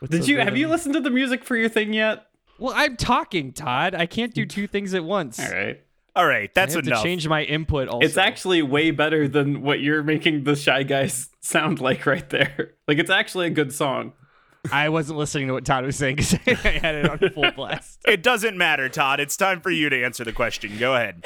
With 0.00 0.10
Did 0.10 0.22
the 0.22 0.26
you 0.26 0.40
have 0.40 0.56
you 0.56 0.68
listened 0.68 0.94
to 0.94 1.00
the 1.00 1.10
music 1.10 1.42
for 1.44 1.56
your 1.56 1.68
thing 1.68 1.92
yet? 1.92 2.26
Well, 2.58 2.72
I'm 2.76 2.96
talking, 2.96 3.52
Todd. 3.52 3.94
I 3.94 4.06
can't 4.06 4.34
do 4.34 4.44
two 4.46 4.66
things 4.66 4.92
at 4.94 5.04
once. 5.04 5.38
All 5.40 5.50
right. 5.50 5.82
All 6.16 6.26
right, 6.26 6.52
that's 6.52 6.74
I 6.74 6.78
have 6.78 6.86
enough. 6.88 6.98
to 7.00 7.04
change 7.08 7.28
my 7.28 7.44
input. 7.44 7.86
Also, 7.86 8.04
It's 8.04 8.16
actually 8.16 8.60
way 8.60 8.90
better 8.90 9.28
than 9.28 9.62
what 9.62 9.78
you're 9.78 10.02
making 10.02 10.42
the 10.44 10.56
shy 10.56 10.82
guys 10.82 11.28
sound 11.40 11.80
like 11.80 12.06
right 12.06 12.28
there. 12.30 12.72
Like 12.88 12.98
it's 12.98 13.10
actually 13.10 13.46
a 13.46 13.50
good 13.50 13.72
song. 13.72 14.14
I 14.72 14.88
wasn't 14.88 15.18
listening 15.18 15.48
to 15.48 15.54
what 15.54 15.64
Todd 15.64 15.84
was 15.84 15.96
saying 15.96 16.16
because 16.16 16.34
I 16.46 16.70
had 16.70 16.94
it 16.94 17.08
on 17.08 17.18
full 17.30 17.50
blast. 17.52 18.00
It 18.06 18.22
doesn't 18.22 18.56
matter, 18.56 18.88
Todd. 18.88 19.20
It's 19.20 19.36
time 19.36 19.60
for 19.60 19.70
you 19.70 19.88
to 19.90 20.02
answer 20.02 20.24
the 20.24 20.32
question. 20.32 20.78
Go 20.78 20.94
ahead. 20.94 21.24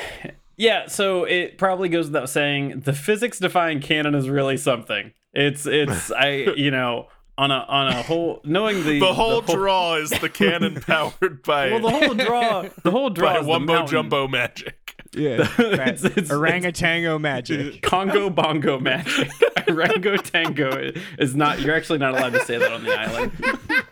Yeah, 0.57 0.87
so 0.87 1.25
it 1.25 1.59
probably 1.59 1.89
goes 1.89 2.07
without 2.07 2.29
saying 2.29 2.81
the 2.81 2.93
physics 2.93 3.39
defying 3.39 3.81
canon 3.81 4.15
is 4.15 4.29
really 4.29 4.57
something. 4.57 5.13
It's 5.33 5.67
it's 5.67 6.13
I 6.13 6.29
you 6.57 6.71
know 6.71 7.09
on 7.39 7.51
a 7.51 7.65
on 7.69 7.89
a 7.89 8.03
whole 8.03 8.41
knowing 8.45 8.85
the 8.85 9.01
The 9.01 9.15
whole 9.15 9.41
draw 9.41 9.95
is 9.97 10.11
the 10.11 10.29
cannon 10.29 10.81
powered 10.87 11.43
by, 11.43 11.71
well 11.71 11.81
the 11.81 11.91
whole 11.91 12.15
draw 12.15 12.69
the 12.83 12.91
whole 12.91 13.11
draw 13.11 13.35
by 13.35 13.41
is 13.41 13.47
the 13.47 13.53
Wumbo. 13.53 13.89
Jumbo 13.89 14.29
magic. 14.29 14.77
Yeah, 15.15 15.43
It's- 15.59 16.05
it's- 16.05 16.31
orangutango 16.31 17.21
magic. 17.21 17.83
Congo 17.83 18.31
bongo 18.31 18.79
magic. 18.81 19.31
Rango 19.69 20.17
tango 20.17 20.91
is 21.19 21.37
not. 21.37 21.61
You're 21.61 21.75
actually 21.77 21.99
not 22.01 22.13
allowed 22.13 22.33
to 22.33 22.41
say 22.45 22.59
that 22.59 22.73
on 22.73 22.83
the 22.85 22.93
island. 22.99 23.33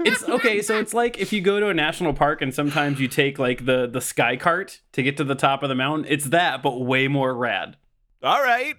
It's 0.01 0.25
okay. 0.29 0.63
So 0.63 0.79
it's 0.79 0.93
like 0.95 1.19
if 1.19 1.33
you 1.33 1.41
go 1.41 1.61
to 1.61 1.69
a 1.69 1.75
national 1.75 2.13
park 2.15 2.43
and 2.43 2.53
sometimes 2.53 2.99
you 3.01 3.07
take 3.09 3.39
like 3.39 3.65
the 3.67 3.87
the 3.87 4.01
sky 4.01 4.37
cart 4.37 4.81
to 4.93 5.03
get 5.03 5.17
to 5.19 5.25
the 5.25 5.35
top 5.37 5.63
of 5.63 5.69
the 5.69 5.75
mountain. 5.77 6.07
It's 6.11 6.27
that, 6.27 6.63
but 6.63 6.81
way 6.81 7.07
more 7.07 7.35
rad. 7.35 7.77
All 8.23 8.43
right. 8.43 8.75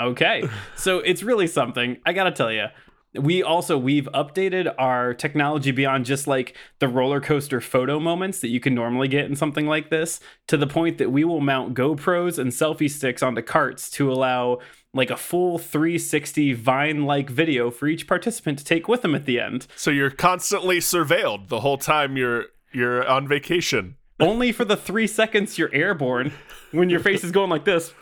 Okay. 0.00 0.42
So 0.76 0.98
it's 0.98 1.22
really 1.22 1.46
something. 1.46 1.98
I 2.04 2.12
got 2.12 2.24
to 2.24 2.32
tell 2.32 2.50
you. 2.50 2.66
We 3.14 3.42
also 3.42 3.76
we've 3.76 4.08
updated 4.14 4.74
our 4.78 5.12
technology 5.12 5.70
beyond 5.70 6.06
just 6.06 6.26
like 6.26 6.56
the 6.78 6.88
roller 6.88 7.20
coaster 7.20 7.60
photo 7.60 8.00
moments 8.00 8.40
that 8.40 8.48
you 8.48 8.58
can 8.58 8.74
normally 8.74 9.08
get 9.08 9.26
in 9.26 9.36
something 9.36 9.66
like 9.66 9.90
this 9.90 10.20
to 10.48 10.56
the 10.56 10.66
point 10.66 10.98
that 10.98 11.12
we 11.12 11.24
will 11.24 11.40
mount 11.40 11.74
GoPros 11.74 12.38
and 12.38 12.50
selfie 12.50 12.90
sticks 12.90 13.22
onto 13.22 13.42
carts 13.42 13.90
to 13.90 14.10
allow 14.10 14.60
like 14.94 15.10
a 15.10 15.16
full 15.16 15.58
360 15.58 16.54
vine 16.54 17.04
like 17.04 17.28
video 17.28 17.70
for 17.70 17.86
each 17.86 18.06
participant 18.06 18.58
to 18.58 18.64
take 18.64 18.88
with 18.88 19.02
them 19.02 19.14
at 19.14 19.26
the 19.26 19.40
end. 19.40 19.66
So 19.76 19.90
you're 19.90 20.10
constantly 20.10 20.78
surveilled 20.78 21.48
the 21.48 21.60
whole 21.60 21.78
time 21.78 22.16
you're 22.16 22.46
you're 22.72 23.06
on 23.06 23.28
vacation. 23.28 23.96
Only 24.20 24.52
for 24.52 24.64
the 24.64 24.76
3 24.76 25.06
seconds 25.06 25.58
you're 25.58 25.74
airborne 25.74 26.32
when 26.70 26.88
your 26.88 27.00
face 27.00 27.24
is 27.24 27.32
going 27.32 27.50
like 27.50 27.64
this. 27.64 27.92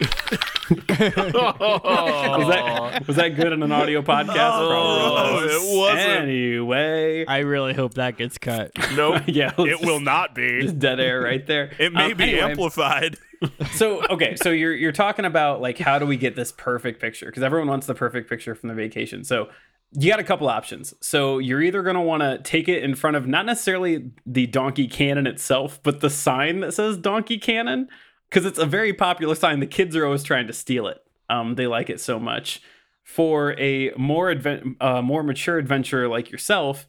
Was 0.74 2.48
that 2.48 3.04
was 3.06 3.16
that 3.16 3.28
good 3.36 3.52
in 3.52 3.62
an 3.62 3.70
audio 3.72 4.02
podcast? 4.02 4.34
Oh, 4.54 5.14
Probably 5.14 5.46
was. 5.46 5.52
it 5.72 5.78
wasn't. 5.78 6.22
Anyway, 6.22 7.26
I 7.26 7.38
really 7.38 7.74
hope 7.74 7.94
that 7.94 8.16
gets 8.16 8.38
cut. 8.38 8.72
Nope. 8.94 9.22
yeah, 9.26 9.52
It 9.58 9.80
will 9.84 10.00
not 10.00 10.34
be. 10.34 10.62
Just 10.62 10.78
dead 10.78 11.00
air 11.00 11.20
right 11.20 11.46
there. 11.46 11.70
It 11.78 11.92
may 11.92 12.12
Um, 12.12 12.16
be 12.16 12.24
anyway, 12.24 12.40
amplified. 12.50 13.16
so 13.72 14.02
okay, 14.06 14.36
so 14.36 14.50
you're 14.50 14.74
you're 14.74 14.92
talking 14.92 15.24
about 15.24 15.60
like 15.60 15.78
how 15.78 15.98
do 15.98 16.06
we 16.06 16.16
get 16.16 16.34
this 16.36 16.52
perfect 16.52 17.00
picture? 17.00 17.26
Because 17.26 17.42
everyone 17.42 17.68
wants 17.68 17.86
the 17.86 17.94
perfect 17.94 18.28
picture 18.28 18.54
from 18.54 18.68
the 18.70 18.74
vacation. 18.74 19.22
So 19.24 19.48
you 19.92 20.10
got 20.10 20.18
a 20.18 20.24
couple 20.24 20.48
options. 20.48 20.92
So 21.00 21.38
you're 21.38 21.62
either 21.62 21.82
going 21.82 21.94
to 21.94 22.00
want 22.02 22.22
to 22.22 22.38
take 22.38 22.68
it 22.68 22.82
in 22.82 22.96
front 22.96 23.16
of 23.16 23.28
not 23.28 23.46
necessarily 23.46 24.10
the 24.26 24.46
donkey 24.48 24.88
cannon 24.88 25.26
itself, 25.28 25.78
but 25.84 26.00
the 26.00 26.10
sign 26.10 26.60
that 26.60 26.74
says 26.74 26.96
donkey 26.96 27.38
cannon, 27.38 27.88
because 28.34 28.46
it's 28.46 28.58
a 28.58 28.66
very 28.66 28.92
popular 28.92 29.36
sign. 29.36 29.60
The 29.60 29.66
kids 29.66 29.94
are 29.94 30.04
always 30.04 30.24
trying 30.24 30.48
to 30.48 30.52
steal 30.52 30.88
it. 30.88 31.00
Um, 31.30 31.54
they 31.54 31.68
like 31.68 31.88
it 31.88 32.00
so 32.00 32.18
much. 32.18 32.60
For 33.04 33.56
a 33.60 33.92
more 33.96 34.28
advent, 34.28 34.76
uh, 34.80 35.02
more 35.02 35.22
mature 35.22 35.56
adventurer 35.56 36.08
like 36.08 36.32
yourself, 36.32 36.84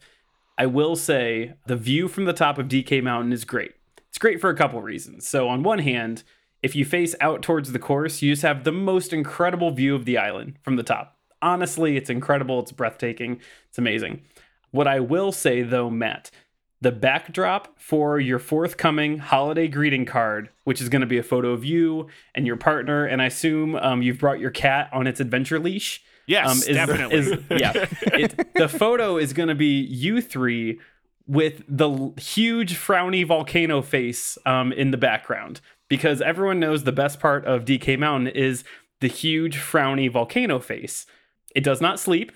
I 0.58 0.66
will 0.66 0.96
say 0.96 1.54
the 1.66 1.76
view 1.76 2.08
from 2.08 2.24
the 2.24 2.32
top 2.32 2.58
of 2.58 2.66
DK 2.66 3.00
Mountain 3.00 3.32
is 3.32 3.44
great. 3.44 3.74
It's 4.08 4.18
great 4.18 4.40
for 4.40 4.50
a 4.50 4.56
couple 4.56 4.82
reasons. 4.82 5.28
So, 5.28 5.48
on 5.48 5.62
one 5.62 5.78
hand, 5.78 6.24
if 6.64 6.74
you 6.74 6.84
face 6.84 7.14
out 7.20 7.42
towards 7.42 7.70
the 7.70 7.78
course, 7.78 8.22
you 8.22 8.32
just 8.32 8.42
have 8.42 8.64
the 8.64 8.72
most 8.72 9.12
incredible 9.12 9.70
view 9.70 9.94
of 9.94 10.04
the 10.04 10.18
island 10.18 10.58
from 10.62 10.74
the 10.74 10.82
top. 10.82 11.16
Honestly, 11.40 11.96
it's 11.96 12.10
incredible. 12.10 12.58
It's 12.58 12.72
breathtaking. 12.72 13.40
It's 13.68 13.78
amazing. 13.78 14.22
What 14.72 14.88
I 14.88 14.98
will 14.98 15.30
say, 15.30 15.62
though, 15.62 15.90
Matt, 15.90 16.32
the 16.86 16.92
backdrop 16.92 17.74
for 17.80 18.20
your 18.20 18.38
forthcoming 18.38 19.18
holiday 19.18 19.66
greeting 19.66 20.04
card, 20.06 20.50
which 20.62 20.80
is 20.80 20.88
going 20.88 21.00
to 21.00 21.06
be 21.06 21.18
a 21.18 21.22
photo 21.24 21.50
of 21.50 21.64
you 21.64 22.06
and 22.32 22.46
your 22.46 22.54
partner, 22.56 23.04
and 23.04 23.20
I 23.20 23.24
assume 23.26 23.74
um, 23.74 24.02
you've 24.02 24.20
brought 24.20 24.38
your 24.38 24.52
cat 24.52 24.88
on 24.92 25.08
its 25.08 25.18
adventure 25.18 25.58
leash. 25.58 26.00
Yes, 26.28 26.48
Um, 26.48 26.58
is, 26.58 26.76
definitely. 26.76 27.16
is- 27.18 27.38
yeah. 27.50 27.72
It, 28.02 28.54
the 28.54 28.68
photo 28.68 29.16
is 29.16 29.32
going 29.32 29.48
to 29.48 29.56
be 29.56 29.80
you 29.80 30.20
three 30.20 30.78
with 31.26 31.64
the 31.68 32.12
huge 32.20 32.76
frowny 32.76 33.26
volcano 33.26 33.82
face 33.82 34.38
um, 34.46 34.72
in 34.72 34.92
the 34.92 34.96
background 34.96 35.60
because 35.88 36.20
everyone 36.22 36.60
knows 36.60 36.84
the 36.84 36.92
best 36.92 37.18
part 37.18 37.44
of 37.46 37.64
DK 37.64 37.98
Mountain 37.98 38.28
is 38.28 38.62
the 39.00 39.08
huge 39.08 39.56
frowny 39.56 40.08
volcano 40.08 40.60
face. 40.60 41.04
It 41.52 41.64
does 41.64 41.80
not 41.80 41.98
sleep. 41.98 42.30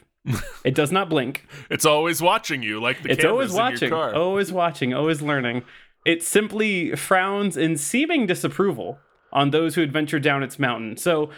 It 0.64 0.75
does 0.75 0.93
not 0.93 1.09
blink. 1.09 1.47
It's 1.71 1.87
always 1.87 2.21
watching 2.21 2.62
you, 2.62 2.81
like 2.81 3.03
the 3.03 3.09
kids. 3.09 3.18
It's 3.18 3.27
always 3.27 3.53
cameras 3.53 3.83
in 3.83 3.89
your 3.89 3.99
watching, 3.99 4.12
car. 4.12 4.23
always 4.23 4.53
watching, 4.53 4.95
always 4.95 5.23
learning. 5.23 5.62
It 6.05 6.23
simply 6.23 6.95
frowns 6.97 7.57
in 7.57 7.77
seeming 7.77 8.27
disapproval 8.27 8.99
on 9.33 9.51
those 9.51 9.75
who 9.75 9.83
adventure 9.83 10.18
down 10.18 10.43
its 10.43 10.59
mountain. 10.59 10.97
So 10.97 11.31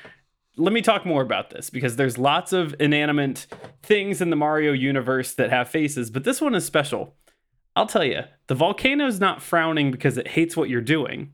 let 0.56 0.72
me 0.72 0.82
talk 0.82 1.06
more 1.06 1.22
about 1.22 1.50
this 1.50 1.70
because 1.70 1.96
there's 1.96 2.18
lots 2.18 2.52
of 2.52 2.74
inanimate 2.78 3.46
things 3.82 4.20
in 4.20 4.30
the 4.30 4.36
Mario 4.36 4.72
universe 4.72 5.32
that 5.34 5.50
have 5.50 5.68
faces, 5.68 6.10
but 6.10 6.24
this 6.24 6.40
one 6.40 6.54
is 6.54 6.64
special. 6.64 7.14
I'll 7.74 7.86
tell 7.86 8.04
you, 8.04 8.22
the 8.48 8.54
volcano 8.54 9.06
is 9.06 9.18
not 9.18 9.42
frowning 9.42 9.90
because 9.90 10.18
it 10.18 10.28
hates 10.28 10.56
what 10.56 10.68
you're 10.68 10.82
doing. 10.82 11.32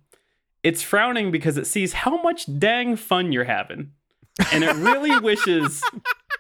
It's 0.63 0.83
frowning 0.83 1.31
because 1.31 1.57
it 1.57 1.67
sees 1.67 1.93
how 1.95 2.23
much 2.23 2.47
dang 2.59 2.97
fun 2.97 3.33
you're 3.33 3.45
having. 3.45 3.93
And 4.53 4.63
it 4.63 4.77
really 4.77 5.19
wishes 5.21 5.83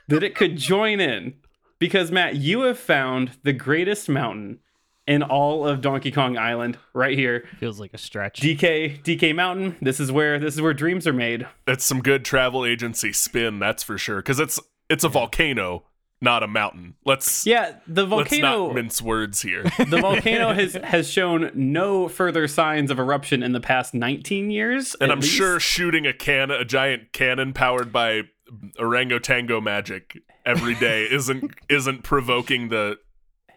that 0.08 0.22
it 0.22 0.34
could 0.34 0.56
join 0.56 1.00
in. 1.00 1.34
Because, 1.78 2.10
Matt, 2.10 2.36
you 2.36 2.62
have 2.62 2.78
found 2.78 3.38
the 3.44 3.52
greatest 3.52 4.08
mountain 4.08 4.58
in 5.06 5.22
all 5.22 5.66
of 5.66 5.80
Donkey 5.80 6.10
Kong 6.10 6.36
Island 6.36 6.76
right 6.92 7.16
here. 7.16 7.46
Feels 7.58 7.80
like 7.80 7.94
a 7.94 7.98
stretch. 7.98 8.40
DK 8.40 9.02
DK 9.02 9.34
Mountain. 9.34 9.76
This 9.80 9.98
is 10.00 10.12
where 10.12 10.38
this 10.38 10.54
is 10.54 10.60
where 10.60 10.74
dreams 10.74 11.06
are 11.06 11.12
made. 11.12 11.46
That's 11.66 11.84
some 11.84 12.00
good 12.00 12.24
travel 12.24 12.64
agency 12.64 13.12
spin, 13.12 13.58
that's 13.58 13.82
for 13.82 13.96
sure. 13.96 14.16
Because 14.16 14.38
it's 14.38 14.60
it's 14.90 15.04
a 15.04 15.08
volcano, 15.08 15.84
not 16.20 16.42
a 16.42 16.46
mountain. 16.46 16.94
Let's 17.06 17.46
Yeah, 17.46 17.76
the 17.86 18.04
volcano 18.04 18.16
let's 18.18 18.30
volcano 18.30 18.66
not 18.66 18.74
mince 18.74 19.00
words 19.02 19.40
here. 19.40 19.62
the 19.88 19.98
volcano 20.00 20.52
has 20.52 20.74
has 20.74 21.08
shown 21.10 21.52
no 21.54 22.08
further 22.08 22.46
signs 22.46 22.90
of 22.90 22.98
eruption 22.98 23.42
in 23.42 23.52
the 23.52 23.60
past 23.60 23.94
19 23.94 24.50
years. 24.50 24.94
and 25.00 25.10
I'm 25.10 25.20
least. 25.20 25.32
sure 25.32 25.58
shooting 25.58 26.06
a 26.06 26.12
can 26.12 26.50
a 26.50 26.64
giant 26.66 27.12
cannon 27.12 27.54
powered 27.54 27.92
by 27.92 28.22
orangutango 28.78 29.62
magic 29.62 30.22
every 30.44 30.74
day 30.74 31.04
isn't 31.10 31.52
isn't 31.68 32.02
provoking 32.02 32.68
the 32.68 32.98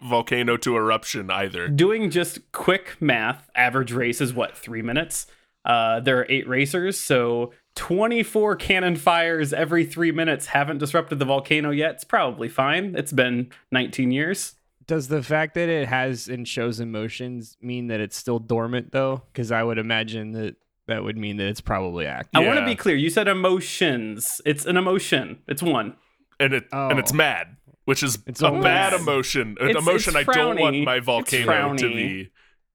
volcano 0.01 0.57
to 0.57 0.75
eruption 0.75 1.29
either. 1.29 1.67
doing 1.67 2.09
just 2.09 2.51
quick 2.51 2.97
math, 2.99 3.49
average 3.55 3.91
race 3.91 4.19
is 4.19 4.33
what, 4.33 4.57
three 4.57 4.81
minutes? 4.81 5.27
Uh, 5.63 5.99
there 5.99 6.19
are 6.19 6.25
eight 6.27 6.47
racers, 6.47 6.99
so 6.99 7.51
24 7.75 8.55
cannon 8.55 8.95
fires 8.95 9.53
every 9.53 9.85
three 9.85 10.11
minutes 10.11 10.47
haven't 10.47 10.79
disrupted 10.79 11.19
the 11.19 11.25
volcano 11.25 11.69
yet. 11.69 11.91
It's 11.91 12.03
probably 12.03 12.49
fine. 12.49 12.95
It's 12.95 13.11
been 13.13 13.51
19 13.71 14.11
years. 14.11 14.55
Does 14.87 15.07
the 15.07 15.23
fact 15.23 15.53
that 15.53 15.69
it 15.69 15.87
has 15.87 16.27
and 16.27 16.47
shows 16.47 16.79
emotions 16.79 17.55
mean 17.61 17.87
that 17.87 17.99
it's 17.99 18.17
still 18.17 18.39
dormant 18.39 18.91
though? 18.91 19.23
Because 19.31 19.51
I 19.51 19.63
would 19.63 19.77
imagine 19.77 20.31
that 20.33 20.55
that 20.91 21.03
would 21.03 21.17
mean 21.17 21.37
that 21.37 21.47
it's 21.47 21.61
probably 21.61 22.05
active. 22.05 22.29
I 22.35 22.45
want 22.45 22.57
to 22.57 22.61
Yeah. 22.61 22.67
be 22.67 22.75
clear. 22.75 22.95
You 22.95 23.09
said 23.09 23.27
emotions. 23.27 24.39
It's 24.45 24.65
an 24.65 24.77
emotion. 24.77 25.39
It's 25.47 25.63
one. 25.63 25.95
And 26.39 26.53
it 26.53 26.65
and 26.71 26.99
it's 26.99 27.11
Oh. 27.11 27.15
mad, 27.15 27.57
which 27.85 28.03
is 28.03 28.19
It's 28.27 28.41
a 28.41 28.47
always- 28.47 28.63
bad 28.63 28.93
emotion. 28.93 29.57
An 29.59 29.69
It's- 29.69 29.83
emotion 29.83 30.15
it's 30.15 30.29
I 30.29 30.33
don't 30.33 30.59
want 30.59 30.75
frowny. 30.75 30.85
my 30.85 30.95
It's 30.97 31.05
volcano 31.05 31.75
to 31.75 31.85
frowny. 31.85 31.93
be 31.95 32.29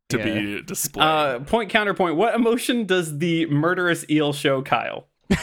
to 0.08 0.18
be 0.18 0.62
displayed. 0.62 1.02
Uh, 1.04 1.38
point 1.40 1.68
counterpoint. 1.70 2.14
What 2.16 2.34
emotion 2.34 2.84
does 2.86 3.18
the 3.18 3.46
murderous 3.46 4.04
eel 4.08 4.32
show 4.32 4.62
Kyle? 4.62 5.08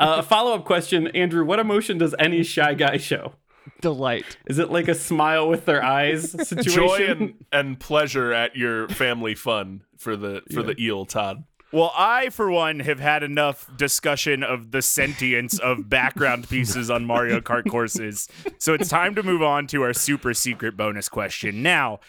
uh, 0.00 0.22
Follow 0.22 0.54
up 0.54 0.64
question, 0.64 1.06
Andrew. 1.08 1.44
What 1.44 1.58
emotion 1.60 1.98
does 1.98 2.14
any 2.18 2.42
shy 2.42 2.74
guy 2.74 2.96
show? 2.96 3.34
Delight. 3.80 4.36
Is 4.46 4.58
it 4.58 4.70
like 4.70 4.88
a 4.88 4.94
smile 4.94 5.48
with 5.48 5.64
their 5.66 5.84
eyes 5.84 6.32
situation? 6.48 6.72
Joy 6.72 7.06
and, 7.08 7.34
and 7.52 7.78
pleasure 7.78 8.32
at 8.32 8.56
your 8.56 8.88
family 8.88 9.34
fun 9.36 9.82
for 9.96 10.16
the 10.16 10.42
for 10.52 10.62
the 10.64 10.74
eel, 10.82 11.04
Todd. 11.04 11.44
Well, 11.70 11.92
I, 11.94 12.30
for 12.30 12.50
one, 12.50 12.80
have 12.80 12.98
had 12.98 13.22
enough 13.22 13.70
discussion 13.76 14.42
of 14.42 14.70
the 14.70 14.80
sentience 14.80 15.58
of 15.58 15.90
background 15.90 16.48
pieces 16.50 16.90
on 16.90 17.04
Mario 17.04 17.40
Kart 17.40 17.68
courses. 17.68 18.26
So 18.58 18.72
it's 18.72 18.88
time 18.88 19.14
to 19.16 19.22
move 19.22 19.42
on 19.42 19.66
to 19.68 19.82
our 19.82 19.92
super 19.92 20.32
secret 20.32 20.76
bonus 20.78 21.10
question. 21.10 21.62
Now, 21.62 22.00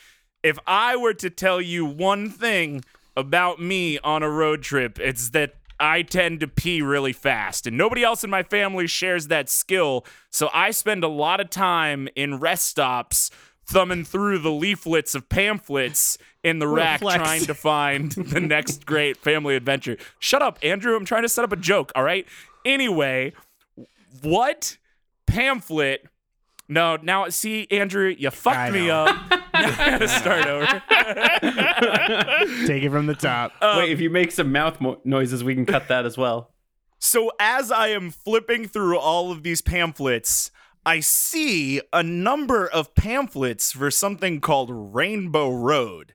if 0.44 0.58
I 0.66 0.96
were 0.96 1.14
to 1.16 1.30
tell 1.30 1.60
you 1.62 1.86
one 1.86 2.30
thing 2.30 2.86
about 3.18 3.62
me 3.62 4.00
on 4.00 4.24
a 4.24 4.30
road 4.30 4.62
trip, 4.62 4.98
it's 4.98 5.32
that 5.32 5.56
I 5.78 6.04
tend 6.04 6.40
to 6.40 6.48
pee 6.48 6.82
really 6.82 7.14
fast, 7.14 7.68
and 7.68 7.78
nobody 7.78 8.04
else 8.04 8.24
in 8.24 8.30
my 8.30 8.44
family 8.44 8.88
shares 8.88 9.28
that 9.28 9.50
skill. 9.50 10.06
So 10.30 10.50
I 10.54 10.72
spend 10.72 11.04
a 11.04 11.10
lot 11.10 11.40
of 11.40 11.50
time 11.50 12.08
in 12.16 12.40
rest 12.40 12.68
stops 12.68 13.30
thumbing 13.66 14.04
through 14.04 14.40
the 14.40 14.52
leaflets 14.52 15.16
of 15.16 15.30
pamphlets 15.30 16.18
in 16.44 16.60
the 16.60 16.68
What 16.68 16.78
rack 16.78 17.00
flex. 17.02 17.18
trying 17.24 17.46
to 17.46 17.54
find 17.54 18.12
the 18.18 18.40
next 18.40 18.86
great 18.86 19.18
family 19.18 19.56
adventure. 19.56 19.98
Shut 20.20 20.42
up, 20.42 20.58
Andrew. 20.64 20.96
I'm 20.96 21.06
trying 21.06 21.24
to 21.24 21.30
set 21.30 21.44
up 21.44 21.52
a 21.52 21.56
joke, 21.58 21.92
all 21.96 22.04
right? 22.04 22.26
Anyway, 22.66 23.34
what 24.22 24.78
pamphlet? 25.26 26.06
No, 26.68 26.98
now 27.02 27.28
see, 27.30 27.68
Andrew, 27.72 28.14
you 28.18 28.28
I 28.28 28.32
fucked 28.32 28.74
me 28.74 28.88
know. 28.88 29.06
up. 29.06 29.34
Now 29.60 29.66
I 29.66 29.90
gotta 29.90 30.08
start 30.08 30.46
over. 30.46 30.66
Take 32.68 32.84
it 32.84 32.90
from 32.92 33.08
the 33.08 33.16
top. 33.16 33.52
Um, 33.62 33.80
Wait, 33.80 33.92
if 33.92 34.00
you 34.00 34.10
make 34.10 34.32
some 34.32 34.52
mouth 34.54 34.80
mo- 34.80 35.02
noises, 35.04 35.44
we 35.44 35.54
can 35.54 35.66
cut 35.66 35.88
that 35.90 36.06
as 36.06 36.18
well. 36.18 36.52
So 37.00 37.32
as 37.42 37.70
I 37.72 37.88
am 37.90 38.10
flipping 38.12 38.68
through 38.68 38.98
all 38.98 39.32
of 39.34 39.44
these 39.44 39.62
pamphlets, 39.62 40.52
I 40.86 41.02
see 41.02 41.82
a 41.92 42.02
number 42.04 42.68
of 42.68 42.96
pamphlets 42.96 43.74
for 43.74 43.92
something 43.92 44.40
called 44.40 44.70
Rainbow 44.72 45.50
Road. 45.50 46.14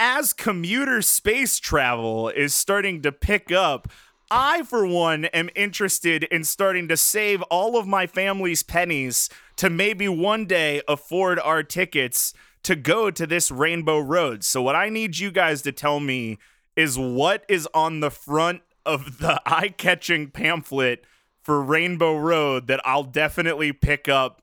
As 0.00 0.32
commuter 0.32 1.02
space 1.02 1.58
travel 1.58 2.28
is 2.28 2.54
starting 2.54 3.02
to 3.02 3.10
pick 3.10 3.50
up, 3.50 3.88
I, 4.30 4.62
for 4.62 4.86
one, 4.86 5.24
am 5.26 5.50
interested 5.56 6.22
in 6.24 6.44
starting 6.44 6.86
to 6.86 6.96
save 6.96 7.42
all 7.42 7.76
of 7.76 7.86
my 7.88 8.06
family's 8.06 8.62
pennies 8.62 9.28
to 9.56 9.68
maybe 9.68 10.08
one 10.08 10.46
day 10.46 10.82
afford 10.86 11.40
our 11.40 11.64
tickets 11.64 12.32
to 12.62 12.76
go 12.76 13.10
to 13.10 13.26
this 13.26 13.50
Rainbow 13.50 13.98
Road. 13.98 14.44
So, 14.44 14.62
what 14.62 14.76
I 14.76 14.88
need 14.88 15.18
you 15.18 15.32
guys 15.32 15.62
to 15.62 15.72
tell 15.72 15.98
me 15.98 16.38
is 16.76 16.96
what 16.96 17.44
is 17.48 17.66
on 17.74 17.98
the 17.98 18.10
front 18.10 18.62
of 18.86 19.18
the 19.18 19.42
eye 19.46 19.74
catching 19.76 20.30
pamphlet 20.30 21.04
for 21.42 21.60
Rainbow 21.60 22.16
Road 22.16 22.68
that 22.68 22.80
I'll 22.84 23.02
definitely 23.02 23.72
pick 23.72 24.08
up 24.08 24.42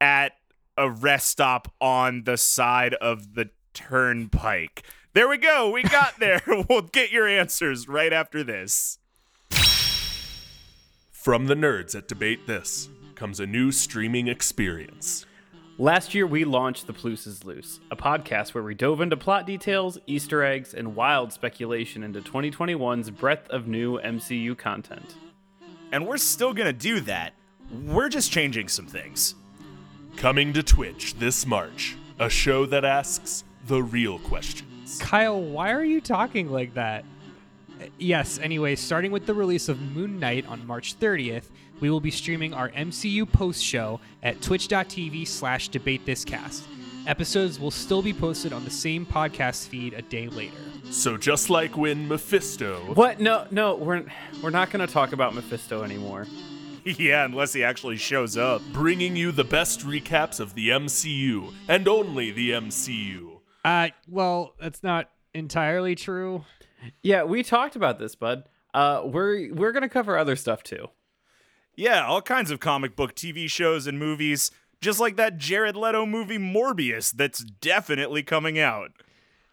at 0.00 0.32
a 0.78 0.88
rest 0.88 1.28
stop 1.28 1.74
on 1.78 2.24
the 2.24 2.38
side 2.38 2.94
of 2.94 3.34
the 3.34 3.50
turnpike. 3.74 4.84
There 5.12 5.28
we 5.28 5.36
go. 5.36 5.70
We 5.70 5.82
got 5.82 6.14
there. 6.18 6.42
we'll 6.68 6.82
get 6.82 7.12
your 7.12 7.28
answers 7.28 7.88
right 7.88 8.12
after 8.12 8.42
this. 8.42 8.98
From 11.10 11.46
the 11.46 11.54
nerds 11.54 11.94
at 11.94 12.08
Debate 12.08 12.46
This 12.46 12.88
comes 13.14 13.40
a 13.40 13.46
new 13.46 13.72
streaming 13.72 14.28
experience. 14.28 15.26
Last 15.78 16.14
year, 16.14 16.26
we 16.26 16.44
launched 16.44 16.86
The 16.86 16.92
Plus 16.92 17.26
is 17.26 17.44
Loose, 17.44 17.80
a 17.90 17.96
podcast 17.96 18.54
where 18.54 18.62
we 18.62 18.74
dove 18.74 19.00
into 19.00 19.16
plot 19.16 19.44
details, 19.44 19.98
Easter 20.06 20.44
eggs, 20.44 20.72
and 20.72 20.94
wild 20.94 21.32
speculation 21.32 22.04
into 22.04 22.20
2021's 22.20 23.10
breadth 23.10 23.48
of 23.50 23.66
new 23.66 23.98
MCU 23.98 24.56
content. 24.56 25.16
And 25.90 26.06
we're 26.06 26.18
still 26.18 26.54
going 26.54 26.66
to 26.66 26.72
do 26.72 27.00
that. 27.00 27.32
We're 27.86 28.08
just 28.08 28.30
changing 28.30 28.68
some 28.68 28.86
things. 28.86 29.34
Coming 30.16 30.52
to 30.52 30.62
Twitch 30.62 31.14
this 31.14 31.44
March, 31.44 31.96
a 32.20 32.28
show 32.30 32.66
that 32.66 32.84
asks 32.84 33.42
the 33.66 33.82
real 33.82 34.18
questions. 34.20 34.98
Kyle, 35.00 35.40
why 35.40 35.72
are 35.72 35.84
you 35.84 36.00
talking 36.00 36.50
like 36.50 36.74
that? 36.74 37.04
Uh, 37.80 37.86
Yes, 37.98 38.38
anyway, 38.38 38.76
starting 38.76 39.10
with 39.10 39.26
the 39.26 39.34
release 39.34 39.68
of 39.68 39.80
Moon 39.80 40.20
Knight 40.20 40.46
on 40.46 40.66
March 40.66 40.98
30th, 40.98 41.44
we 41.80 41.90
will 41.90 42.00
be 42.00 42.10
streaming 42.10 42.54
our 42.54 42.70
MCU 42.70 43.30
post 43.30 43.62
show 43.62 44.00
at 44.22 44.40
twitch.tv 44.40 45.26
slash 45.26 45.70
debatethiscast. 45.70 46.62
Episodes 47.06 47.58
will 47.60 47.70
still 47.70 48.00
be 48.00 48.12
posted 48.14 48.52
on 48.52 48.64
the 48.64 48.70
same 48.70 49.04
podcast 49.04 49.68
feed 49.68 49.92
a 49.92 50.02
day 50.02 50.28
later. 50.28 50.56
So 50.90 51.16
just 51.18 51.50
like 51.50 51.76
when 51.76 52.08
Mephisto 52.08 52.76
What? 52.94 53.20
No, 53.20 53.46
no, 53.50 53.74
we're 53.74 54.04
we're 54.42 54.50
not 54.50 54.70
going 54.70 54.86
to 54.86 54.92
talk 54.92 55.12
about 55.12 55.34
Mephisto 55.34 55.82
anymore. 55.82 56.26
yeah, 56.84 57.24
unless 57.24 57.52
he 57.52 57.64
actually 57.64 57.96
shows 57.96 58.36
up. 58.36 58.62
bringing 58.72 59.16
you 59.16 59.32
the 59.32 59.44
best 59.44 59.80
recaps 59.80 60.40
of 60.40 60.54
the 60.54 60.68
MCU 60.70 61.52
and 61.68 61.88
only 61.88 62.30
the 62.30 62.52
MCU. 62.52 63.33
Uh, 63.64 63.88
well, 64.08 64.54
that's 64.60 64.82
not 64.82 65.10
entirely 65.32 65.94
true. 65.94 66.44
Yeah, 67.02 67.24
we 67.24 67.42
talked 67.42 67.76
about 67.76 67.98
this, 67.98 68.14
bud. 68.14 68.44
Uh, 68.74 69.02
we're 69.04 69.52
we're 69.54 69.72
going 69.72 69.82
to 69.82 69.88
cover 69.88 70.18
other 70.18 70.36
stuff 70.36 70.62
too. 70.62 70.88
Yeah, 71.76 72.04
all 72.06 72.20
kinds 72.22 72.50
of 72.50 72.60
comic 72.60 72.94
book 72.94 73.14
TV 73.14 73.48
shows 73.48 73.86
and 73.86 73.98
movies, 73.98 74.50
just 74.80 75.00
like 75.00 75.16
that 75.16 75.38
Jared 75.38 75.76
Leto 75.76 76.04
movie 76.06 76.38
Morbius 76.38 77.10
that's 77.10 77.40
definitely 77.42 78.22
coming 78.22 78.58
out. 78.58 78.90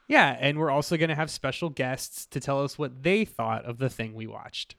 Yeah, 0.07 0.36
and 0.39 0.59
we're 0.59 0.70
also 0.72 0.97
going 0.97 1.09
to 1.09 1.16
have 1.16 1.32
special 1.32 1.70
guests 1.70 2.26
to 2.28 2.39
tell 2.41 2.62
us 2.64 2.78
what 2.78 3.03
they 3.03 3.24
thought 3.24 3.64
of 3.64 3.78
the 3.78 3.89
thing 3.89 4.14
we 4.14 4.28
watched. 4.28 4.76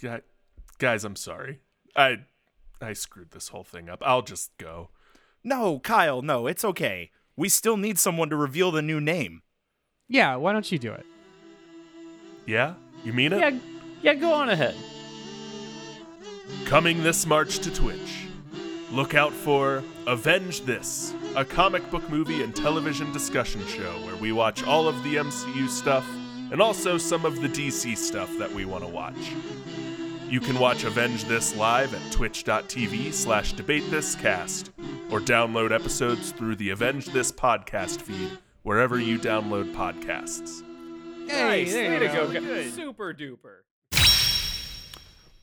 Guy- 0.00 0.22
Guys, 0.78 1.04
I'm 1.04 1.16
sorry. 1.16 1.60
I 1.94 2.20
I 2.80 2.94
screwed 2.94 3.30
this 3.32 3.48
whole 3.48 3.64
thing 3.64 3.88
up. 3.90 4.02
I'll 4.04 4.22
just 4.22 4.56
go. 4.56 4.88
No, 5.44 5.78
Kyle, 5.78 6.22
no, 6.22 6.46
it's 6.46 6.64
okay. 6.64 7.10
We 7.40 7.48
still 7.48 7.78
need 7.78 7.98
someone 7.98 8.28
to 8.28 8.36
reveal 8.36 8.70
the 8.70 8.82
new 8.82 9.00
name. 9.00 9.40
Yeah, 10.10 10.36
why 10.36 10.52
don't 10.52 10.70
you 10.70 10.78
do 10.78 10.92
it? 10.92 11.06
Yeah? 12.44 12.74
You 13.02 13.14
mean 13.14 13.32
it? 13.32 13.38
Yeah, 13.38 13.58
yeah, 14.02 14.12
go 14.12 14.30
on 14.34 14.50
ahead. 14.50 14.74
Coming 16.66 17.02
this 17.02 17.24
March 17.24 17.60
to 17.60 17.72
Twitch. 17.72 18.26
Look 18.92 19.14
out 19.14 19.32
for 19.32 19.82
Avenge 20.06 20.66
This, 20.66 21.14
a 21.34 21.42
comic 21.42 21.90
book 21.90 22.06
movie 22.10 22.42
and 22.42 22.54
television 22.54 23.10
discussion 23.10 23.66
show 23.68 23.90
where 24.04 24.16
we 24.16 24.32
watch 24.32 24.62
all 24.62 24.86
of 24.86 25.02
the 25.02 25.14
MCU 25.14 25.66
stuff 25.70 26.06
and 26.52 26.60
also 26.60 26.98
some 26.98 27.24
of 27.24 27.40
the 27.40 27.48
DC 27.48 27.96
stuff 27.96 28.36
that 28.36 28.52
we 28.52 28.66
want 28.66 28.84
to 28.84 28.90
watch. 28.90 29.32
You 30.30 30.38
can 30.38 30.60
watch 30.60 30.84
Avenge 30.84 31.24
This 31.24 31.56
live 31.56 31.92
at 31.92 32.12
twitch.tv 32.12 33.12
slash 33.12 33.52
debatethiscast, 33.52 34.70
or 35.10 35.18
download 35.18 35.72
episodes 35.72 36.30
through 36.30 36.54
the 36.54 36.70
Avenge 36.70 37.06
This 37.06 37.32
podcast 37.32 38.00
feed 38.00 38.38
wherever 38.62 39.00
you 39.00 39.18
download 39.18 39.74
podcasts. 39.74 40.62
Nice. 41.26 41.72
there 41.72 41.98
Way 41.98 42.06
you 42.06 42.12
go. 42.12 42.32
go. 42.32 42.40
Good. 42.40 42.72
Super 42.72 43.12
duper. 43.12 43.62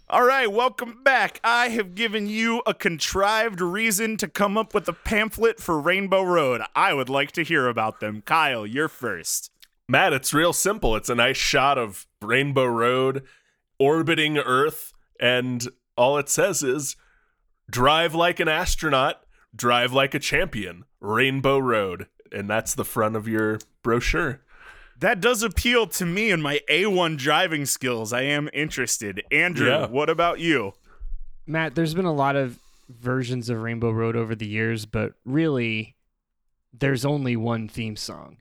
All 0.10 0.24
right, 0.24 0.50
welcome 0.50 1.04
back. 1.04 1.42
I 1.44 1.68
have 1.68 1.94
given 1.94 2.28
you 2.28 2.62
a 2.66 2.74
contrived 2.74 3.60
reason 3.60 4.16
to 4.16 4.30
come 4.30 4.58
up 4.58 4.74
with 4.74 4.88
a 4.88 4.94
pamphlet 4.94 5.60
for 5.60 5.82
Rainbow 5.82 6.24
Road. 6.24 6.62
I 6.78 6.94
would 6.94 7.10
like 7.10 7.34
to 7.34 7.44
hear 7.44 7.68
about 7.68 8.00
them. 8.00 8.22
Kyle, 8.22 8.66
you're 8.66 8.88
first. 8.88 9.52
Matt, 9.90 10.14
it's 10.14 10.34
real 10.34 10.54
simple. 10.54 10.96
It's 10.96 11.10
a 11.10 11.16
nice 11.16 11.36
shot 11.36 11.78
of 11.78 12.08
Rainbow 12.22 12.66
Road 12.66 13.24
orbiting 13.80 14.38
Earth, 14.38 14.94
and 15.20 15.68
all 15.98 16.18
it 16.18 16.30
says 16.30 16.64
is 16.64 16.96
drive 17.70 18.14
like 18.16 18.40
an 18.40 18.48
astronaut, 18.48 19.24
drive 19.56 19.94
like 19.94 20.14
a 20.14 20.20
champion, 20.20 20.84
Rainbow 21.00 21.58
Road. 21.60 22.08
And 22.32 22.50
that's 22.50 22.76
the 22.76 22.86
front 22.86 23.16
of 23.16 23.28
your 23.28 23.60
brochure. 23.84 24.42
That 25.00 25.22
does 25.22 25.44
appeal 25.44 25.88
to 25.88 26.06
me 26.06 26.32
and 26.32 26.42
my 26.42 26.60
A1 26.70 27.18
driving 27.18 27.66
skills. 27.66 28.12
I 28.12 28.24
am 28.24 28.50
interested. 28.54 29.24
Andrew, 29.32 29.68
Yeah. 29.70 29.86
what 29.88 30.10
about 30.10 30.40
you? 30.40 30.74
Matt, 31.46 31.76
there's 31.76 31.94
been 31.94 32.06
a 32.06 32.14
lot 32.14 32.36
of 32.36 32.60
versions 32.90 33.50
of 33.50 33.62
Rainbow 33.62 33.92
Road 33.92 34.16
over 34.16 34.34
the 34.36 34.48
years, 34.48 34.86
but 34.86 35.14
really, 35.24 35.96
there's 36.74 37.06
only 37.06 37.36
one 37.38 37.68
theme 37.68 37.96
song. 37.96 38.38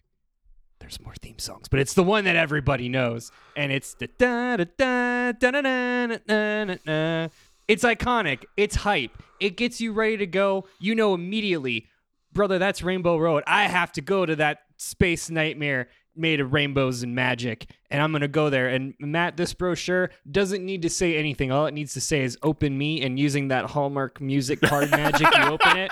There's 0.87 1.01
more 1.01 1.15
theme 1.21 1.41
songs, 1.41 1.67
but 1.67 1.81
it's 1.81 1.95
the 1.95 2.05
one 2.05 2.23
that 2.27 2.37
everybody 2.37 2.89
knows, 2.89 3.33
and 3.57 3.73
it's 3.73 3.95
the 3.95 4.07
da 4.07 4.57
da 4.57 4.67
da 4.79 5.33
da 5.33 5.51
da 5.51 5.61
da 5.61 6.07
da 6.07 6.65
da 6.65 6.75
da. 6.87 7.29
It's 7.67 7.83
iconic. 7.83 8.45
It's 8.57 8.77
hype. 8.77 9.11
It 9.41 9.57
gets 9.57 9.81
you 9.81 9.93
ready 9.93 10.17
to 10.19 10.29
go. 10.29 10.69
You 10.79 10.95
know 10.95 11.13
immediately, 11.13 11.89
brother. 12.33 12.61
That's 12.61 12.85
Rainbow 12.85 13.17
Road. 13.17 13.43
I 13.49 13.65
have 13.65 13.91
to 13.95 14.01
go 14.01 14.25
to 14.25 14.37
that 14.37 14.61
space 14.77 15.29
nightmare 15.29 15.89
made 16.17 16.41
of 16.41 16.53
rainbows 16.53 17.03
and 17.03 17.15
magic, 17.15 17.71
and 17.91 18.03
I'm 18.03 18.13
gonna 18.13 18.29
go 18.29 18.51
there. 18.51 18.69
And 18.69 18.95
Matt, 18.99 19.37
this 19.37 19.55
brochure 19.55 20.11
doesn't 20.31 20.65
need 20.65 20.83
to 20.83 20.91
say 20.91 21.17
anything. 21.17 21.53
All 21.53 21.67
it 21.67 21.75
needs 21.75 21.95
to 21.95 22.01
say 22.01 22.23
is 22.23 22.37
"Open 22.43 22.77
Me," 22.77 23.03
and 23.03 23.19
using 23.19 23.49
that 23.49 23.67
Hallmark 23.67 24.21
music 24.21 24.61
card 24.61 24.91
magic, 24.91 25.29
you 25.37 25.45
open 25.45 25.77
it. 25.77 25.91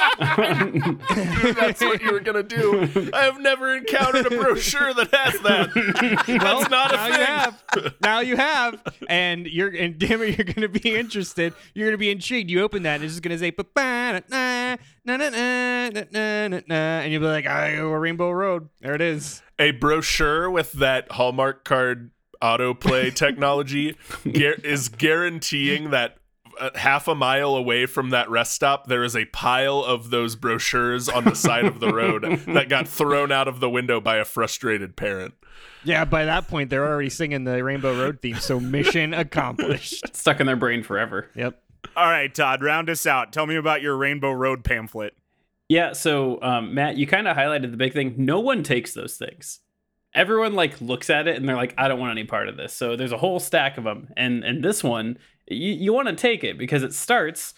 Dude, 1.42 1.56
that's 1.56 1.80
what 1.80 2.02
you 2.02 2.12
were 2.12 2.20
gonna 2.20 2.42
do. 2.42 3.10
I 3.12 3.22
have 3.24 3.40
never 3.40 3.74
encountered 3.74 4.26
a 4.26 4.30
brochure 4.30 4.92
that 4.94 5.14
has 5.14 5.40
that. 5.40 6.24
Well, 6.44 6.58
that's 6.60 6.70
not 6.70 6.92
a 6.92 6.96
now 6.96 7.04
thing. 7.06 7.14
You 7.20 7.26
have. 7.26 7.94
Now 8.00 8.20
you 8.20 8.36
have, 8.36 8.82
and 9.08 9.46
you're 9.46 9.68
and 9.68 9.98
damn 9.98 10.22
it, 10.22 10.36
you're 10.36 10.44
gonna 10.44 10.68
be 10.68 10.94
interested. 10.94 11.54
You're 11.74 11.88
gonna 11.88 11.98
be 11.98 12.10
intrigued. 12.10 12.50
You 12.50 12.62
open 12.62 12.82
that, 12.84 12.96
and 12.96 13.04
it's 13.04 13.14
just 13.14 13.22
gonna 13.22 13.38
say 13.38 13.50
"Ba 13.50 13.64
na 13.74 14.20
na 14.28 14.76
na 15.04 15.16
na 15.16 15.90
na 15.90 16.48
na 16.48 16.60
na," 16.66 16.74
and 16.74 17.12
you'll 17.12 17.20
be 17.22 17.26
like, 17.28 17.46
"I 17.46 17.76
go 17.76 17.92
Rainbow 17.92 18.30
Road." 18.30 18.68
There 18.80 18.94
it 18.94 19.00
is 19.00 19.42
a 19.58 19.72
brochure 19.72 20.50
with 20.50 20.72
that 20.72 21.10
Hallmark 21.12 21.64
card 21.64 22.10
autoplay 22.42 23.14
technology 23.14 23.96
gu- 24.24 24.56
is 24.62 24.88
guaranteeing 24.88 25.90
that 25.90 26.18
uh, 26.60 26.70
half 26.74 27.08
a 27.08 27.14
mile 27.14 27.56
away 27.56 27.86
from 27.86 28.10
that 28.10 28.30
rest 28.30 28.52
stop 28.52 28.86
there 28.86 29.02
is 29.02 29.16
a 29.16 29.24
pile 29.26 29.80
of 29.80 30.10
those 30.10 30.36
brochures 30.36 31.08
on 31.08 31.24
the 31.24 31.34
side 31.34 31.64
of 31.64 31.80
the 31.80 31.92
road 31.92 32.22
that 32.46 32.68
got 32.68 32.86
thrown 32.86 33.32
out 33.32 33.48
of 33.48 33.60
the 33.60 33.70
window 33.70 34.00
by 34.00 34.16
a 34.16 34.24
frustrated 34.24 34.96
parent. 34.96 35.34
Yeah, 35.84 36.04
by 36.04 36.24
that 36.24 36.48
point, 36.48 36.70
they're 36.70 36.86
already 36.86 37.10
singing 37.10 37.44
the 37.44 37.62
Rainbow 37.62 37.94
Road 37.98 38.20
theme, 38.22 38.36
so 38.36 38.58
mission 38.58 39.12
accomplished. 39.14 40.16
Stuck 40.16 40.40
in 40.40 40.46
their 40.46 40.56
brain 40.56 40.82
forever. 40.82 41.28
Yep. 41.34 41.60
All 41.96 42.06
right, 42.06 42.34
Todd, 42.34 42.62
round 42.62 42.88
us 42.88 43.06
out. 43.06 43.32
Tell 43.32 43.46
me 43.46 43.56
about 43.56 43.82
your 43.82 43.96
Rainbow 43.96 44.32
Road 44.32 44.64
pamphlet. 44.64 45.14
Yeah, 45.68 45.92
so 45.92 46.40
um, 46.42 46.74
Matt, 46.74 46.96
you 46.96 47.06
kind 47.06 47.26
of 47.26 47.36
highlighted 47.36 47.70
the 47.70 47.76
big 47.76 47.92
thing. 47.92 48.14
No 48.18 48.40
one 48.40 48.62
takes 48.62 48.92
those 48.92 49.16
things. 49.16 49.60
Everyone 50.14 50.54
like 50.54 50.80
looks 50.80 51.10
at 51.10 51.26
it 51.26 51.36
and 51.36 51.48
they're 51.48 51.56
like, 51.56 51.74
I 51.76 51.88
don't 51.88 51.98
want 51.98 52.12
any 52.12 52.24
part 52.24 52.48
of 52.48 52.56
this. 52.56 52.72
So 52.72 52.96
there's 52.96 53.12
a 53.12 53.18
whole 53.18 53.40
stack 53.40 53.78
of 53.78 53.84
them, 53.84 54.08
and 54.16 54.44
and 54.44 54.62
this 54.62 54.84
one, 54.84 55.18
you, 55.48 55.72
you 55.72 55.92
want 55.92 56.08
to 56.08 56.14
take 56.14 56.44
it 56.44 56.58
because 56.58 56.82
it 56.82 56.94
starts. 56.94 57.54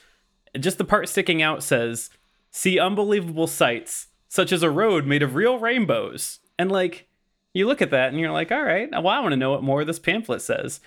Just 0.59 0.79
the 0.79 0.85
part 0.85 1.09
sticking 1.09 1.43
out 1.43 1.63
says, 1.63 2.09
"See 2.51 2.79
unbelievable 2.79 3.47
sights 3.47 4.07
such 4.29 4.53
as 4.53 4.63
a 4.63 4.71
road 4.71 5.07
made 5.07 5.23
of 5.23 5.35
real 5.35 5.59
rainbows." 5.59 6.39
And 6.59 6.73
like, 6.73 7.09
you 7.57 7.67
look 7.67 7.83
at 7.83 7.91
that 7.91 8.11
and 8.11 8.21
you're 8.21 8.33
like, 8.33 8.53
all 8.53 8.63
right, 8.63 8.89
well, 8.91 9.09
I 9.09 9.21
want 9.21 9.33
to 9.33 9.37
know 9.37 9.51
what 9.51 9.63
more 9.63 9.85
this 9.85 9.99
pamphlet 9.99 10.43
says. 10.43 10.81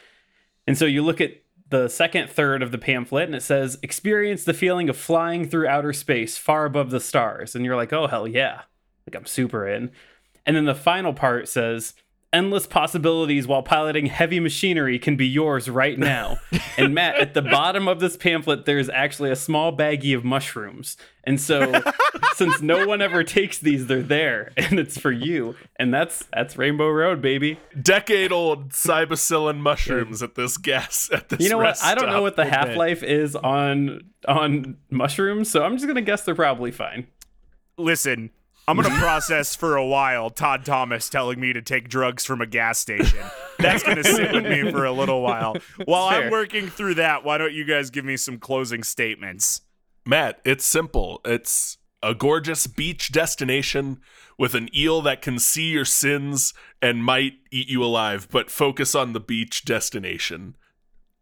And 0.68 0.78
so 0.78 0.86
you 0.86 1.04
look 1.04 1.20
at 1.20 1.32
the 1.70 1.88
second 1.88 2.30
third 2.30 2.62
of 2.64 2.72
the 2.72 2.78
pamphlet 2.78 3.26
and 3.26 3.36
it 3.36 3.44
says, 3.44 3.78
experience 3.84 4.44
the 4.44 4.54
feeling 4.54 4.90
of 4.90 4.98
flying 4.98 5.48
through 5.48 5.68
outer 5.68 5.94
space 5.94 6.38
far 6.38 6.66
above 6.66 6.90
the 6.90 7.00
stars. 7.00 7.56
And 7.56 7.64
you're 7.64 7.76
like, 7.76 7.94
oh, 7.94 8.08
hell 8.08 8.28
yeah. 8.28 8.62
Like, 9.08 9.16
I'm 9.16 9.26
super 9.26 9.68
in. 9.68 9.92
And 10.46 10.56
then 10.56 10.66
the 10.66 10.76
final 10.76 11.14
part 11.14 11.48
says, 11.48 11.94
endless 12.32 12.68
possibilities 12.68 13.48
while 13.48 13.64
piloting 13.64 14.06
heavy 14.06 14.40
machinery 14.40 15.00
can 15.00 15.16
be 15.16 15.28
yours 15.28 15.70
right 15.70 15.98
now. 15.98 16.38
and 16.78 16.94
Matt, 16.94 17.16
at 17.16 17.34
the 17.34 17.42
bottom 17.42 17.88
of 17.88 18.00
this 18.00 18.16
pamphlet, 18.16 18.66
there's 18.66 18.90
actually 18.90 19.32
a 19.32 19.36
small 19.36 19.76
baggie 19.76 20.16
of 20.16 20.24
mushrooms. 20.24 20.98
And 21.24 21.40
so, 21.40 21.82
since 22.36 22.62
no 22.62 22.88
one 22.88 23.02
ever 23.02 23.24
takes 23.24 23.58
these, 23.58 23.88
they're 23.88 24.02
there 24.02 24.52
and 24.58 24.80
it's 24.80 24.98
for 24.98 25.12
you. 25.12 25.56
And 25.78 25.94
that's 25.94 26.26
that's 26.34 26.58
Rainbow 26.58 26.90
Road, 26.90 27.22
baby. 27.22 27.60
Decade 27.82 28.32
old 28.32 28.70
cybacillin 28.70 29.58
mushrooms 29.58 30.22
at 30.24 30.36
this 30.36 30.58
gas 30.58 31.10
at 31.12 31.30
this 31.30 31.40
You 31.40 31.50
know 31.50 31.58
what? 31.58 31.64
rest 31.64 31.84
I 31.84 31.96
don't 31.96 32.10
know 32.10 32.22
what 32.22 32.36
the 32.36 32.46
half 32.46 32.76
life 32.76 33.04
is 33.04 33.36
on 33.36 34.02
on 34.28 34.78
mushrooms, 34.90 35.50
so 35.50 35.64
I'm 35.64 35.76
just 35.76 35.88
gonna 35.88 36.02
guess 36.02 36.24
they're 36.24 36.36
probably 36.36 36.72
fine. 36.72 37.08
Listen, 37.78 38.32
I'm 38.70 38.76
going 38.76 38.88
to 38.94 39.00
process 39.00 39.56
for 39.56 39.78
a 39.78 39.86
while 39.86 40.30
Todd 40.30 40.64
Thomas 40.64 41.10
telling 41.10 41.40
me 41.40 41.54
to 41.54 41.62
take 41.62 41.90
drugs 41.90 42.24
from 42.24 42.40
a 42.40 42.46
gas 42.46 42.78
station. 42.78 43.26
That's 43.58 43.82
going 43.82 43.98
to 43.98 44.04
sit 44.04 44.32
with 44.32 44.46
me 44.46 44.72
for 44.72 44.86
a 44.86 44.92
little 44.92 45.24
while. 45.24 45.56
While 45.86 46.06
I'm 46.06 46.30
working 46.30 46.68
through 46.68 46.96
that, 46.96 47.24
why 47.24 47.40
don't 47.40 47.54
you 47.54 47.66
guys 47.66 47.90
give 47.90 48.06
me 48.06 48.16
some 48.16 48.38
closing 48.38 48.84
statements? 48.84 49.62
Matt, 50.06 50.40
it's 50.46 50.66
simple. 50.66 51.20
It's 51.26 51.78
a 52.04 52.14
gorgeous 52.14 52.68
beach 52.68 53.12
destination 53.12 54.02
with 54.38 54.54
an 54.54 54.70
eel 54.76 55.02
that 55.02 55.24
can 55.24 55.40
see 55.40 55.70
your 55.70 55.84
sins 55.84 56.54
and 56.80 57.04
might 57.04 57.34
eat 57.52 57.70
you 57.70 57.84
alive, 57.84 58.28
but 58.32 58.52
focus 58.52 58.94
on 58.94 59.14
the 59.14 59.20
beach 59.20 59.66
destination. 59.66 60.56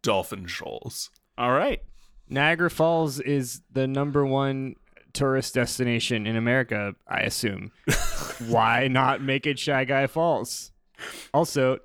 Dolphin 0.02 0.46
Shoals. 0.46 1.10
All 1.38 1.52
right. 1.52 1.82
Niagara 2.28 2.70
Falls 2.70 3.20
is 3.20 3.62
the 3.72 3.86
number 3.86 4.24
one 4.26 4.76
tourist 5.12 5.54
destination 5.54 6.26
in 6.26 6.36
America, 6.36 6.94
I 7.06 7.20
assume. 7.20 7.72
Why 8.46 8.88
not 8.88 9.22
make 9.22 9.46
it 9.46 9.58
Shy 9.58 9.84
Guy 9.84 10.06
Falls? 10.06 10.72
Also. 11.32 11.78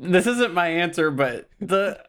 This 0.00 0.26
isn't 0.26 0.54
my 0.54 0.68
answer, 0.68 1.10
but 1.10 1.48
the 1.60 2.02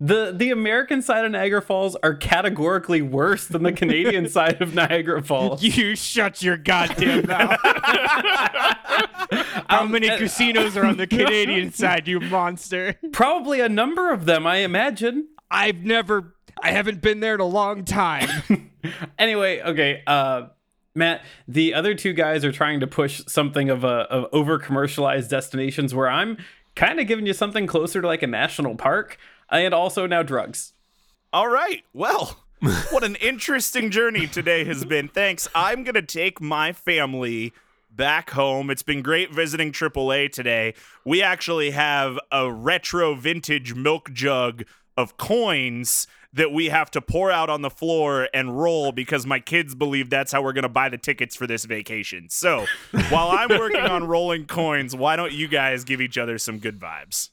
the 0.00 0.32
the 0.34 0.50
American 0.50 1.02
side 1.02 1.26
of 1.26 1.30
Niagara 1.30 1.60
Falls 1.60 1.94
are 2.02 2.14
categorically 2.14 3.02
worse 3.02 3.46
than 3.46 3.62
the 3.62 3.72
Canadian 3.72 4.28
side 4.30 4.62
of 4.62 4.74
Niagara 4.74 5.22
Falls. 5.22 5.62
You 5.62 5.94
shut 5.94 6.42
your 6.42 6.56
goddamn 6.56 7.26
mouth. 7.26 7.58
How 9.68 9.84
many 9.84 10.08
casinos 10.08 10.76
are 10.76 10.86
on 10.86 10.96
the 10.96 11.06
Canadian 11.08 11.72
side, 11.72 12.08
you 12.08 12.18
monster? 12.18 12.98
Probably 13.12 13.60
a 13.60 13.68
number 13.68 14.10
of 14.10 14.24
them, 14.24 14.46
I 14.46 14.56
imagine. 14.58 15.28
I've 15.50 15.84
never, 15.84 16.34
I 16.62 16.70
haven't 16.70 17.02
been 17.02 17.20
there 17.20 17.34
in 17.34 17.40
a 17.40 17.46
long 17.46 17.84
time. 17.84 18.70
anyway, 19.18 19.60
okay, 19.60 20.02
uh 20.06 20.46
Matt, 20.94 21.22
the 21.46 21.74
other 21.74 21.94
two 21.94 22.12
guys 22.12 22.44
are 22.44 22.50
trying 22.50 22.80
to 22.80 22.86
push 22.86 23.22
something 23.28 23.70
of 23.70 23.84
a 23.84 24.08
of 24.10 24.26
over 24.32 24.58
commercialized 24.58 25.30
destinations 25.30 25.94
where 25.94 26.08
I'm 26.08 26.38
kind 26.74 26.98
of 26.98 27.06
giving 27.06 27.26
you 27.26 27.32
something 27.32 27.66
closer 27.66 28.00
to 28.00 28.06
like 28.06 28.22
a 28.22 28.26
national 28.26 28.74
park 28.76 29.18
and 29.50 29.74
also 29.74 30.06
now 30.06 30.22
drugs. 30.22 30.72
All 31.32 31.48
right. 31.48 31.82
Well, 31.92 32.38
what 32.90 33.04
an 33.04 33.16
interesting 33.16 33.90
journey 33.90 34.26
today 34.26 34.64
has 34.64 34.84
been. 34.84 35.08
Thanks. 35.08 35.48
I'm 35.54 35.84
going 35.84 35.94
to 35.94 36.02
take 36.02 36.40
my 36.40 36.72
family 36.72 37.52
back 37.90 38.30
home. 38.30 38.70
It's 38.70 38.82
been 38.82 39.02
great 39.02 39.32
visiting 39.32 39.72
AAA 39.72 40.32
today. 40.32 40.74
We 41.04 41.22
actually 41.22 41.70
have 41.70 42.18
a 42.30 42.50
retro 42.50 43.14
vintage 43.14 43.74
milk 43.74 44.12
jug 44.12 44.64
of 44.96 45.16
coins 45.16 46.06
that 46.32 46.52
we 46.52 46.66
have 46.66 46.90
to 46.92 47.00
pour 47.00 47.30
out 47.30 47.50
on 47.50 47.62
the 47.62 47.70
floor 47.70 48.28
and 48.32 48.60
roll 48.60 48.92
because 48.92 49.26
my 49.26 49.40
kids 49.40 49.74
believe 49.74 50.10
that's 50.10 50.30
how 50.30 50.42
we're 50.42 50.52
going 50.52 50.62
to 50.62 50.68
buy 50.68 50.88
the 50.88 50.98
tickets 50.98 51.34
for 51.34 51.46
this 51.46 51.64
vacation. 51.64 52.28
So, 52.30 52.66
while 53.08 53.30
I'm 53.30 53.48
working 53.48 53.80
on 53.80 54.04
rolling 54.04 54.46
coins, 54.46 54.94
why 54.94 55.16
don't 55.16 55.32
you 55.32 55.48
guys 55.48 55.82
give 55.82 56.00
each 56.00 56.18
other 56.18 56.38
some 56.38 56.58
good 56.58 56.78
vibes? 56.78 57.30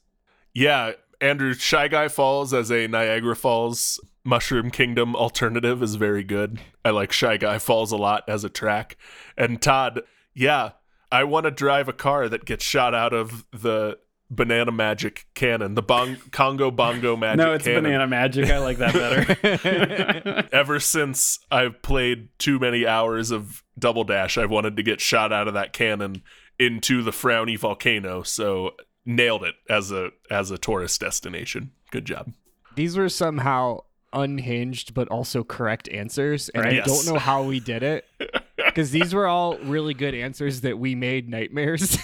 Yeah, 0.52 0.92
Andrew, 1.20 1.54
Shy 1.54 1.88
Guy 1.88 2.08
Falls 2.08 2.54
as 2.54 2.70
a 2.70 2.86
Niagara 2.86 3.34
Falls 3.36 4.00
Mushroom 4.24 4.70
Kingdom 4.70 5.16
alternative 5.16 5.82
is 5.82 5.96
very 5.96 6.22
good. 6.22 6.60
I 6.84 6.90
like 6.90 7.12
Shy 7.12 7.36
Guy 7.36 7.58
Falls 7.58 7.92
a 7.92 7.96
lot 7.96 8.24
as 8.28 8.44
a 8.44 8.48
track. 8.48 8.96
And 9.36 9.60
Todd, 9.60 10.02
yeah, 10.34 10.72
I 11.10 11.24
want 11.24 11.44
to 11.44 11.50
drive 11.50 11.88
a 11.88 11.92
car 11.92 12.28
that 12.28 12.44
gets 12.44 12.64
shot 12.64 12.94
out 12.94 13.12
of 13.12 13.46
the 13.50 13.98
banana 14.30 14.70
magic 14.70 15.26
cannon, 15.34 15.74
the 15.74 15.82
bong- 15.82 16.18
Congo 16.30 16.70
bongo 16.70 17.16
magic 17.16 17.38
no, 17.38 17.54
it's 17.54 17.64
cannon. 17.64 17.84
banana 17.84 18.06
magic. 18.06 18.50
I 18.50 18.58
like 18.58 18.76
that 18.78 18.92
better. 18.92 20.48
Ever 20.52 20.78
since 20.78 21.38
I've 21.50 21.80
played 21.80 22.28
too 22.38 22.58
many 22.58 22.86
hours 22.86 23.30
of 23.30 23.64
Double 23.78 24.04
Dash, 24.04 24.36
I've 24.36 24.50
wanted 24.50 24.76
to 24.76 24.82
get 24.82 25.00
shot 25.00 25.32
out 25.32 25.48
of 25.48 25.54
that 25.54 25.72
cannon 25.72 26.22
into 26.58 27.02
the 27.02 27.10
frowny 27.12 27.58
volcano. 27.58 28.22
So 28.22 28.72
nailed 29.08 29.42
it 29.42 29.54
as 29.68 29.90
a 29.90 30.10
as 30.30 30.50
a 30.52 30.58
tourist 30.58 31.00
destination. 31.00 31.72
Good 31.90 32.04
job. 32.04 32.32
These 32.76 32.96
were 32.96 33.08
somehow 33.08 33.80
unhinged 34.12 34.94
but 34.94 35.08
also 35.08 35.42
correct 35.42 35.88
answers, 35.88 36.48
and 36.50 36.64
I 36.64 36.70
Yes. 36.70 36.86
don't 36.86 37.12
know 37.14 37.18
how 37.18 37.42
we 37.42 37.58
did 37.58 37.82
it. 37.82 38.04
Because 38.58 38.90
these 38.90 39.14
were 39.14 39.26
all 39.26 39.56
really 39.58 39.94
good 39.94 40.14
answers 40.14 40.60
that 40.60 40.78
we 40.78 40.94
made 40.94 41.28
nightmares. 41.28 41.96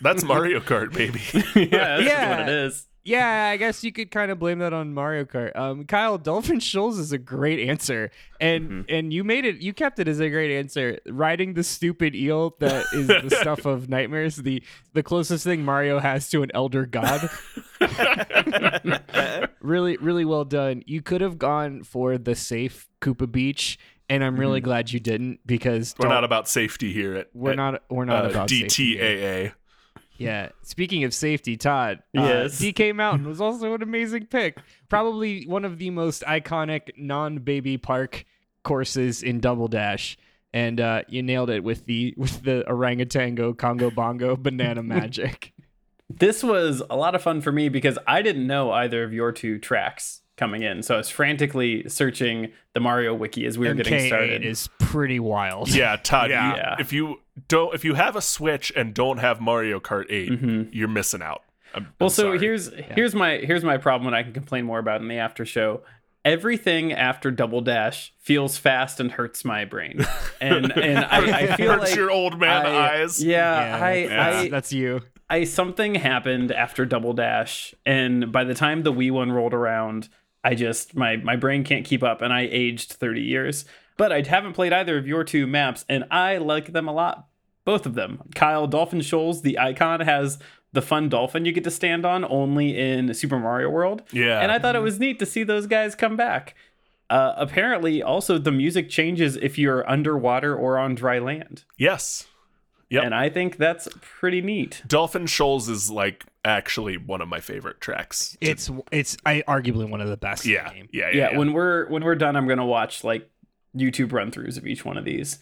That's 0.00 0.22
Mario 0.22 0.60
Kart, 0.60 0.92
baby. 0.94 1.20
yeah, 1.70 1.96
that's 1.96 2.04
Yeah. 2.06 2.30
what 2.40 2.48
it 2.48 2.54
is. 2.66 2.86
Yeah, 3.04 3.50
I 3.52 3.58
guess 3.58 3.84
you 3.84 3.92
could 3.92 4.10
kind 4.10 4.30
of 4.30 4.38
blame 4.38 4.60
that 4.60 4.72
on 4.72 4.94
Mario 4.94 5.26
Kart. 5.26 5.54
Um, 5.54 5.84
Kyle, 5.84 6.16
Dolphin 6.16 6.58
Shoals 6.58 6.98
is 6.98 7.12
a 7.12 7.18
great 7.18 7.68
answer, 7.68 8.10
and 8.40 8.86
and 8.88 9.12
you 9.12 9.24
made 9.24 9.44
it. 9.44 9.56
You 9.56 9.74
kept 9.74 9.98
it 9.98 10.08
as 10.08 10.20
a 10.20 10.30
great 10.30 10.56
answer. 10.56 10.98
Riding 11.06 11.52
the 11.52 11.62
stupid 11.62 12.14
eel 12.14 12.56
that 12.60 12.86
is 12.94 13.08
the 13.08 13.36
stuff 13.40 13.66
of 13.66 13.90
nightmares. 13.90 14.36
The 14.36 14.62
the 14.94 15.02
closest 15.02 15.44
thing 15.44 15.64
Mario 15.66 15.98
has 15.98 16.30
to 16.30 16.42
an 16.42 16.50
elder 16.54 16.86
god. 16.86 17.28
really, 19.60 19.98
really 19.98 20.24
well 20.24 20.46
done. 20.46 20.82
You 20.86 21.02
could 21.02 21.20
have 21.20 21.38
gone 21.38 21.82
for 21.82 22.16
the 22.16 22.34
safe 22.34 22.88
Koopa 23.02 23.30
Beach, 23.30 23.78
and 24.08 24.24
I'm 24.24 24.40
really 24.40 24.60
glad 24.60 24.92
you 24.92 25.00
didn't 25.00 25.40
because 25.44 25.94
We're 25.98 26.08
not 26.08 26.24
about 26.24 26.48
safety 26.48 26.90
here 26.92 27.14
at 27.16 27.28
we're 27.34 27.50
at, 27.50 27.56
not 27.56 27.82
we're 27.90 28.06
not 28.06 28.24
uh, 28.24 28.30
about. 28.30 28.48
DTAA. 28.48 29.52
Yeah. 30.16 30.50
Speaking 30.62 31.04
of 31.04 31.12
safety, 31.14 31.56
Todd. 31.56 31.98
uh, 32.16 32.22
Yes. 32.22 32.60
DK 32.60 32.94
Mountain 32.94 33.26
was 33.26 33.40
also 33.40 33.74
an 33.74 33.82
amazing 33.82 34.26
pick. 34.26 34.58
Probably 34.88 35.44
one 35.46 35.64
of 35.64 35.78
the 35.78 35.90
most 35.90 36.22
iconic 36.22 36.90
non-baby 36.96 37.78
park 37.78 38.24
courses 38.62 39.22
in 39.22 39.40
Double 39.40 39.68
Dash. 39.68 40.16
And 40.52 40.80
uh, 40.80 41.02
you 41.08 41.22
nailed 41.22 41.50
it 41.50 41.64
with 41.64 41.86
the 41.86 42.14
with 42.16 42.42
the 42.44 42.64
orangutango 42.68 43.58
Congo 43.58 43.90
Bongo 43.90 44.36
banana 44.40 44.82
magic. 44.84 45.52
This 46.08 46.44
was 46.44 46.80
a 46.88 46.96
lot 46.96 47.14
of 47.16 47.22
fun 47.22 47.40
for 47.40 47.50
me 47.50 47.68
because 47.68 47.98
I 48.06 48.22
didn't 48.22 48.46
know 48.46 48.70
either 48.70 49.02
of 49.02 49.12
your 49.12 49.32
two 49.32 49.58
tracks 49.58 50.20
coming 50.36 50.62
in. 50.62 50.82
So 50.82 50.94
I 50.94 50.98
was 50.98 51.08
frantically 51.08 51.88
searching 51.88 52.52
the 52.72 52.80
Mario 52.80 53.14
wiki 53.14 53.46
as 53.46 53.58
we 53.58 53.66
were 53.66 53.74
getting 53.74 53.94
MK8 53.94 54.06
started. 54.06 54.44
is 54.44 54.68
pretty 54.78 55.18
wild. 55.18 55.70
Yeah, 55.74 55.96
Todd. 55.96 56.30
you- 56.30 56.36
Yeah. 56.36 56.76
if 56.78 56.92
you 56.92 57.16
don't, 57.48 57.74
if 57.74 57.84
you 57.84 57.94
have 57.94 58.16
a 58.16 58.20
Switch 58.22 58.72
and 58.76 58.94
don't 58.94 59.18
have 59.18 59.40
Mario 59.40 59.80
Kart 59.80 60.04
8 60.10 60.30
Mhm. 60.30 60.68
you're 60.72 60.88
missing 60.88 61.22
out. 61.22 61.42
I'm, 61.74 61.88
Well, 61.98 62.06
I'm 62.06 62.10
so 62.10 62.22
sorry. 62.24 62.38
here's 62.38 62.72
here's 62.74 63.14
my 63.14 63.38
here's 63.38 63.64
my 63.64 63.76
problem 63.78 64.04
when 64.04 64.14
I 64.14 64.22
can 64.22 64.32
complain 64.32 64.64
more 64.64 64.78
about 64.78 65.00
in 65.00 65.08
the 65.08 65.18
after 65.18 65.44
show. 65.44 65.82
Everything 66.24 66.92
after 66.92 67.30
Double 67.30 67.60
Dash 67.60 68.14
feels 68.18 68.56
fast 68.56 68.98
and 68.98 69.12
hurts 69.12 69.44
my 69.44 69.64
brain, 69.66 70.06
and 70.40 70.72
and 70.72 71.00
I, 71.04 71.40
I 71.52 71.56
feel 71.56 71.72
hurts 71.72 71.90
like 71.90 71.96
your 71.96 72.10
old 72.10 72.40
man 72.40 72.64
I- 72.64 73.00
eyes. 73.02 73.22
Yeah, 73.22 73.78
I, 73.82 74.06
that's, 74.06 74.36
I 74.36 74.48
that's 74.48 74.72
you. 74.72 75.02
I 75.28 75.44
something 75.44 75.96
happened 75.96 76.50
after 76.52 76.86
Double 76.86 77.12
Dash, 77.12 77.74
and 77.84 78.32
by 78.32 78.44
the 78.44 78.54
time 78.54 78.84
the 78.84 78.92
Wii 78.92 79.10
one 79.10 79.32
rolled 79.32 79.52
around, 79.52 80.08
I 80.42 80.54
just 80.54 80.94
my 80.96 81.16
my 81.16 81.36
brain 81.36 81.62
can't 81.64 81.84
keep 81.84 82.02
up, 82.02 82.22
and 82.22 82.32
I 82.32 82.48
aged 82.50 82.92
thirty 82.94 83.22
years. 83.22 83.66
But 83.96 84.12
I 84.12 84.22
haven't 84.22 84.54
played 84.54 84.72
either 84.72 84.98
of 84.98 85.06
your 85.06 85.22
two 85.24 85.46
maps, 85.46 85.84
and 85.88 86.04
I 86.10 86.38
like 86.38 86.72
them 86.72 86.88
a 86.88 86.92
lot, 86.92 87.26
both 87.64 87.86
of 87.86 87.94
them. 87.94 88.22
Kyle 88.34 88.66
Dolphin 88.66 89.00
Shoals, 89.00 89.42
the 89.42 89.58
icon 89.58 90.00
has 90.00 90.38
the 90.72 90.82
fun 90.82 91.08
dolphin 91.08 91.44
you 91.44 91.52
get 91.52 91.62
to 91.64 91.70
stand 91.70 92.04
on 92.04 92.24
only 92.24 92.76
in 92.76 93.14
Super 93.14 93.38
Mario 93.38 93.70
World. 93.70 94.02
Yeah. 94.10 94.40
and 94.40 94.50
I 94.50 94.58
thought 94.58 94.74
it 94.74 94.80
was 94.82 94.98
neat 94.98 95.20
to 95.20 95.26
see 95.26 95.44
those 95.44 95.68
guys 95.68 95.94
come 95.94 96.16
back. 96.16 96.56
Uh, 97.08 97.34
apparently, 97.36 98.02
also 98.02 98.38
the 98.38 98.50
music 98.50 98.88
changes 98.90 99.36
if 99.36 99.56
you're 99.58 99.88
underwater 99.88 100.56
or 100.56 100.76
on 100.78 100.94
dry 100.96 101.18
land, 101.20 101.62
Yes. 101.76 102.26
Yep. 102.90 103.04
and 103.04 103.14
I 103.14 103.28
think 103.28 103.56
that's 103.56 103.88
pretty 104.00 104.40
neat. 104.40 104.82
Dolphin 104.86 105.26
Shoals 105.26 105.68
is 105.68 105.90
like 105.90 106.24
actually 106.44 106.96
one 106.96 107.20
of 107.20 107.28
my 107.28 107.40
favorite 107.40 107.80
tracks. 107.80 108.36
It's 108.40 108.70
it's 108.92 109.16
I 109.24 109.42
arguably 109.48 109.88
one 109.88 110.00
of 110.00 110.08
the 110.08 110.16
best 110.16 110.44
yeah, 110.44 110.68
in 110.68 110.68
the 110.68 110.74
game. 110.80 110.88
yeah, 110.92 111.08
yeah, 111.08 111.16
yeah, 111.16 111.30
yeah. 111.32 111.38
when 111.38 111.52
we're 111.54 111.88
when 111.88 112.04
we're 112.04 112.14
done 112.14 112.36
i'm 112.36 112.46
gonna 112.46 112.66
watch 112.66 113.02
like 113.02 113.30
youtube 113.76 114.12
run 114.12 114.30
throughs 114.30 114.56
of 114.56 114.66
each 114.66 114.84
one 114.84 114.96
of 114.96 115.04
these 115.04 115.38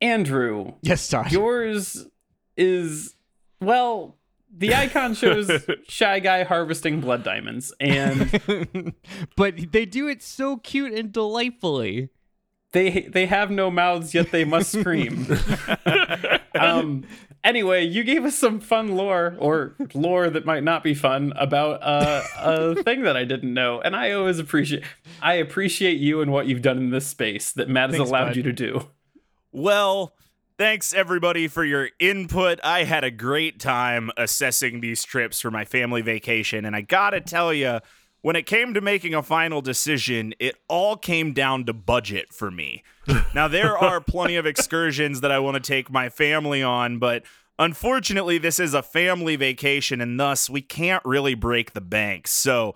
andrew 0.00 0.72
Yes, 0.82 1.08
Todd. 1.08 1.30
yours 1.32 2.06
is 2.56 3.14
well 3.60 4.16
the 4.54 4.74
icon 4.74 5.14
shows 5.14 5.50
shy 5.88 6.18
guy 6.20 6.42
harvesting 6.44 7.00
blood 7.00 7.22
diamonds 7.22 7.72
and 7.80 8.94
but 9.36 9.72
they 9.72 9.84
do 9.84 10.08
it 10.08 10.22
so 10.22 10.56
cute 10.56 10.92
and 10.92 11.12
delightfully. 11.12 12.08
they 12.72 13.02
they 13.12 13.26
have 13.26 13.50
no 13.50 13.70
mouths 13.70 14.12
yet 14.14 14.30
they 14.32 14.44
must 14.44 14.72
scream 14.72 15.26
um 16.58 17.04
anyway 17.44 17.84
you 17.84 18.04
gave 18.04 18.24
us 18.24 18.36
some 18.36 18.60
fun 18.60 18.96
lore 18.96 19.36
or 19.38 19.74
lore 19.94 20.28
that 20.30 20.44
might 20.44 20.62
not 20.62 20.82
be 20.82 20.94
fun 20.94 21.32
about 21.36 21.82
uh, 21.82 22.22
a 22.38 22.74
thing 22.82 23.02
that 23.02 23.16
i 23.16 23.24
didn't 23.24 23.52
know 23.54 23.80
and 23.80 23.94
i 23.96 24.10
always 24.12 24.38
appreciate 24.38 24.82
i 25.22 25.34
appreciate 25.34 25.98
you 25.98 26.20
and 26.20 26.30
what 26.32 26.46
you've 26.46 26.62
done 26.62 26.78
in 26.78 26.90
this 26.90 27.06
space 27.06 27.52
that 27.52 27.68
matt 27.68 27.90
has 27.90 27.96
Thanks, 27.98 28.10
allowed 28.10 28.26
bud. 28.26 28.36
you 28.36 28.42
to 28.44 28.52
do 28.52 28.88
Well, 29.52 30.12
thanks 30.58 30.94
everybody 30.94 31.48
for 31.48 31.64
your 31.64 31.88
input. 31.98 32.60
I 32.62 32.84
had 32.84 33.02
a 33.02 33.10
great 33.10 33.58
time 33.58 34.10
assessing 34.16 34.80
these 34.80 35.02
trips 35.02 35.40
for 35.40 35.50
my 35.50 35.64
family 35.64 36.02
vacation, 36.02 36.64
and 36.64 36.76
I 36.76 36.82
gotta 36.82 37.20
tell 37.20 37.52
you, 37.52 37.80
when 38.22 38.36
it 38.36 38.46
came 38.46 38.74
to 38.74 38.80
making 38.80 39.14
a 39.14 39.22
final 39.22 39.62
decision, 39.62 40.34
it 40.38 40.56
all 40.68 40.96
came 40.96 41.32
down 41.32 41.64
to 41.64 41.72
budget 41.72 42.32
for 42.32 42.50
me. 42.50 42.82
now, 43.34 43.48
there 43.48 43.76
are 43.76 44.00
plenty 44.00 44.36
of 44.36 44.46
excursions 44.46 45.20
that 45.22 45.30
I 45.30 45.38
want 45.38 45.54
to 45.54 45.60
take 45.60 45.90
my 45.90 46.08
family 46.08 46.62
on, 46.62 46.98
but 46.98 47.24
unfortunately, 47.58 48.38
this 48.38 48.60
is 48.60 48.74
a 48.74 48.82
family 48.82 49.36
vacation, 49.36 50.00
and 50.00 50.20
thus 50.20 50.50
we 50.50 50.60
can't 50.60 51.04
really 51.04 51.34
break 51.34 51.72
the 51.72 51.80
bank. 51.80 52.26
So, 52.28 52.74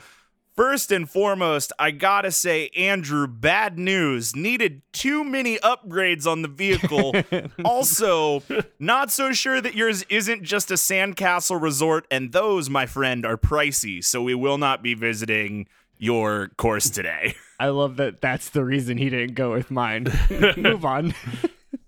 First 0.57 0.92
and 0.92 1.11
foremost, 1.11 1.72
I 1.80 1.90
gotta 1.90 2.30
say, 2.30 2.68
Andrew, 2.76 3.26
bad 3.26 3.76
news. 3.76 4.36
Needed 4.36 4.82
too 4.92 5.24
many 5.24 5.59
upgrades 5.59 6.28
on 6.28 6.42
the 6.42 6.48
vehicle. 6.48 7.12
also, 7.64 8.40
not 8.78 9.11
so 9.11 9.32
sure 9.32 9.61
that 9.61 9.74
yours 9.74 10.05
isn't 10.09 10.44
just 10.44 10.70
a 10.70 10.74
sandcastle 10.74 11.61
resort, 11.61 12.07
and 12.09 12.30
those, 12.30 12.70
my 12.70 12.86
friend, 12.86 13.26
are 13.26 13.36
pricey, 13.36 14.05
so 14.05 14.22
we 14.22 14.36
will 14.36 14.57
not 14.57 14.80
be 14.80 14.94
visiting 14.94 15.66
your 15.98 16.50
course 16.57 16.88
today. 16.88 17.34
I 17.59 17.68
love 17.70 17.96
that 17.96 18.20
that's 18.20 18.50
the 18.50 18.64
reason 18.64 18.96
he 18.96 19.11
didn't 19.11 19.34
go 19.34 19.50
with 19.50 19.72
mine. 19.72 20.07
Move 20.57 20.84
on. 20.84 21.14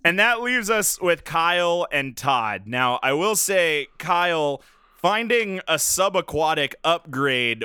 And 0.04 0.18
that 0.18 0.40
leaves 0.40 0.70
us 0.70 1.00
with 1.00 1.22
Kyle 1.22 1.86
and 1.92 2.16
Todd. 2.16 2.62
Now, 2.66 2.98
I 3.00 3.12
will 3.12 3.36
say, 3.36 3.86
Kyle, 3.98 4.60
finding 4.96 5.60
a 5.68 5.74
subaquatic 5.74 6.74
upgrade 6.82 7.64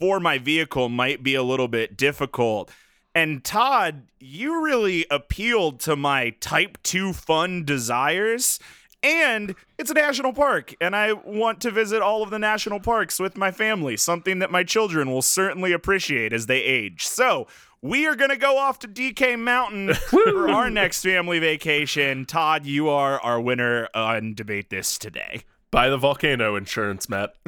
for 0.00 0.18
my 0.18 0.38
vehicle 0.38 0.88
might 0.88 1.22
be 1.22 1.34
a 1.34 1.42
little 1.42 1.68
bit 1.68 1.96
difficult. 1.96 2.70
And 3.14 3.44
Todd, 3.44 4.08
you 4.18 4.64
really 4.64 5.06
appealed 5.10 5.80
to 5.80 5.94
my 5.94 6.30
type 6.40 6.78
2 6.82 7.12
fun 7.12 7.64
desires. 7.64 8.58
And 9.02 9.54
it's 9.78 9.90
a 9.90 9.94
national 9.94 10.34
park, 10.34 10.74
and 10.78 10.94
I 10.94 11.14
want 11.14 11.62
to 11.62 11.70
visit 11.70 12.02
all 12.02 12.22
of 12.22 12.28
the 12.28 12.38
national 12.38 12.80
parks 12.80 13.18
with 13.18 13.34
my 13.34 13.50
family, 13.50 13.96
something 13.96 14.40
that 14.40 14.50
my 14.50 14.62
children 14.62 15.10
will 15.10 15.22
certainly 15.22 15.72
appreciate 15.72 16.34
as 16.34 16.46
they 16.46 16.62
age. 16.62 17.06
So, 17.06 17.46
we 17.82 18.06
are 18.06 18.14
going 18.14 18.28
to 18.28 18.36
go 18.36 18.58
off 18.58 18.78
to 18.80 18.88
DK 18.88 19.38
Mountain 19.38 19.94
for 19.94 20.50
our 20.50 20.68
next 20.68 21.02
family 21.02 21.38
vacation. 21.38 22.26
Todd, 22.26 22.66
you 22.66 22.90
are 22.90 23.18
our 23.20 23.40
winner 23.40 23.88
on 23.94 24.34
Debate 24.34 24.68
This 24.68 24.98
today. 24.98 25.44
Buy 25.70 25.88
the 25.88 25.98
volcano 25.98 26.56
insurance, 26.56 27.08
Matt. 27.08 27.34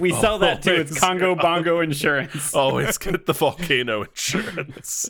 we 0.00 0.10
sell 0.12 0.38
that 0.40 0.62
too. 0.62 0.72
It's 0.72 0.98
Congo 0.98 1.36
Bongo 1.36 1.80
Insurance. 1.80 2.54
Always 2.54 2.98
get 2.98 3.26
the 3.26 3.32
volcano 3.32 4.02
insurance. 4.02 5.08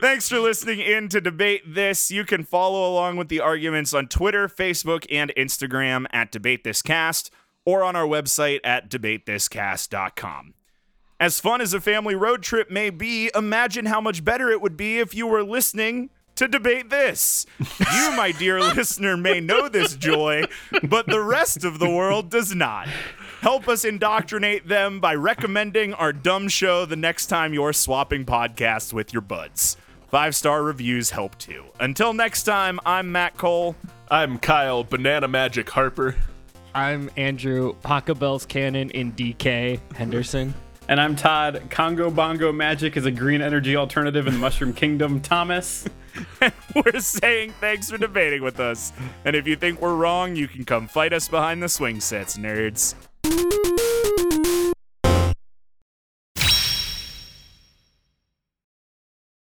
Thanks 0.00 0.28
for 0.28 0.38
listening 0.38 0.80
in 0.80 1.08
to 1.10 1.20
Debate 1.20 1.74
This. 1.74 2.10
You 2.10 2.24
can 2.24 2.42
follow 2.42 2.90
along 2.90 3.16
with 3.16 3.28
the 3.28 3.40
arguments 3.40 3.92
on 3.92 4.08
Twitter, 4.08 4.48
Facebook, 4.48 5.06
and 5.10 5.32
Instagram 5.36 6.06
at 6.10 6.32
Debate 6.32 6.64
This 6.64 6.80
Cast 6.80 7.30
or 7.66 7.84
on 7.84 7.96
our 7.96 8.06
website 8.06 8.60
at 8.64 8.90
debatethiscast.com. 8.90 10.54
As 11.20 11.38
fun 11.38 11.60
as 11.60 11.72
a 11.72 11.80
family 11.80 12.14
road 12.14 12.42
trip 12.42 12.70
may 12.70 12.90
be, 12.90 13.30
imagine 13.34 13.86
how 13.86 14.00
much 14.00 14.24
better 14.24 14.50
it 14.50 14.60
would 14.60 14.76
be 14.76 14.98
if 14.98 15.14
you 15.14 15.26
were 15.26 15.42
listening 15.42 16.10
to 16.36 16.48
debate 16.48 16.90
this. 16.90 17.46
You, 17.58 18.12
my 18.16 18.32
dear 18.38 18.60
listener, 18.74 19.16
may 19.16 19.40
know 19.40 19.68
this 19.68 19.94
joy, 19.94 20.44
but 20.82 21.06
the 21.06 21.20
rest 21.20 21.64
of 21.64 21.78
the 21.78 21.90
world 21.90 22.30
does 22.30 22.54
not. 22.54 22.88
Help 23.40 23.68
us 23.68 23.84
indoctrinate 23.84 24.68
them 24.68 25.00
by 25.00 25.14
recommending 25.14 25.92
our 25.94 26.12
dumb 26.12 26.48
show 26.48 26.86
the 26.86 26.96
next 26.96 27.26
time 27.26 27.52
you're 27.52 27.72
swapping 27.72 28.24
podcasts 28.24 28.92
with 28.92 29.12
your 29.12 29.22
buds. 29.22 29.76
Five 30.08 30.34
star 30.34 30.62
reviews 30.62 31.10
help 31.10 31.36
too. 31.38 31.64
Until 31.80 32.12
next 32.12 32.44
time, 32.44 32.78
I'm 32.86 33.10
Matt 33.12 33.36
Cole. 33.36 33.76
I'm 34.10 34.38
Kyle 34.38 34.84
Banana 34.84 35.28
Magic 35.28 35.68
Harper. 35.68 36.14
I'm 36.74 37.10
Andrew 37.16 37.74
Pachelbel's 37.82 38.46
Cannon 38.46 38.90
in 38.90 39.12
DK 39.12 39.80
Henderson. 39.94 40.54
And 40.86 41.00
I'm 41.00 41.16
Todd. 41.16 41.62
Congo 41.70 42.10
Bongo 42.10 42.52
Magic 42.52 42.98
is 42.98 43.06
a 43.06 43.10
green 43.10 43.40
energy 43.40 43.74
alternative 43.74 44.26
in 44.26 44.34
the 44.34 44.38
Mushroom 44.38 44.74
Kingdom. 44.74 45.18
Thomas. 45.18 45.86
we're 46.74 47.00
saying 47.00 47.54
thanks 47.58 47.90
for 47.90 47.96
debating 47.96 48.42
with 48.42 48.60
us. 48.60 48.92
And 49.24 49.34
if 49.34 49.46
you 49.46 49.56
think 49.56 49.80
we're 49.80 49.94
wrong, 49.94 50.36
you 50.36 50.46
can 50.46 50.64
come 50.64 50.86
fight 50.86 51.14
us 51.14 51.26
behind 51.26 51.62
the 51.62 51.70
swing 51.70 52.00
sets, 52.00 52.36
nerds. 52.36 52.94